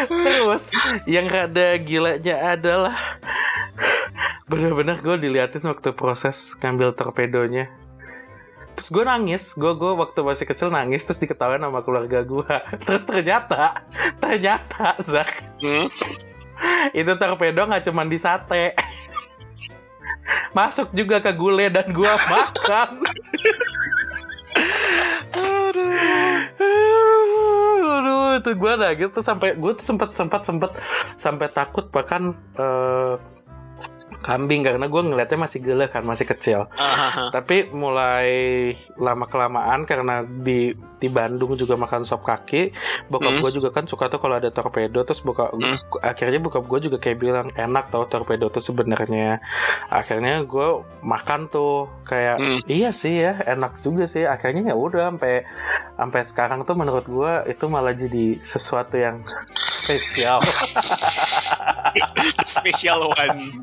Terus 0.05 0.71
yang 1.09 1.29
rada 1.31 1.77
gilanya 1.79 2.57
adalah 2.57 2.97
bener-bener 4.45 5.01
gue 5.01 5.15
diliatin 5.17 5.65
waktu 5.65 5.89
proses 5.97 6.53
ngambil 6.61 6.93
torpedonya 6.93 7.65
terus 8.77 8.91
gue 8.93 9.01
nangis 9.01 9.57
gue 9.57 9.73
gue 9.73 9.91
waktu 9.97 10.19
masih 10.21 10.45
kecil 10.45 10.69
nangis 10.69 11.01
terus 11.01 11.17
diketawain 11.17 11.63
sama 11.63 11.81
keluarga 11.81 12.21
gue 12.21 12.45
terus 12.85 13.03
ternyata 13.09 13.81
ternyata 14.21 14.99
Zak 15.01 15.49
Hmm. 15.65 15.89
itu 16.93 17.11
torpedo 17.17 17.65
nggak 17.65 17.89
cuma 17.89 18.05
di 18.05 18.21
sate 18.21 18.77
masuk 20.53 20.93
juga 20.93 21.17
ke 21.19 21.33
gulai 21.33 21.73
dan 21.73 21.89
gue 21.89 22.13
makan 22.29 23.01
Aduh, 27.85 28.39
itu 28.39 28.51
gue 28.55 28.71
nangis 28.79 29.11
tuh 29.11 29.23
sampai 29.23 29.55
gue 29.55 29.71
tuh 29.75 29.85
sempat 29.85 30.15
sempat 30.15 30.41
sempat 30.47 30.71
sampai 31.15 31.47
takut 31.51 31.85
bahkan 31.91 32.35
eh, 32.59 33.15
kambing 34.25 34.65
karena 34.65 34.85
gue 34.85 35.01
ngeliatnya 35.03 35.37
masih 35.37 35.61
gele 35.61 35.85
kan 35.85 36.01
masih 36.01 36.25
kecil 36.25 36.65
Ah, 36.73 37.29
tapi 37.29 37.69
mulai 37.69 38.29
lama 38.97 39.25
kelamaan 39.25 39.85
karena 39.85 40.25
di 40.25 40.73
di 40.95 41.05
Bandung 41.07 41.53
juga 41.53 41.75
makan 41.75 42.01
sop 42.01 42.25
kaki 42.25 42.73
bokap 43.05 43.29
Hmm. 43.29 43.41
gue 43.43 43.51
juga 43.53 43.69
kan 43.69 43.85
suka 43.85 44.07
tuh 44.07 44.17
kalau 44.17 44.35
ada 44.35 44.49
torpedo 44.49 45.05
terus 45.05 45.21
bokap 45.21 45.53
Hmm. 45.53 45.77
akhirnya 46.01 46.39
bokap 46.39 46.65
gue 46.65 46.79
juga 46.81 46.97
kayak 46.97 47.17
bilang 47.17 47.47
enak 47.53 47.87
tau 47.87 48.03
torpedo 48.05 48.49
tuh 48.49 48.63
sebenarnya 48.63 49.37
akhirnya 49.87 50.41
gue 50.41 50.67
makan 50.99 51.45
tuh 51.47 51.85
kayak 52.03 52.41
Hmm. 52.41 52.59
iya 52.65 52.89
sih 52.89 53.21
ya 53.21 53.37
enak 53.45 53.77
juga 53.79 54.03
sih 54.05 54.25
akhirnya 54.25 54.65
ya 54.65 54.75
udah 54.75 55.11
sampai 55.11 55.45
sampai 55.93 56.21
sekarang 56.23 56.59
tuh 56.63 56.73
menurut 56.73 57.05
gue 57.05 57.31
itu 57.45 57.65
malah 57.67 57.93
jadi 57.93 58.41
sesuatu 58.41 58.97
yang 58.97 59.21
spesial 59.69 60.41
Special 62.45 63.11
one. 63.11 63.61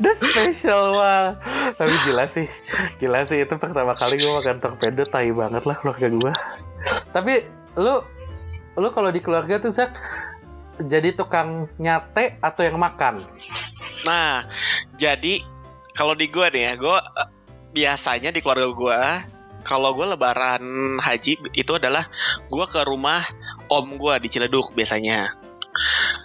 The 0.00 0.12
special 0.16 0.96
one 0.96 1.36
Tapi 1.76 1.92
gila 2.08 2.24
sih 2.24 2.48
Gila 2.96 3.28
sih 3.28 3.44
itu 3.44 3.54
pertama 3.60 3.92
kali 3.92 4.16
gue 4.16 4.32
makan 4.32 4.64
torpedo 4.64 5.04
Tai 5.04 5.28
banget 5.28 5.68
lah 5.68 5.76
keluarga 5.76 6.08
gue 6.08 6.32
Tapi 7.12 7.34
lu 7.76 8.00
Lu 8.78 8.88
kalau 8.94 9.12
di 9.12 9.20
keluarga 9.20 9.60
tuh 9.60 9.68
Zak 9.68 9.92
Jadi 10.80 11.12
tukang 11.12 11.68
nyate 11.76 12.40
atau 12.40 12.62
yang 12.64 12.80
makan? 12.80 13.26
Nah, 14.06 14.46
jadi 14.94 15.42
kalau 15.96 16.14
di 16.14 16.30
gua 16.30 16.52
nih 16.52 16.62
ya, 16.70 16.72
gua 16.78 16.98
eh, 17.02 17.28
biasanya 17.74 18.30
di 18.30 18.38
keluarga 18.38 18.68
gua 18.70 19.00
kalau 19.66 19.90
gua 19.92 20.14
lebaran 20.14 20.62
haji 21.02 21.34
itu 21.58 21.72
adalah 21.74 22.06
gua 22.46 22.70
ke 22.70 22.78
rumah 22.86 23.26
om 23.66 23.98
gua 23.98 24.22
di 24.22 24.30
Ciledug 24.30 24.70
biasanya. 24.78 25.34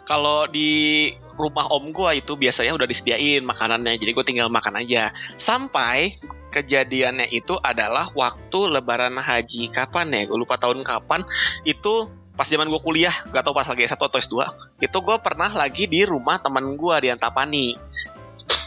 Kalau 0.06 0.46
di 0.50 1.10
rumah 1.34 1.69
om 1.74 1.89
gua 1.89 2.13
itu 2.13 2.38
biasanya 2.38 2.78
udah 2.78 2.88
disediain 2.88 3.41
makanannya, 3.41 3.98
jadi 3.98 4.12
gue 4.13 4.26
tinggal 4.26 4.50
makan 4.50 4.82
aja. 4.82 5.10
Sampai 5.38 6.17
kejadiannya 6.54 7.34
itu 7.34 7.58
adalah 7.60 8.06
waktu 8.13 8.60
lebaran 8.69 9.17
haji 9.17 9.74
kapan 9.74 10.13
ya? 10.13 10.22
Gue 10.30 10.38
lupa 10.38 10.62
tahun 10.62 10.86
kapan. 10.86 11.26
Itu 11.65 12.13
pas 12.38 12.46
zaman 12.46 12.69
gue 12.69 12.82
kuliah, 12.82 13.13
gak 13.34 13.46
tau 13.46 13.54
pas 13.54 13.65
lagi 13.65 13.86
S1 13.86 13.98
atau 13.98 14.19
S2. 14.22 14.36
Itu 14.82 15.02
gue 15.02 15.17
pernah 15.22 15.50
lagi 15.50 15.89
di 15.89 16.06
rumah 16.06 16.38
teman 16.38 16.78
gue 16.78 16.96
di 17.02 17.10
Antapani. 17.10 17.74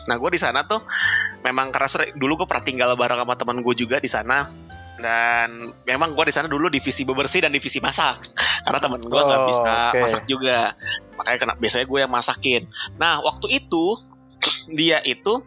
Nah 0.07 0.17
gue 0.19 0.31
di 0.31 0.39
sana 0.39 0.63
tuh 0.67 0.83
memang 1.43 1.71
karena 1.75 2.11
dulu 2.15 2.43
gue 2.43 2.47
pernah 2.47 2.65
tinggal 2.65 2.91
bareng 2.95 3.23
sama 3.23 3.35
teman 3.35 3.59
gue 3.63 3.75
juga 3.75 3.99
di 3.99 4.07
sana 4.11 4.66
dan 4.97 5.71
memang 5.85 6.17
gue 6.17 6.25
di 6.29 6.35
sana 6.35 6.49
dulu 6.49 6.73
divisi 6.73 7.05
bebersih 7.05 7.45
dan 7.45 7.53
divisi 7.53 7.79
masak. 7.79 8.33
Karena 8.65 8.79
temen 8.81 9.01
gue 9.01 9.21
nggak 9.21 9.43
Oh, 9.43 9.49
bisa 9.49 9.75
oke. 9.93 10.01
masak 10.01 10.23
juga. 10.25 10.73
Makanya 11.21 11.39
kena 11.39 11.55
biasanya 11.57 11.87
gue 11.87 11.99
yang 12.01 12.13
masakin. 12.13 12.63
Nah 12.97 13.21
waktu 13.21 13.61
itu 13.61 14.01
dia 14.73 15.01
itu 15.05 15.41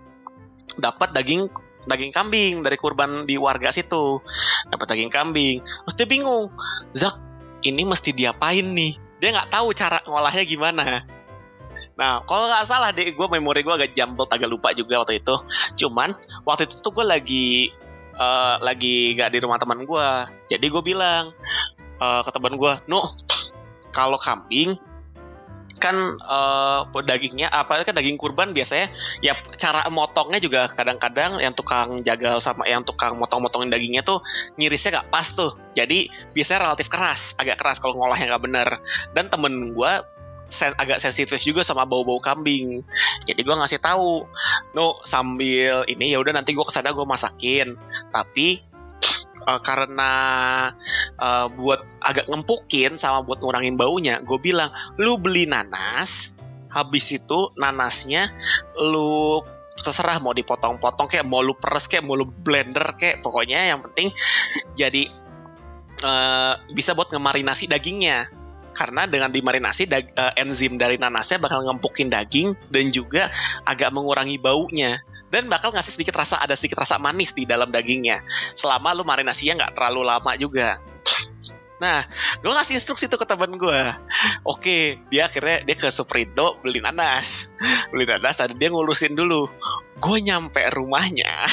dapat 0.78 1.12
daging 1.12 1.50
daging 1.90 2.14
kambing 2.14 2.54
dari 2.62 2.78
kurban 2.78 3.26
di 3.26 3.36
warga 3.36 3.74
situ. 3.74 4.22
Dapat 4.70 4.96
daging 4.96 5.12
kambing. 5.12 5.60
Terus 5.62 5.96
dia 5.98 6.08
bingung 6.08 6.54
Zak 6.94 7.18
ini 7.66 7.84
mesti 7.84 8.14
diapain 8.14 8.64
nih? 8.64 8.96
Dia 9.20 9.36
nggak 9.36 9.52
tahu 9.52 9.76
cara 9.76 10.00
ngolahnya 10.08 10.48
gimana. 10.48 11.04
Nah, 12.00 12.24
kalau 12.24 12.48
nggak 12.48 12.64
salah 12.64 12.96
deh, 12.96 13.12
gue 13.12 13.28
memori 13.28 13.60
gue 13.60 13.76
agak 13.76 13.92
jumble, 13.92 14.24
agak 14.24 14.48
lupa 14.48 14.72
juga 14.72 15.04
waktu 15.04 15.20
itu. 15.20 15.36
Cuman 15.84 16.16
waktu 16.48 16.72
itu 16.72 16.80
tuh 16.80 16.96
gue 16.96 17.04
lagi 17.04 17.76
eh, 18.20 18.56
lagi 18.60 19.16
gak 19.16 19.32
di 19.32 19.40
rumah 19.40 19.56
teman 19.56 19.88
gue, 19.88 20.10
jadi 20.52 20.66
gue 20.68 20.84
bilang 20.84 21.32
eh, 22.00 22.22
ke 22.22 22.32
teman 22.36 22.60
gue, 22.60 22.74
Nuh, 22.92 23.08
kalau 23.96 24.20
kambing 24.20 24.76
kan 25.80 25.96
eh, 26.20 27.02
dagingnya 27.08 27.48
apa 27.48 27.82
kan 27.88 27.96
daging 27.96 28.20
kurban 28.20 28.52
biasanya 28.52 28.92
ya 29.24 29.34
cara 29.56 29.88
motongnya 29.88 30.44
juga 30.44 30.68
kadang-kadang 30.68 31.40
yang 31.40 31.56
tukang 31.56 32.04
jagal 32.04 32.44
sama 32.44 32.68
yang 32.68 32.84
tukang 32.84 33.16
motong-motongin 33.16 33.72
dagingnya 33.72 34.04
tuh 34.04 34.20
ngirisnya 34.60 35.00
nggak 35.00 35.10
pas 35.10 35.28
tuh. 35.32 35.56
Jadi 35.72 36.12
biasanya 36.36 36.70
relatif 36.70 36.92
keras 36.92 37.34
agak 37.40 37.56
keras 37.56 37.80
kalau 37.80 37.96
ngolahnya 37.96 38.36
nggak 38.36 38.44
bener. 38.44 38.70
Dan 39.16 39.32
temen 39.32 39.72
gue 39.72 39.94
sen- 40.50 40.76
agak 40.76 41.00
sensitif 41.00 41.40
juga 41.40 41.62
sama 41.62 41.86
bau-bau 41.86 42.20
kambing. 42.20 42.82
Jadi 43.24 43.40
gue 43.40 43.56
ngasih 43.56 43.80
tahu 43.80 44.26
no 44.76 45.00
sambil 45.06 45.86
ini 45.86 46.12
ya 46.12 46.20
udah 46.20 46.36
nanti 46.36 46.52
gue 46.52 46.66
ke 46.66 46.74
sana 46.74 46.92
gue 46.92 47.06
masakin. 47.06 47.78
Tapi 48.12 48.60
eh, 49.48 49.60
karena 49.64 50.12
eh, 51.16 51.48
buat 51.54 51.80
agak 52.04 52.28
ngempukin 52.28 52.98
sama 52.98 53.24
buat 53.24 53.40
ngurangin 53.40 53.78
baunya 53.80 54.20
gue 54.26 54.40
bilang 54.42 54.74
lu 55.00 55.16
beli 55.22 55.46
nanas 55.46 56.36
habis 56.70 57.10
itu 57.10 57.50
nanasnya 57.58 58.30
lu 58.78 59.42
terserah 59.80 60.20
mau 60.20 60.36
dipotong-potong 60.36 61.08
kayak 61.08 61.26
mau 61.26 61.40
lu 61.42 61.56
peres 61.56 61.88
kayak 61.88 62.04
mau 62.04 62.14
lu 62.14 62.28
blender 62.28 62.94
kayak 63.00 63.24
pokoknya 63.24 63.74
yang 63.74 63.80
penting 63.82 64.12
jadi 64.76 65.08
eh, 66.04 66.54
bisa 66.76 66.94
buat 66.94 67.10
ngemarinasi 67.10 67.72
dagingnya 67.72 68.39
karena 68.80 69.04
dengan 69.04 69.28
dimarinasi 69.28 69.92
dag- 69.92 70.16
eh, 70.16 70.40
enzim 70.40 70.80
dari 70.80 70.96
nanasnya 70.96 71.44
bakal 71.44 71.68
ngempukin 71.68 72.08
daging 72.08 72.56
dan 72.72 72.88
juga 72.88 73.28
agak 73.68 73.92
mengurangi 73.92 74.40
baunya. 74.40 75.04
Dan 75.30 75.46
bakal 75.46 75.70
ngasih 75.76 75.94
sedikit 75.94 76.18
rasa 76.18 76.42
ada 76.42 76.56
sedikit 76.58 76.82
rasa 76.82 76.98
manis 76.98 77.36
di 77.36 77.44
dalam 77.46 77.70
dagingnya. 77.70 78.24
Selama 78.56 78.96
lu 78.96 79.04
marinasinya 79.06 79.62
nggak 79.62 79.74
terlalu 79.78 80.02
lama 80.08 80.32
juga. 80.40 80.80
Nah 81.84 82.08
gue 82.40 82.50
ngasih 82.50 82.80
instruksi 82.80 83.06
tuh 83.12 83.20
ke 83.20 83.28
temen 83.30 83.56
gue 83.56 83.82
oke 84.44 85.00
dia 85.08 85.32
akhirnya 85.32 85.64
dia 85.64 85.76
ke 85.78 85.92
Superindo 85.92 86.58
beli 86.64 86.82
nanas. 86.82 87.54
Beli 87.94 88.10
nanas 88.10 88.40
tadi 88.40 88.58
dia 88.58 88.74
ngurusin 88.74 89.14
dulu. 89.14 89.46
Gue 90.02 90.18
nyampe 90.24 90.64
rumahnya. 90.72 91.46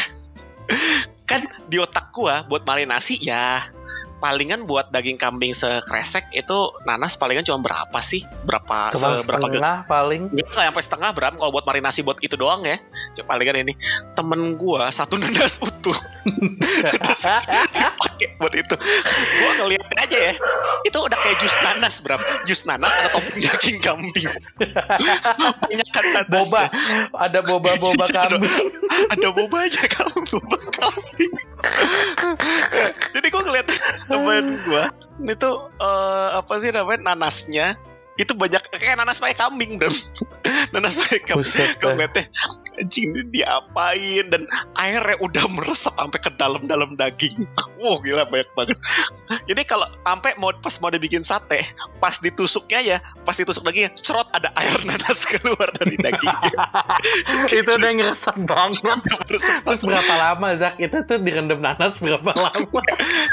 Kan 1.29 1.45
di 1.69 1.77
otak 1.77 2.15
gue 2.17 2.33
buat 2.49 2.63
marinasi 2.65 3.19
ya 3.29 3.76
palingan 4.17 4.65
buat 4.65 4.89
daging 4.89 5.21
kambing 5.21 5.53
sekresek 5.53 6.33
itu 6.33 6.73
nanas 6.89 7.21
palingan 7.21 7.45
cuma 7.45 7.61
berapa 7.61 7.99
sih 8.01 8.25
berapa 8.49 8.89
Cuma 8.97 9.21
seberapa 9.21 9.49
setengah 9.49 9.77
paling. 9.85 10.23
Enggak 10.33 10.47
nggak 10.49 10.67
sampai 10.73 10.85
setengah 10.85 11.11
Bram 11.13 11.35
kalau 11.37 11.51
buat 11.53 11.65
marinasi 11.69 12.01
buat 12.01 12.19
itu 12.25 12.35
doang 12.35 12.65
ya. 12.65 12.81
Coba 13.17 13.37
palingan 13.37 13.69
ini 13.69 13.75
temen 14.17 14.57
gua 14.57 14.89
satu 14.89 15.19
nanas 15.23 15.61
utuh. 15.61 15.97
Pakai 18.01 18.29
buat 18.41 18.55
itu. 18.57 18.75
Gua 19.41 19.51
ngeliat 19.65 19.85
aja 20.01 20.19
ya. 20.33 20.35
Itu 20.89 20.99
udah 21.05 21.19
kayak 21.21 21.37
jus 21.41 21.57
nanas 21.61 21.95
Bram. 22.01 22.21
Jus 22.49 22.61
nanas 22.65 22.93
ada 22.97 23.09
topping 23.13 23.39
daging 23.45 23.79
kambing. 23.85 24.29
Banyak 25.61 25.89
kan 25.93 26.05
nanas. 26.17 26.49
Boba, 26.49 26.63
ada 27.21 27.39
boba-boba 27.45 28.07
kambing. 28.09 28.55
ada 29.13 29.29
bobanya 29.29 29.85
kamu 29.93 30.19
boba 30.25 30.59
kambing. 30.73 31.33
Jadi 33.17 33.27
gua 33.33 33.43
ngeliat 33.45 33.67
temen 34.09 34.45
gua 34.67 34.85
itu 35.25 35.51
eh, 35.81 36.29
apa 36.37 36.55
sih 36.61 36.71
namanya 36.73 37.15
nanasnya 37.15 37.77
itu 38.17 38.33
banyak 38.33 38.61
kayak 38.73 38.97
nanas 38.97 39.21
pakai 39.21 39.37
kambing 39.37 39.77
Bram. 39.77 39.93
nanas 40.73 40.97
pakai 40.97 41.21
kambing 41.25 41.53
gue 41.53 41.77
dah. 41.81 41.93
ngeliatnya 41.93 42.25
anjing 42.77 43.11
ini 43.11 43.23
diapain 43.33 44.25
dan 44.27 44.43
airnya 44.75 45.17
udah 45.19 45.45
meresap 45.49 45.95
sampai 45.95 46.19
ke 46.19 46.31
dalam-dalam 46.33 46.95
daging 46.95 47.35
wow 47.81 47.99
gila 47.99 48.25
banyak 48.25 48.49
banget 48.53 48.79
jadi 49.45 49.63
kalau 49.63 49.87
sampai 50.01 50.37
mau 50.37 50.53
pas 50.53 50.77
mau 50.79 50.89
dibikin 50.89 51.21
sate 51.21 51.65
pas 51.97 52.17
ditusuknya 52.17 52.81
ya 52.81 52.97
pas 53.23 53.35
ditusuk 53.35 53.63
dagingnya 53.63 53.91
cerot 53.95 54.29
ada 54.31 54.53
air 54.55 54.77
nanas 54.85 55.27
keluar 55.31 55.69
dari 55.73 55.97
dagingnya 55.97 56.53
itu 57.57 57.71
udah 57.73 57.91
ngeresep 57.93 58.37
banget. 58.43 59.01
Terus 59.27 59.83
berapa 59.83 60.15
lama 60.15 60.49
Zak? 60.55 60.79
Itu 60.79 61.03
tuh 61.03 61.19
direndam 61.19 61.59
nanas 61.59 61.99
berapa 61.99 62.31
lama? 62.31 62.79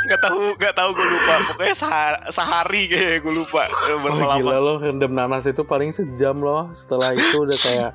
nggak 0.04 0.20
tahu 0.20 0.42
nggak 0.56 0.74
tahu 0.74 0.90
gue 0.92 1.08
lupa 1.08 1.34
pokoknya 1.46 1.76
seha- 1.76 2.22
sehari 2.30 2.88
kayak 2.88 3.22
gue 3.22 3.34
lupa 3.34 3.64
eh, 3.66 3.98
berapa 3.98 4.16
Oh, 4.16 4.28
lama 4.28 4.40
gila 4.40 4.58
loh 4.58 4.76
rendam 4.78 5.12
nanas 5.12 5.44
itu 5.44 5.62
paling 5.62 5.90
sejam 5.90 6.38
loh. 6.38 6.72
Setelah 6.74 7.14
itu 7.14 7.38
udah 7.40 7.58
kayak 7.58 7.92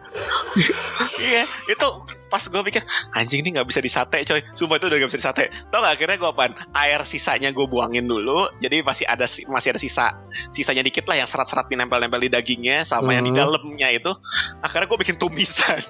iya. 1.39 1.47
Itu 1.69 1.87
pas 2.27 2.43
gue 2.43 2.63
pikir 2.65 2.83
anjing 3.13 3.41
ini 3.41 3.55
nggak 3.55 3.65
bisa 3.65 3.79
disate 3.79 4.23
coy. 4.23 4.41
Sumpah 4.53 4.77
itu 4.77 4.87
udah 4.87 4.97
nggak 4.97 5.09
bisa 5.09 5.21
disate. 5.21 5.45
Tau 5.69 5.79
gak 5.79 5.95
akhirnya 5.95 6.17
gue 6.17 6.29
apaan? 6.29 6.53
Air 6.73 7.01
sisanya 7.03 7.49
gue 7.49 7.65
buangin 7.65 8.05
dulu 8.05 8.51
jadi 8.59 8.81
masih 8.81 9.05
ada 9.05 9.25
si- 9.25 9.47
masih 9.47 9.73
ada 9.73 9.81
sisa 9.81 10.15
sisanya 10.51 10.83
dikit 10.83 11.05
lah 11.05 11.17
yang 11.17 11.29
serat-serat 11.29 11.69
nempel-nempel 11.69 12.19
di 12.19 12.29
dagingnya 12.29 12.83
sama 12.83 13.15
yang 13.15 13.23
di 13.23 13.33
Hmm. 13.33 13.41
dalamnya 13.41 13.89
itu. 13.91 14.11
Akhirnya 14.59 14.87
gue 14.87 14.99
bikin 14.99 15.17
tumisan. 15.17 15.81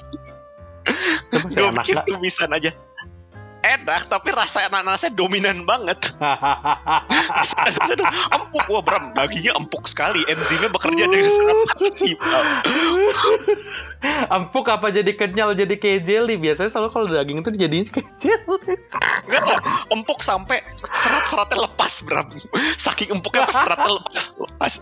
Gue 1.28 1.40
bikin 1.74 1.96
gak? 1.96 2.06
tumisan 2.06 2.48
aja 2.48 2.72
enak 3.68 4.08
tapi 4.08 4.32
rasa 4.32 4.64
ananasnya 4.70 5.12
dominan 5.12 5.68
banget. 5.68 6.16
Empuk 8.34 8.64
wah 8.72 8.82
Bram 8.82 9.12
dagingnya 9.12 9.52
empuk 9.60 9.84
sekali. 9.84 10.24
Enzimnya 10.24 10.72
bekerja 10.72 11.04
dengan 11.04 11.28
sangat 11.28 11.56
maksimal. 11.68 12.42
Empuk 14.32 14.66
apa 14.72 14.88
jadi 14.94 15.12
kenyal 15.12 15.52
jadi 15.52 15.74
kayak 15.76 16.00
jelly? 16.06 16.34
Biasanya 16.40 16.70
selalu 16.72 16.88
kalau 16.94 17.06
daging 17.10 17.38
itu 17.44 17.50
jadinya 17.56 17.84
kayak 17.92 18.08
jelly. 18.16 18.74
Enggak 19.28 19.60
empuk 19.92 20.20
sampai 20.24 20.64
serat-seratnya 20.94 21.68
lepas 21.68 21.92
Bram. 22.08 22.26
Saking 22.78 23.20
empuknya 23.20 23.44
pas 23.44 23.56
seratnya 23.56 23.92
lepas, 24.00 24.24
lepas. 24.40 24.72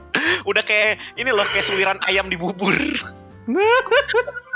Udah 0.46 0.62
kayak 0.62 1.02
ini 1.18 1.30
loh 1.34 1.44
kayak 1.44 1.66
suiran 1.66 1.98
ayam 2.06 2.30
di 2.30 2.38
bubur 2.38 2.76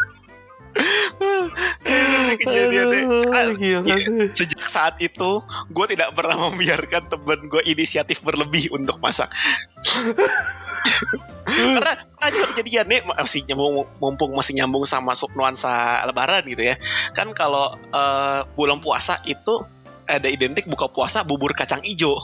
kejadiannya 2.41 3.03
Aduh, 3.05 3.35
Ah, 3.35 3.51
gila 3.55 3.81
iya. 3.85 3.97
sih. 4.01 4.29
Sejak 4.33 4.65
saat 4.67 4.95
itu 5.03 5.43
Gue 5.71 5.87
tidak 5.91 6.15
pernah 6.15 6.49
membiarkan 6.51 7.11
temen 7.11 7.51
gue 7.51 7.63
inisiatif 7.67 8.23
berlebih 8.23 8.71
untuk 8.73 8.99
masak 9.03 9.29
Karena 11.51 11.93
aja 12.21 12.39
kejadian 12.53 12.87
nih 12.89 13.01
masih 13.05 13.45
nyambung 13.49 13.85
mumpung 13.99 14.31
masih 14.33 14.55
nyambung 14.57 14.85
sama 14.87 15.13
nuansa 15.35 16.05
lebaran 16.07 16.45
gitu 16.47 16.63
ya. 16.63 16.77
Kan 17.13 17.33
kalau 17.35 17.75
eh, 17.77 18.41
bulan 18.55 18.79
puasa 18.81 19.19
itu 19.27 19.61
ada 20.07 20.27
identik 20.27 20.67
buka 20.67 20.89
puasa 20.91 21.23
bubur 21.27 21.53
kacang 21.55 21.83
ijo. 21.87 22.17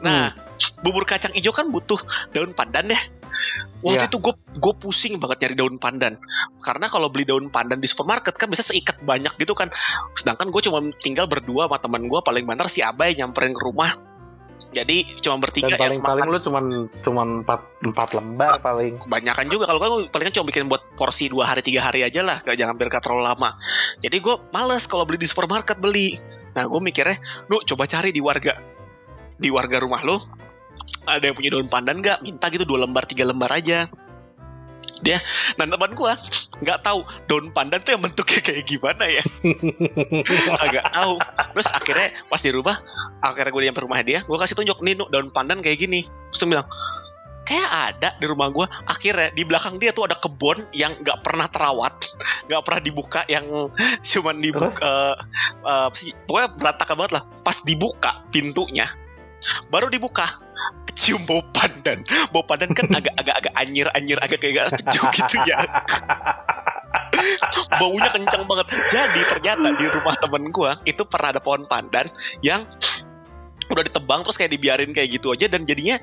Nah, 0.00 0.32
bubur 0.80 1.04
kacang 1.04 1.32
ijo 1.36 1.52
kan 1.52 1.68
butuh 1.68 1.98
daun 2.32 2.52
pandan 2.56 2.88
ya. 2.88 3.00
Waktu 3.84 4.04
Iya. 4.04 4.08
itu 4.08 4.16
gue 4.16 4.34
gue 4.56 4.74
pusing 4.80 5.20
banget 5.20 5.44
nyari 5.44 5.56
daun 5.60 5.76
pandan. 5.76 6.16
Karena 6.64 6.88
kalau 6.88 7.12
beli 7.12 7.28
daun 7.28 7.52
pandan 7.52 7.78
di 7.78 7.88
supermarket 7.90 8.32
kan 8.40 8.48
bisa 8.48 8.64
seikat 8.64 9.00
banyak 9.04 9.36
gitu 9.36 9.52
kan. 9.52 9.68
Sedangkan 10.16 10.48
gue 10.48 10.62
cuma 10.64 10.80
tinggal 11.00 11.28
berdua 11.28 11.68
sama 11.68 11.76
teman 11.76 12.08
gue 12.08 12.20
paling 12.24 12.44
banter 12.48 12.68
si 12.72 12.80
Abai 12.80 13.12
nyamperin 13.12 13.52
ke 13.52 13.62
rumah. 13.62 13.92
Jadi 14.70 15.18
cuma 15.20 15.36
bertiga 15.42 15.74
Dan 15.74 15.74
yang 15.74 15.82
paling-paling 16.00 16.22
makan. 16.24 16.34
lu 16.34 16.40
cuman 16.40 16.64
cuman 17.02 17.28
4, 17.44 17.90
4 17.90 18.16
lembar 18.18 18.50
paling. 18.62 18.92
Kebanyakan 19.02 19.46
juga. 19.50 19.64
Kalau 19.68 19.80
kan 19.82 19.88
gue 19.90 20.02
paling 20.08 20.32
cuma 20.32 20.46
bikin 20.48 20.64
buat 20.70 20.82
porsi 20.94 21.28
dua 21.28 21.44
hari 21.50 21.60
tiga 21.60 21.84
hari 21.84 22.06
aja 22.06 22.22
lah. 22.22 22.38
Gak 22.42 22.56
jangan 22.56 22.74
biar 22.78 22.88
gak 22.88 23.04
terlalu 23.04 23.26
lama. 23.26 23.58
Jadi 24.00 24.16
gue 24.22 24.34
males 24.54 24.86
kalau 24.86 25.04
beli 25.04 25.18
di 25.20 25.28
supermarket 25.28 25.78
beli. 25.82 26.16
Nah 26.54 26.64
gue 26.70 26.80
mikirnya 26.80 27.18
lu 27.50 27.60
coba 27.66 27.84
cari 27.84 28.14
di 28.14 28.22
warga 28.22 28.54
di 29.34 29.50
warga 29.50 29.82
rumah 29.82 30.00
lo 30.06 30.22
ada 31.04 31.24
yang 31.24 31.36
punya 31.36 31.50
daun 31.52 31.68
pandan 31.68 32.00
gak 32.00 32.24
minta 32.24 32.48
gitu 32.48 32.64
dua 32.64 32.84
lembar 32.88 33.04
tiga 33.04 33.28
lembar 33.28 33.52
aja. 33.52 33.88
Dia 35.04 35.20
nah 35.60 35.68
teman 35.68 35.92
gue 35.92 36.12
nggak 36.64 36.78
tahu 36.80 37.04
daun 37.28 37.52
pandan 37.52 37.76
tuh 37.84 37.92
yang 37.92 38.02
bentuknya 38.04 38.40
kayak 38.40 38.64
gimana 38.64 39.04
ya. 39.04 39.20
Agak 40.64 40.84
tahu. 40.96 41.20
Terus 41.52 41.68
akhirnya 41.76 42.08
pas 42.24 42.40
di 42.40 42.50
rumah 42.54 42.80
akhirnya 43.20 43.52
gue 43.52 43.62
nyampe 43.68 43.80
rumah 43.84 44.00
dia 44.00 44.24
gue 44.24 44.36
kasih 44.40 44.56
tunjuk 44.56 44.80
nih 44.80 44.96
daun 45.12 45.28
pandan 45.28 45.60
kayak 45.60 45.76
gini. 45.76 46.08
Terus 46.32 46.40
dia 46.40 46.48
bilang 46.56 46.68
kayak 47.44 47.70
ada 47.92 48.08
di 48.16 48.24
rumah 48.24 48.48
gue 48.48 48.64
akhirnya 48.88 49.28
di 49.36 49.44
belakang 49.44 49.76
dia 49.76 49.92
tuh 49.92 50.08
ada 50.08 50.16
kebun 50.16 50.64
yang 50.72 50.96
nggak 51.04 51.20
pernah 51.20 51.44
terawat 51.52 51.92
nggak 52.48 52.62
pernah 52.64 52.80
dibuka 52.80 53.20
yang 53.28 53.44
cuman 54.08 54.40
dibuka 54.40 54.72
eh, 54.80 55.14
apa 55.68 55.96
sih 56.00 56.16
pokoknya 56.24 56.48
berantakan 56.56 56.94
banget 56.96 57.12
lah. 57.20 57.24
Pas 57.44 57.60
dibuka 57.60 58.24
pintunya 58.32 58.88
baru 59.68 59.92
dibuka 59.92 60.43
cium 60.94 61.22
bau 61.26 61.42
pandan. 61.52 62.06
Bau 62.30 62.46
pandan 62.46 62.70
kan 62.72 62.86
agak-agak 62.98 63.34
agak 63.44 63.54
anyir-anyir 63.58 64.18
agak 64.22 64.38
kayak 64.40 64.70
agak 64.70 64.82
keju 64.82 65.02
gitu 65.12 65.36
ya. 65.46 65.58
Baunya 67.80 68.10
kencang 68.10 68.44
banget. 68.46 68.66
Jadi 68.90 69.20
ternyata 69.28 69.68
di 69.74 69.86
rumah 69.90 70.14
temen 70.18 70.44
gua 70.50 70.78
itu 70.86 71.02
pernah 71.06 71.34
ada 71.34 71.40
pohon 71.42 71.66
pandan 71.66 72.08
yang 72.40 72.64
udah 73.72 73.84
ditebang 73.84 74.20
terus 74.22 74.36
kayak 74.36 74.52
dibiarin 74.52 74.92
kayak 74.92 75.08
gitu 75.08 75.32
aja 75.32 75.48
dan 75.48 75.64
jadinya 75.64 75.96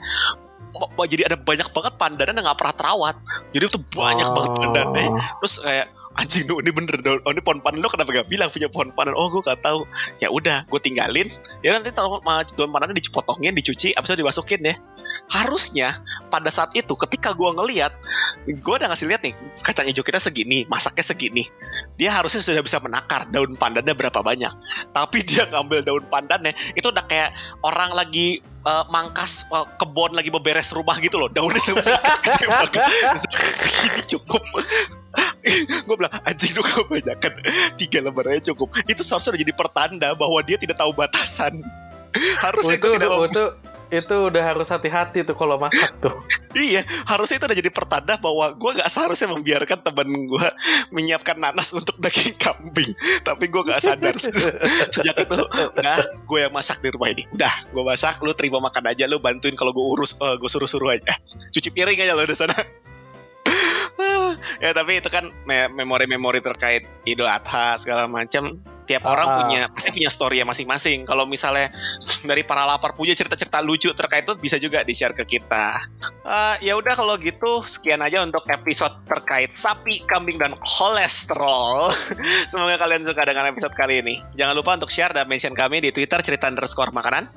jadi 1.06 1.30
ada 1.30 1.38
banyak 1.38 1.68
banget 1.76 1.94
pandanan 2.00 2.40
yang 2.40 2.46
nggak 2.48 2.60
pernah 2.60 2.76
terawat. 2.76 3.16
Jadi 3.52 3.64
itu 3.68 3.80
banyak 3.92 4.28
banget 4.32 4.52
pandannya. 4.56 5.08
Terus 5.44 5.56
kayak 5.60 5.88
anjing 6.20 6.44
lu 6.48 6.60
ini 6.60 6.72
bener 6.76 7.00
dong 7.00 7.24
oh 7.24 7.32
ini 7.32 7.40
pohon 7.40 7.64
pandan 7.64 7.80
lo 7.80 7.88
kenapa 7.88 8.12
gak 8.12 8.28
bilang 8.28 8.52
punya 8.52 8.68
pohon 8.68 8.92
pandan 8.92 9.16
oh 9.16 9.32
gue 9.32 9.42
gak 9.44 9.64
tahu. 9.64 9.88
Ya 10.20 10.28
udah 10.28 10.68
gue 10.68 10.80
tinggalin. 10.84 11.32
Ya 11.64 11.76
nanti 11.76 11.92
ma- 12.24 12.44
daun 12.44 12.72
pandannya 12.72 12.98
dipotongin 13.00 13.56
dicuci 13.56 13.96
abis 13.96 14.12
itu 14.12 14.20
dimasukin 14.24 14.62
ya. 14.64 14.76
Harusnya 15.28 16.00
pada 16.32 16.48
saat 16.52 16.72
itu 16.76 16.96
ketika 16.96 17.36
gue 17.36 17.50
ngeliat 17.52 17.92
gue 18.48 18.74
udah 18.74 18.88
ngasih 18.92 19.12
lihat 19.12 19.22
nih 19.24 19.36
kacang 19.60 19.88
hijau 19.88 20.04
kita 20.04 20.20
segini 20.20 20.68
masaknya 20.68 21.04
segini. 21.04 21.44
Dia 21.96 22.16
harusnya 22.18 22.42
sudah 22.44 22.64
bisa 22.64 22.80
menakar 22.84 23.28
daun 23.32 23.56
pandannya 23.56 23.96
berapa 23.96 24.20
banyak. 24.20 24.52
Tapi 24.92 25.18
dia 25.28 25.48
ngambil 25.48 25.84
daun 25.84 26.04
pandannya 26.12 26.52
itu 26.76 26.88
udah 26.92 27.08
kayak 27.08 27.36
orang 27.64 27.96
lagi 27.96 28.44
eh, 28.44 28.84
mangkas 28.92 29.48
eh, 29.52 29.68
kebon 29.80 30.16
lagi 30.16 30.28
beberes 30.28 30.76
rumah 30.76 31.00
gitu 31.00 31.20
loh. 31.20 31.32
Daunnya 31.32 31.60
segini 33.62 34.02
cukup 34.06 34.44
gue 35.88 35.96
bilang 35.96 36.14
anjing 36.24 36.54
lu 36.54 36.64
kebanyakan 36.64 37.34
tiga 37.76 38.00
lembar 38.04 38.26
aja 38.32 38.54
cukup 38.54 38.74
itu 38.86 39.02
seharusnya 39.02 39.36
udah 39.36 39.42
jadi 39.44 39.54
pertanda 39.56 40.10
bahwa 40.14 40.40
dia 40.46 40.58
tidak 40.58 40.78
tahu 40.78 40.92
batasan 40.94 41.62
harusnya 42.46 42.78
itu 42.78 42.88
tidak 42.98 43.10
udah 43.10 43.30
itu 43.30 43.46
itu 43.92 44.16
udah 44.32 44.44
harus 44.56 44.72
hati-hati 44.72 45.28
tuh 45.28 45.36
kalau 45.36 45.60
masak 45.60 45.92
tuh. 46.00 46.16
Iya, 46.52 46.84
harusnya 47.08 47.40
itu 47.40 47.48
udah 47.48 47.60
jadi 47.64 47.72
pertanda 47.72 48.20
bahwa 48.20 48.52
gue 48.52 48.84
gak 48.84 48.92
seharusnya 48.92 49.32
membiarkan 49.32 49.88
temen 49.88 50.28
gue 50.28 50.48
menyiapkan 50.92 51.40
nanas 51.40 51.72
untuk 51.72 51.96
daging 51.96 52.36
kambing. 52.36 52.92
Tapi 53.24 53.48
gue 53.48 53.62
gak 53.72 53.80
sadar 53.80 54.20
sejak 54.20 55.16
itu, 55.16 55.40
nah 55.80 56.04
gue 56.04 56.40
yang 56.44 56.52
masak 56.52 56.84
di 56.84 56.92
rumah 56.92 57.08
ini. 57.08 57.24
Udah, 57.32 57.72
gue 57.72 57.84
masak, 57.88 58.20
lu 58.20 58.36
terima 58.36 58.60
makan 58.60 58.84
aja, 58.84 59.08
lu 59.08 59.24
bantuin 59.24 59.56
kalau 59.56 59.72
gue 59.72 59.86
urus, 59.96 60.20
eh, 60.20 60.36
gue 60.36 60.50
suruh-suruh 60.52 60.92
aja. 60.92 61.16
Cuci 61.56 61.72
piring 61.72 62.04
aja 62.04 62.20
lo 62.20 62.28
di 62.28 62.36
sana. 62.36 62.52
Ya 64.60 64.72
tapi 64.72 64.98
itu 64.98 65.08
kan 65.08 65.28
me- 65.44 65.72
memori-memori 65.74 66.40
terkait 66.40 66.84
Idul 67.04 67.28
Adha 67.28 67.76
segala 67.76 68.06
macam. 68.06 68.58
Tiap 68.82 69.08
orang 69.08 69.24
Ah. 69.24 69.36
punya 69.40 69.62
pasti 69.72 69.90
punya 69.94 70.12
story 70.12 70.44
masing-masing. 70.44 71.08
Kalau 71.08 71.24
misalnya 71.24 71.72
dari 72.28 72.44
para 72.44 72.68
lapar 72.68 72.92
punya 72.92 73.16
cerita-cerita 73.16 73.64
lucu 73.64 73.88
terkait 73.96 74.28
itu 74.28 74.36
bisa 74.36 74.60
juga 74.60 74.84
di 74.84 74.92
share 74.92 75.16
ke 75.16 75.24
kita. 75.24 75.80
Eh, 76.28 76.68
ya 76.68 76.76
udah 76.76 77.00
kalau 77.00 77.16
gitu 77.16 77.64
sekian 77.64 78.04
aja 78.04 78.20
untuk 78.20 78.44
episode 78.52 78.92
terkait 79.08 79.56
sapi, 79.56 80.04
kambing 80.12 80.36
dan 80.36 80.58
kolesterol. 80.60 81.94
Semoga 82.52 82.76
kalian 82.78 83.08
suka 83.08 83.24
dengan 83.24 83.48
episode 83.48 83.72
kali 83.74 84.04
ini. 84.04 84.20
Jangan 84.36 84.60
lupa 84.60 84.76
untuk 84.76 84.92
share 84.92 85.16
dan 85.16 85.24
mention 85.24 85.56
kami 85.56 85.80
di 85.80 85.96
Twitter 85.96 86.20
cerita 86.20 86.52
underscore 86.52 86.92
makanan. 86.92 87.32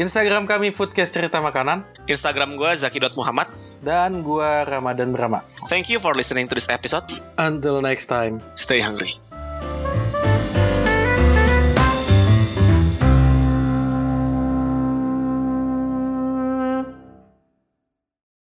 Instagram 0.00 0.48
kami 0.48 0.72
Foodcast 0.72 1.12
Cerita 1.12 1.44
Makanan 1.44 1.84
Instagram 2.08 2.56
gue 2.56 2.70
zaki.muhammad. 2.72 3.52
dan 3.84 4.24
gua 4.24 4.64
Ramadan 4.64 5.12
Brahma. 5.12 5.44
Thank 5.68 5.92
you 5.92 6.00
for 6.00 6.16
listening 6.16 6.48
to 6.48 6.56
this 6.56 6.72
episode. 6.72 7.04
Until 7.36 7.84
next 7.84 8.08
time. 8.08 8.40
Stay 8.56 8.80
hungry. 8.80 9.29